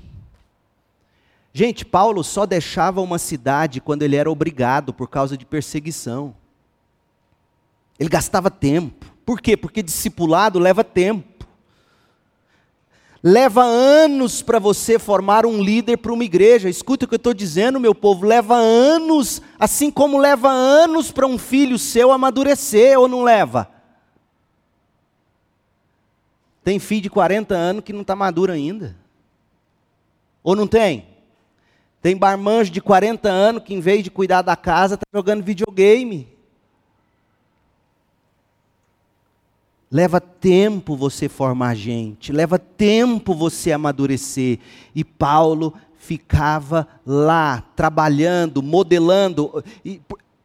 Gente, 1.52 1.84
Paulo 1.84 2.24
só 2.24 2.46
deixava 2.46 3.02
uma 3.02 3.18
cidade 3.18 3.82
quando 3.82 4.04
ele 4.04 4.16
era 4.16 4.32
obrigado 4.32 4.94
por 4.94 5.10
causa 5.10 5.36
de 5.36 5.46
perseguição. 5.46 6.36
Ele 8.00 8.08
gastava 8.08 8.50
tempo. 8.50 9.06
Por 9.26 9.42
quê? 9.42 9.58
Porque 9.58 9.84
discipulado 9.84 10.58
leva 10.58 10.84
tempo. 10.84 11.28
Leva 13.22 13.64
anos 13.64 14.42
para 14.42 14.60
você 14.60 14.98
formar 14.98 15.46
um 15.46 15.62
líder 15.62 15.98
para 15.98 16.14
uma 16.14 16.24
igreja. 16.24 16.70
Escuta 16.70 17.04
o 17.04 17.08
que 17.08 17.16
eu 17.16 17.18
estou 17.18 17.34
dizendo, 17.34 17.80
meu 17.80 17.94
povo. 17.94 18.26
Leva 18.26 18.56
anos, 18.56 19.42
assim 19.60 19.92
como 19.92 20.18
leva 20.18 20.50
anos 20.50 21.12
para 21.12 21.28
um 21.28 21.38
filho 21.38 21.78
seu 21.78 22.12
amadurecer, 22.12 22.98
ou 22.98 23.10
não 23.10 23.24
leva? 23.24 23.70
Tem 26.64 26.80
filho 26.80 27.02
de 27.02 27.10
40 27.10 27.54
anos 27.54 27.84
que 27.84 27.92
não 27.92 28.02
está 28.02 28.16
maduro 28.16 28.54
ainda. 28.54 28.96
Ou 30.42 30.56
não 30.56 30.66
tem? 30.68 31.06
Tem 32.02 32.16
barmanjo 32.16 32.72
de 32.72 32.80
40 32.80 33.28
anos 33.28 33.64
que, 33.64 33.74
em 33.74 33.82
vez 33.82 34.02
de 34.02 34.10
cuidar 34.10 34.42
da 34.42 34.56
casa, 34.56 34.96
está 34.96 35.06
jogando 35.14 35.44
videogame. 35.44 36.39
Leva 39.92 40.22
tempo 40.22 40.96
você 40.96 41.28
formar 41.28 41.76
gente, 41.76 42.32
leva 42.32 42.60
tempo 42.60 43.34
você 43.34 43.72
amadurecer. 43.72 44.60
E 44.94 45.04
Paulo 45.04 45.74
ficava 45.98 46.88
lá, 47.06 47.64
trabalhando, 47.76 48.62
modelando. 48.62 49.64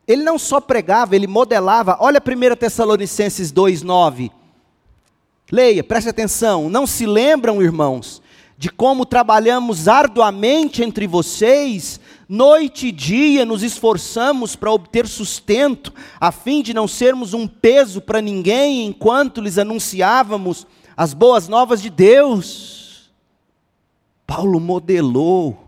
Ele 0.08 0.22
não 0.22 0.38
só 0.38 0.60
pregava, 0.60 1.14
ele 1.14 1.26
modelava. 1.26 1.96
Olha 2.00 2.20
1 2.20 2.56
Tessalonicenses 2.56 3.52
2,9. 3.52 4.30
Leia, 5.52 5.84
preste 5.84 6.08
atenção. 6.08 6.70
Não 6.70 6.86
se 6.86 7.04
lembram, 7.04 7.62
irmãos, 7.62 8.22
de 8.56 8.70
como 8.70 9.04
trabalhamos 9.04 9.88
arduamente 9.88 10.82
entre 10.82 11.06
vocês, 11.06 12.00
noite 12.28 12.88
e 12.88 12.92
dia 12.92 13.44
nos 13.44 13.62
esforçamos 13.62 14.56
para 14.56 14.72
obter 14.72 15.06
sustento, 15.06 15.92
a 16.20 16.32
fim 16.32 16.62
de 16.62 16.74
não 16.74 16.88
sermos 16.88 17.34
um 17.34 17.46
peso 17.46 18.00
para 18.00 18.20
ninguém 18.20 18.86
enquanto 18.86 19.40
lhes 19.40 19.58
anunciávamos 19.58 20.66
as 20.96 21.12
boas 21.12 21.48
novas 21.48 21.82
de 21.82 21.90
Deus. 21.90 23.10
Paulo 24.26 24.58
modelou. 24.58 25.60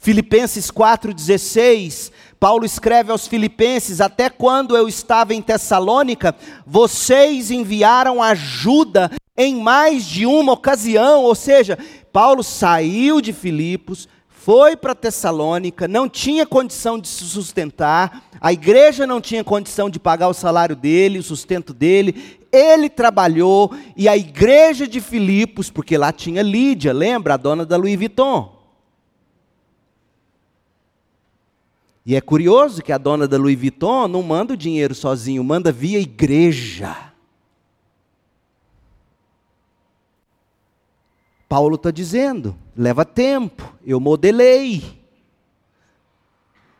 Filipenses 0.00 0.70
4,16, 0.70 2.12
Paulo 2.38 2.64
escreve 2.64 3.10
aos 3.10 3.26
Filipenses: 3.26 4.00
Até 4.00 4.30
quando 4.30 4.76
eu 4.76 4.88
estava 4.88 5.34
em 5.34 5.42
Tessalônica, 5.42 6.34
vocês 6.64 7.50
enviaram 7.50 8.22
ajuda 8.22 9.10
em 9.36 9.56
mais 9.56 10.04
de 10.04 10.24
uma 10.24 10.52
ocasião, 10.52 11.22
ou 11.22 11.34
seja, 11.34 11.78
Paulo 12.12 12.42
saiu 12.42 13.20
de 13.20 13.32
Filipos, 13.32 14.08
foi 14.40 14.76
para 14.76 14.94
Tessalônica, 14.94 15.88
não 15.88 16.08
tinha 16.08 16.46
condição 16.46 16.98
de 16.98 17.08
se 17.08 17.24
sustentar, 17.24 18.22
a 18.40 18.52
igreja 18.52 19.06
não 19.06 19.20
tinha 19.20 19.42
condição 19.42 19.90
de 19.90 19.98
pagar 19.98 20.28
o 20.28 20.32
salário 20.32 20.76
dele, 20.76 21.18
o 21.18 21.22
sustento 21.22 21.74
dele, 21.74 22.38
ele 22.52 22.88
trabalhou, 22.88 23.74
e 23.96 24.08
a 24.08 24.16
igreja 24.16 24.86
de 24.86 25.00
Filipos, 25.00 25.70
porque 25.70 25.98
lá 25.98 26.12
tinha 26.12 26.40
Lídia, 26.40 26.92
lembra? 26.92 27.34
A 27.34 27.36
dona 27.36 27.66
da 27.66 27.76
Louis 27.76 27.98
Vuitton. 27.98 28.56
E 32.06 32.14
é 32.14 32.20
curioso 32.20 32.80
que 32.80 32.92
a 32.92 32.96
dona 32.96 33.26
da 33.28 33.36
Louis 33.36 33.58
Vuitton 33.58 34.08
não 34.08 34.22
manda 34.22 34.54
o 34.54 34.56
dinheiro 34.56 34.94
sozinho, 34.94 35.42
manda 35.42 35.72
via 35.72 35.98
igreja. 35.98 37.07
Paulo 41.48 41.76
está 41.76 41.90
dizendo, 41.90 42.54
leva 42.76 43.04
tempo, 43.04 43.74
eu 43.84 43.98
modelei. 43.98 44.98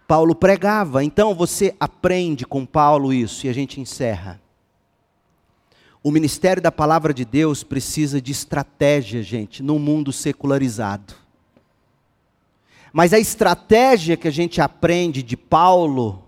Paulo 0.06 0.34
pregava, 0.34 1.02
então 1.02 1.34
você 1.34 1.74
aprende 1.80 2.44
com 2.44 2.66
Paulo 2.66 3.12
isso 3.12 3.46
e 3.46 3.48
a 3.48 3.52
gente 3.52 3.80
encerra. 3.80 4.40
O 6.02 6.10
ministério 6.10 6.62
da 6.62 6.70
palavra 6.70 7.12
de 7.12 7.24
Deus 7.24 7.62
precisa 7.64 8.20
de 8.20 8.30
estratégia, 8.30 9.22
gente, 9.22 9.62
num 9.62 9.78
mundo 9.78 10.12
secularizado. 10.12 11.14
Mas 12.92 13.12
a 13.12 13.18
estratégia 13.18 14.16
que 14.16 14.28
a 14.28 14.30
gente 14.30 14.60
aprende 14.60 15.22
de 15.22 15.36
Paulo 15.36 16.22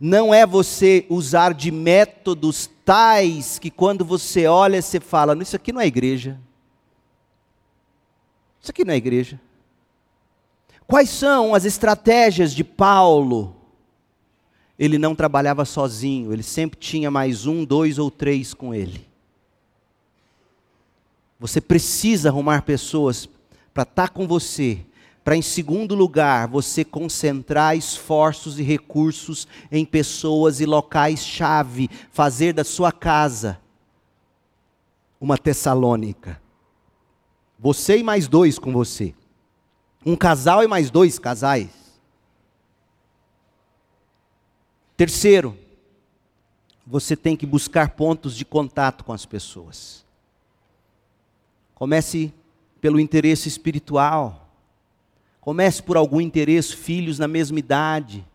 não 0.00 0.32
é 0.32 0.46
você 0.46 1.04
usar 1.10 1.52
de 1.52 1.70
métodos 1.70 2.70
tais 2.84 3.58
que 3.58 3.70
quando 3.70 4.04
você 4.04 4.46
olha, 4.46 4.80
você 4.80 4.98
fala: 4.98 5.36
Isso 5.42 5.56
aqui 5.56 5.72
não 5.72 5.80
é 5.80 5.86
igreja. 5.86 6.40
Isso 8.60 8.70
aqui 8.70 8.84
não 8.84 8.92
é 8.92 8.96
igreja. 8.96 9.40
Quais 10.86 11.08
são 11.08 11.54
as 11.54 11.64
estratégias 11.64 12.52
de 12.52 12.64
Paulo? 12.64 13.56
Ele 14.78 14.98
não 14.98 15.14
trabalhava 15.14 15.64
sozinho, 15.64 16.32
ele 16.32 16.42
sempre 16.42 16.78
tinha 16.78 17.10
mais 17.10 17.46
um, 17.46 17.64
dois 17.64 17.98
ou 17.98 18.10
três 18.10 18.52
com 18.54 18.74
ele. 18.74 19.06
Você 21.38 21.60
precisa 21.60 22.28
arrumar 22.28 22.62
pessoas 22.62 23.28
para 23.72 23.84
estar 23.84 24.08
tá 24.08 24.12
com 24.12 24.26
você, 24.26 24.84
para, 25.22 25.36
em 25.36 25.42
segundo 25.42 25.94
lugar, 25.94 26.48
você 26.48 26.84
concentrar 26.84 27.76
esforços 27.76 28.58
e 28.58 28.62
recursos 28.62 29.46
em 29.70 29.84
pessoas 29.84 30.60
e 30.60 30.66
locais-chave, 30.66 31.88
fazer 32.10 32.52
da 32.52 32.64
sua 32.64 32.90
casa 32.90 33.60
uma 35.20 35.36
Tessalônica. 35.36 36.40
Você 37.60 37.98
e 37.98 38.02
mais 38.02 38.26
dois 38.26 38.58
com 38.58 38.72
você. 38.72 39.14
Um 40.04 40.16
casal 40.16 40.64
e 40.64 40.66
mais 40.66 40.90
dois 40.90 41.18
casais. 41.18 41.68
Terceiro, 44.96 45.56
você 46.86 47.14
tem 47.14 47.36
que 47.36 47.44
buscar 47.44 47.90
pontos 47.90 48.34
de 48.34 48.46
contato 48.46 49.04
com 49.04 49.12
as 49.12 49.26
pessoas. 49.26 50.04
Comece 51.74 52.32
pelo 52.80 52.98
interesse 52.98 53.46
espiritual. 53.46 54.48
Comece 55.38 55.82
por 55.82 55.98
algum 55.98 56.20
interesse, 56.20 56.74
filhos 56.74 57.18
na 57.18 57.28
mesma 57.28 57.58
idade, 57.58 58.26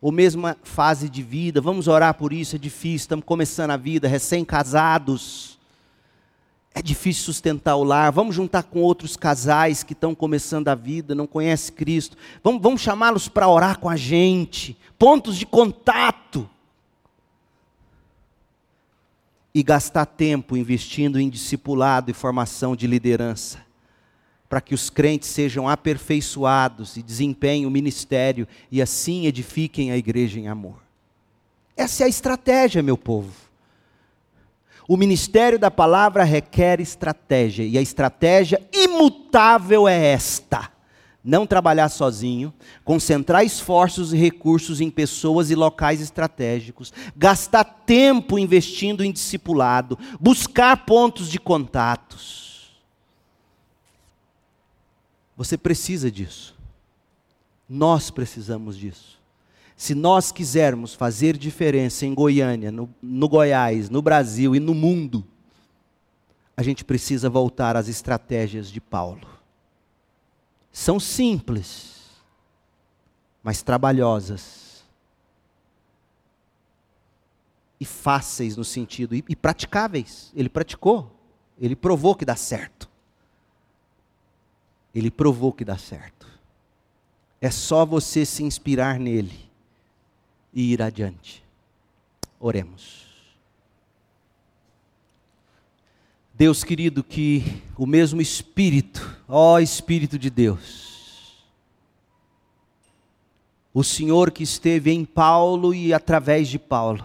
ou 0.00 0.12
mesma 0.12 0.58
fase 0.62 1.08
de 1.08 1.22
vida. 1.22 1.60
Vamos 1.60 1.88
orar 1.88 2.14
por 2.14 2.34
isso, 2.34 2.56
é 2.56 2.58
difícil, 2.58 2.96
estamos 2.96 3.24
começando 3.24 3.70
a 3.70 3.76
vida, 3.78 4.06
recém-casados. 4.08 5.55
É 6.76 6.82
difícil 6.82 7.24
sustentar 7.24 7.74
o 7.76 7.82
lar. 7.82 8.12
Vamos 8.12 8.36
juntar 8.36 8.64
com 8.64 8.82
outros 8.82 9.16
casais 9.16 9.82
que 9.82 9.94
estão 9.94 10.14
começando 10.14 10.68
a 10.68 10.74
vida, 10.74 11.14
não 11.14 11.26
conhecem 11.26 11.74
Cristo. 11.74 12.18
Vamos, 12.44 12.60
vamos 12.60 12.82
chamá-los 12.82 13.28
para 13.28 13.48
orar 13.48 13.78
com 13.78 13.88
a 13.88 13.96
gente. 13.96 14.76
Pontos 14.98 15.38
de 15.38 15.46
contato. 15.46 16.46
E 19.54 19.62
gastar 19.62 20.04
tempo 20.04 20.54
investindo 20.54 21.18
em 21.18 21.30
discipulado 21.30 22.10
e 22.10 22.14
formação 22.14 22.76
de 22.76 22.86
liderança 22.86 23.64
para 24.46 24.60
que 24.60 24.74
os 24.74 24.90
crentes 24.90 25.30
sejam 25.30 25.66
aperfeiçoados 25.66 26.98
e 26.98 27.02
desempenhem 27.02 27.64
o 27.64 27.70
ministério 27.70 28.46
e 28.70 28.82
assim 28.82 29.24
edifiquem 29.24 29.90
a 29.90 29.96
igreja 29.96 30.38
em 30.38 30.46
amor. 30.46 30.82
Essa 31.74 32.02
é 32.02 32.06
a 32.06 32.08
estratégia, 32.10 32.82
meu 32.82 32.98
povo. 32.98 33.45
O 34.88 34.96
ministério 34.96 35.58
da 35.58 35.70
palavra 35.70 36.24
requer 36.24 36.80
estratégia, 36.80 37.64
e 37.64 37.76
a 37.76 37.82
estratégia 37.82 38.60
imutável 38.72 39.88
é 39.88 40.12
esta: 40.12 40.70
não 41.24 41.46
trabalhar 41.46 41.88
sozinho, 41.88 42.54
concentrar 42.84 43.44
esforços 43.44 44.12
e 44.12 44.16
recursos 44.16 44.80
em 44.80 44.90
pessoas 44.90 45.50
e 45.50 45.54
locais 45.54 46.00
estratégicos, 46.00 46.92
gastar 47.16 47.64
tempo 47.64 48.38
investindo 48.38 49.04
em 49.04 49.12
discipulado, 49.12 49.98
buscar 50.20 50.84
pontos 50.86 51.28
de 51.28 51.40
contatos 51.40 52.46
você 55.36 55.58
precisa 55.58 56.10
disso. 56.10 56.56
Nós 57.68 58.10
precisamos 58.10 58.76
disso. 58.76 59.15
Se 59.76 59.94
nós 59.94 60.32
quisermos 60.32 60.94
fazer 60.94 61.36
diferença 61.36 62.06
em 62.06 62.14
Goiânia, 62.14 62.72
no, 62.72 62.88
no, 63.02 63.28
Goiás, 63.28 63.90
no 63.90 64.00
Brasil 64.00 64.56
e 64.56 64.60
no 64.60 64.74
mundo, 64.74 65.22
a 66.56 66.62
gente 66.62 66.82
precisa 66.82 67.28
voltar 67.28 67.76
às 67.76 67.86
estratégias 67.86 68.70
de 68.70 68.80
Paulo. 68.80 69.28
São 70.72 70.98
simples, 70.98 72.10
mas 73.42 73.60
trabalhosas. 73.60 74.82
E 77.78 77.84
fáceis 77.84 78.56
no 78.56 78.64
sentido, 78.64 79.14
e, 79.14 79.22
e 79.28 79.36
praticáveis. 79.36 80.32
Ele 80.34 80.48
praticou, 80.48 81.14
ele 81.60 81.76
provou 81.76 82.14
que 82.14 82.24
dá 82.24 82.34
certo. 82.34 82.88
Ele 84.94 85.10
provou 85.10 85.52
que 85.52 85.66
dá 85.66 85.76
certo. 85.76 86.26
É 87.42 87.50
só 87.50 87.84
você 87.84 88.24
se 88.24 88.42
inspirar 88.42 88.98
nele 88.98 89.45
e 90.56 90.72
ir 90.72 90.80
adiante. 90.80 91.44
Oremos. 92.40 93.04
Deus 96.32 96.64
querido, 96.64 97.04
que 97.04 97.62
o 97.76 97.86
mesmo 97.86 98.22
Espírito, 98.22 99.16
ó 99.28 99.58
Espírito 99.58 100.18
de 100.18 100.30
Deus, 100.30 101.46
o 103.72 103.84
Senhor 103.84 104.30
que 104.30 104.42
esteve 104.42 104.90
em 104.90 105.04
Paulo 105.04 105.74
e 105.74 105.92
através 105.92 106.48
de 106.48 106.58
Paulo, 106.58 107.04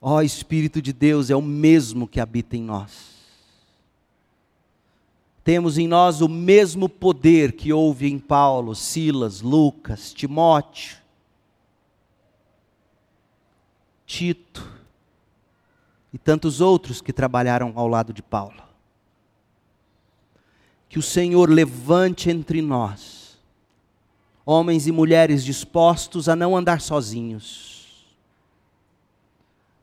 ó 0.00 0.20
Espírito 0.20 0.82
de 0.82 0.92
Deus, 0.92 1.30
é 1.30 1.36
o 1.36 1.42
mesmo 1.42 2.06
que 2.06 2.20
habita 2.20 2.56
em 2.56 2.62
nós 2.62 3.18
temos 5.48 5.78
em 5.78 5.88
nós 5.88 6.20
o 6.20 6.28
mesmo 6.28 6.90
poder 6.90 7.52
que 7.52 7.72
houve 7.72 8.06
em 8.06 8.18
Paulo, 8.18 8.74
Silas, 8.74 9.40
Lucas, 9.40 10.12
Timóteo, 10.12 10.97
Tito 14.08 14.66
e 16.12 16.18
tantos 16.18 16.60
outros 16.60 17.00
que 17.00 17.12
trabalharam 17.12 17.72
ao 17.76 17.86
lado 17.86 18.12
de 18.12 18.22
Paulo. 18.22 18.60
Que 20.88 20.98
o 20.98 21.02
Senhor 21.02 21.48
levante 21.48 22.28
entre 22.28 22.60
nós 22.60 23.38
homens 24.44 24.86
e 24.86 24.92
mulheres 24.92 25.44
dispostos 25.44 26.26
a 26.26 26.34
não 26.34 26.56
andar 26.56 26.80
sozinhos, 26.80 28.08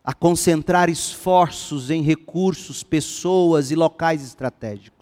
a 0.03 0.11
concentrar 0.11 0.89
esforços 0.89 1.91
em 1.91 2.01
recursos, 2.01 2.82
pessoas 2.82 3.69
e 3.69 3.76
locais 3.76 4.23
estratégicos 4.23 4.95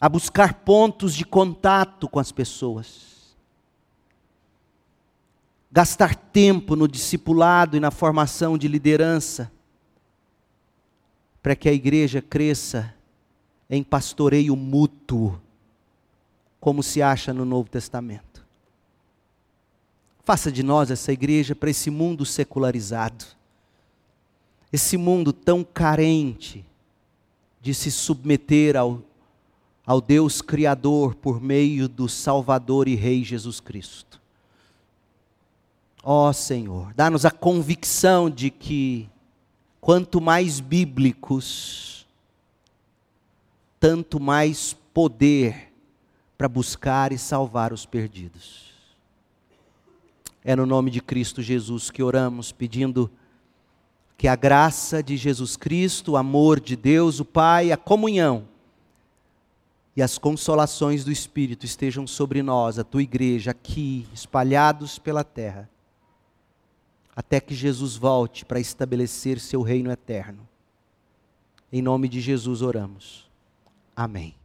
a 0.00 0.08
buscar 0.08 0.54
pontos 0.54 1.14
de 1.14 1.26
contato 1.26 2.08
com 2.08 2.18
as 2.18 2.32
pessoas, 2.32 3.09
gastar 5.70 6.14
tempo 6.14 6.74
no 6.74 6.88
discipulado 6.88 7.76
e 7.76 7.80
na 7.80 7.90
formação 7.90 8.58
de 8.58 8.66
liderança, 8.66 9.50
para 11.42 11.54
que 11.54 11.68
a 11.68 11.72
igreja 11.72 12.20
cresça 12.20 12.94
em 13.68 13.82
pastoreio 13.82 14.56
mútuo, 14.56 15.40
como 16.58 16.82
se 16.82 17.00
acha 17.00 17.32
no 17.32 17.44
Novo 17.44 17.70
Testamento. 17.70 18.44
Faça 20.24 20.50
de 20.50 20.62
nós 20.62 20.90
essa 20.90 21.12
igreja 21.12 21.54
para 21.54 21.70
esse 21.70 21.90
mundo 21.90 22.26
secularizado, 22.26 23.24
esse 24.72 24.96
mundo 24.96 25.32
tão 25.32 25.64
carente 25.64 26.64
de 27.60 27.74
se 27.74 27.90
submeter 27.90 28.76
ao 28.76 29.02
ao 29.90 30.00
Deus 30.00 30.40
Criador 30.40 31.16
por 31.16 31.40
meio 31.40 31.88
do 31.88 32.08
Salvador 32.08 32.86
e 32.86 32.94
Rei 32.94 33.24
Jesus 33.24 33.58
Cristo. 33.58 34.09
Ó 36.02 36.28
oh, 36.28 36.32
Senhor, 36.32 36.94
dá-nos 36.94 37.24
a 37.24 37.30
convicção 37.30 38.30
de 38.30 38.50
que 38.50 39.08
quanto 39.80 40.20
mais 40.20 40.60
bíblicos, 40.60 42.06
tanto 43.78 44.18
mais 44.18 44.76
poder 44.94 45.72
para 46.38 46.48
buscar 46.48 47.12
e 47.12 47.18
salvar 47.18 47.72
os 47.72 47.84
perdidos. 47.84 48.70
É 50.42 50.56
no 50.56 50.64
nome 50.64 50.90
de 50.90 51.02
Cristo 51.02 51.42
Jesus 51.42 51.90
que 51.90 52.02
oramos, 52.02 52.50
pedindo 52.50 53.10
que 54.16 54.26
a 54.26 54.36
graça 54.36 55.02
de 55.02 55.16
Jesus 55.16 55.56
Cristo, 55.56 56.12
o 56.12 56.16
amor 56.16 56.60
de 56.60 56.76
Deus, 56.76 57.20
o 57.20 57.24
Pai, 57.24 57.72
a 57.72 57.76
comunhão, 57.76 58.48
e 59.94 60.02
as 60.02 60.16
consolações 60.16 61.04
do 61.04 61.12
Espírito 61.12 61.66
estejam 61.66 62.06
sobre 62.06 62.42
nós, 62.42 62.78
a 62.78 62.84
tua 62.84 63.02
igreja, 63.02 63.50
aqui, 63.50 64.06
espalhados 64.14 64.98
pela 64.98 65.24
terra, 65.24 65.68
até 67.20 67.38
que 67.38 67.54
Jesus 67.54 67.96
volte 67.96 68.46
para 68.46 68.58
estabelecer 68.58 69.38
seu 69.38 69.60
reino 69.60 69.90
eterno. 69.90 70.48
Em 71.70 71.82
nome 71.82 72.08
de 72.08 72.18
Jesus 72.18 72.62
oramos. 72.62 73.28
Amém. 73.94 74.39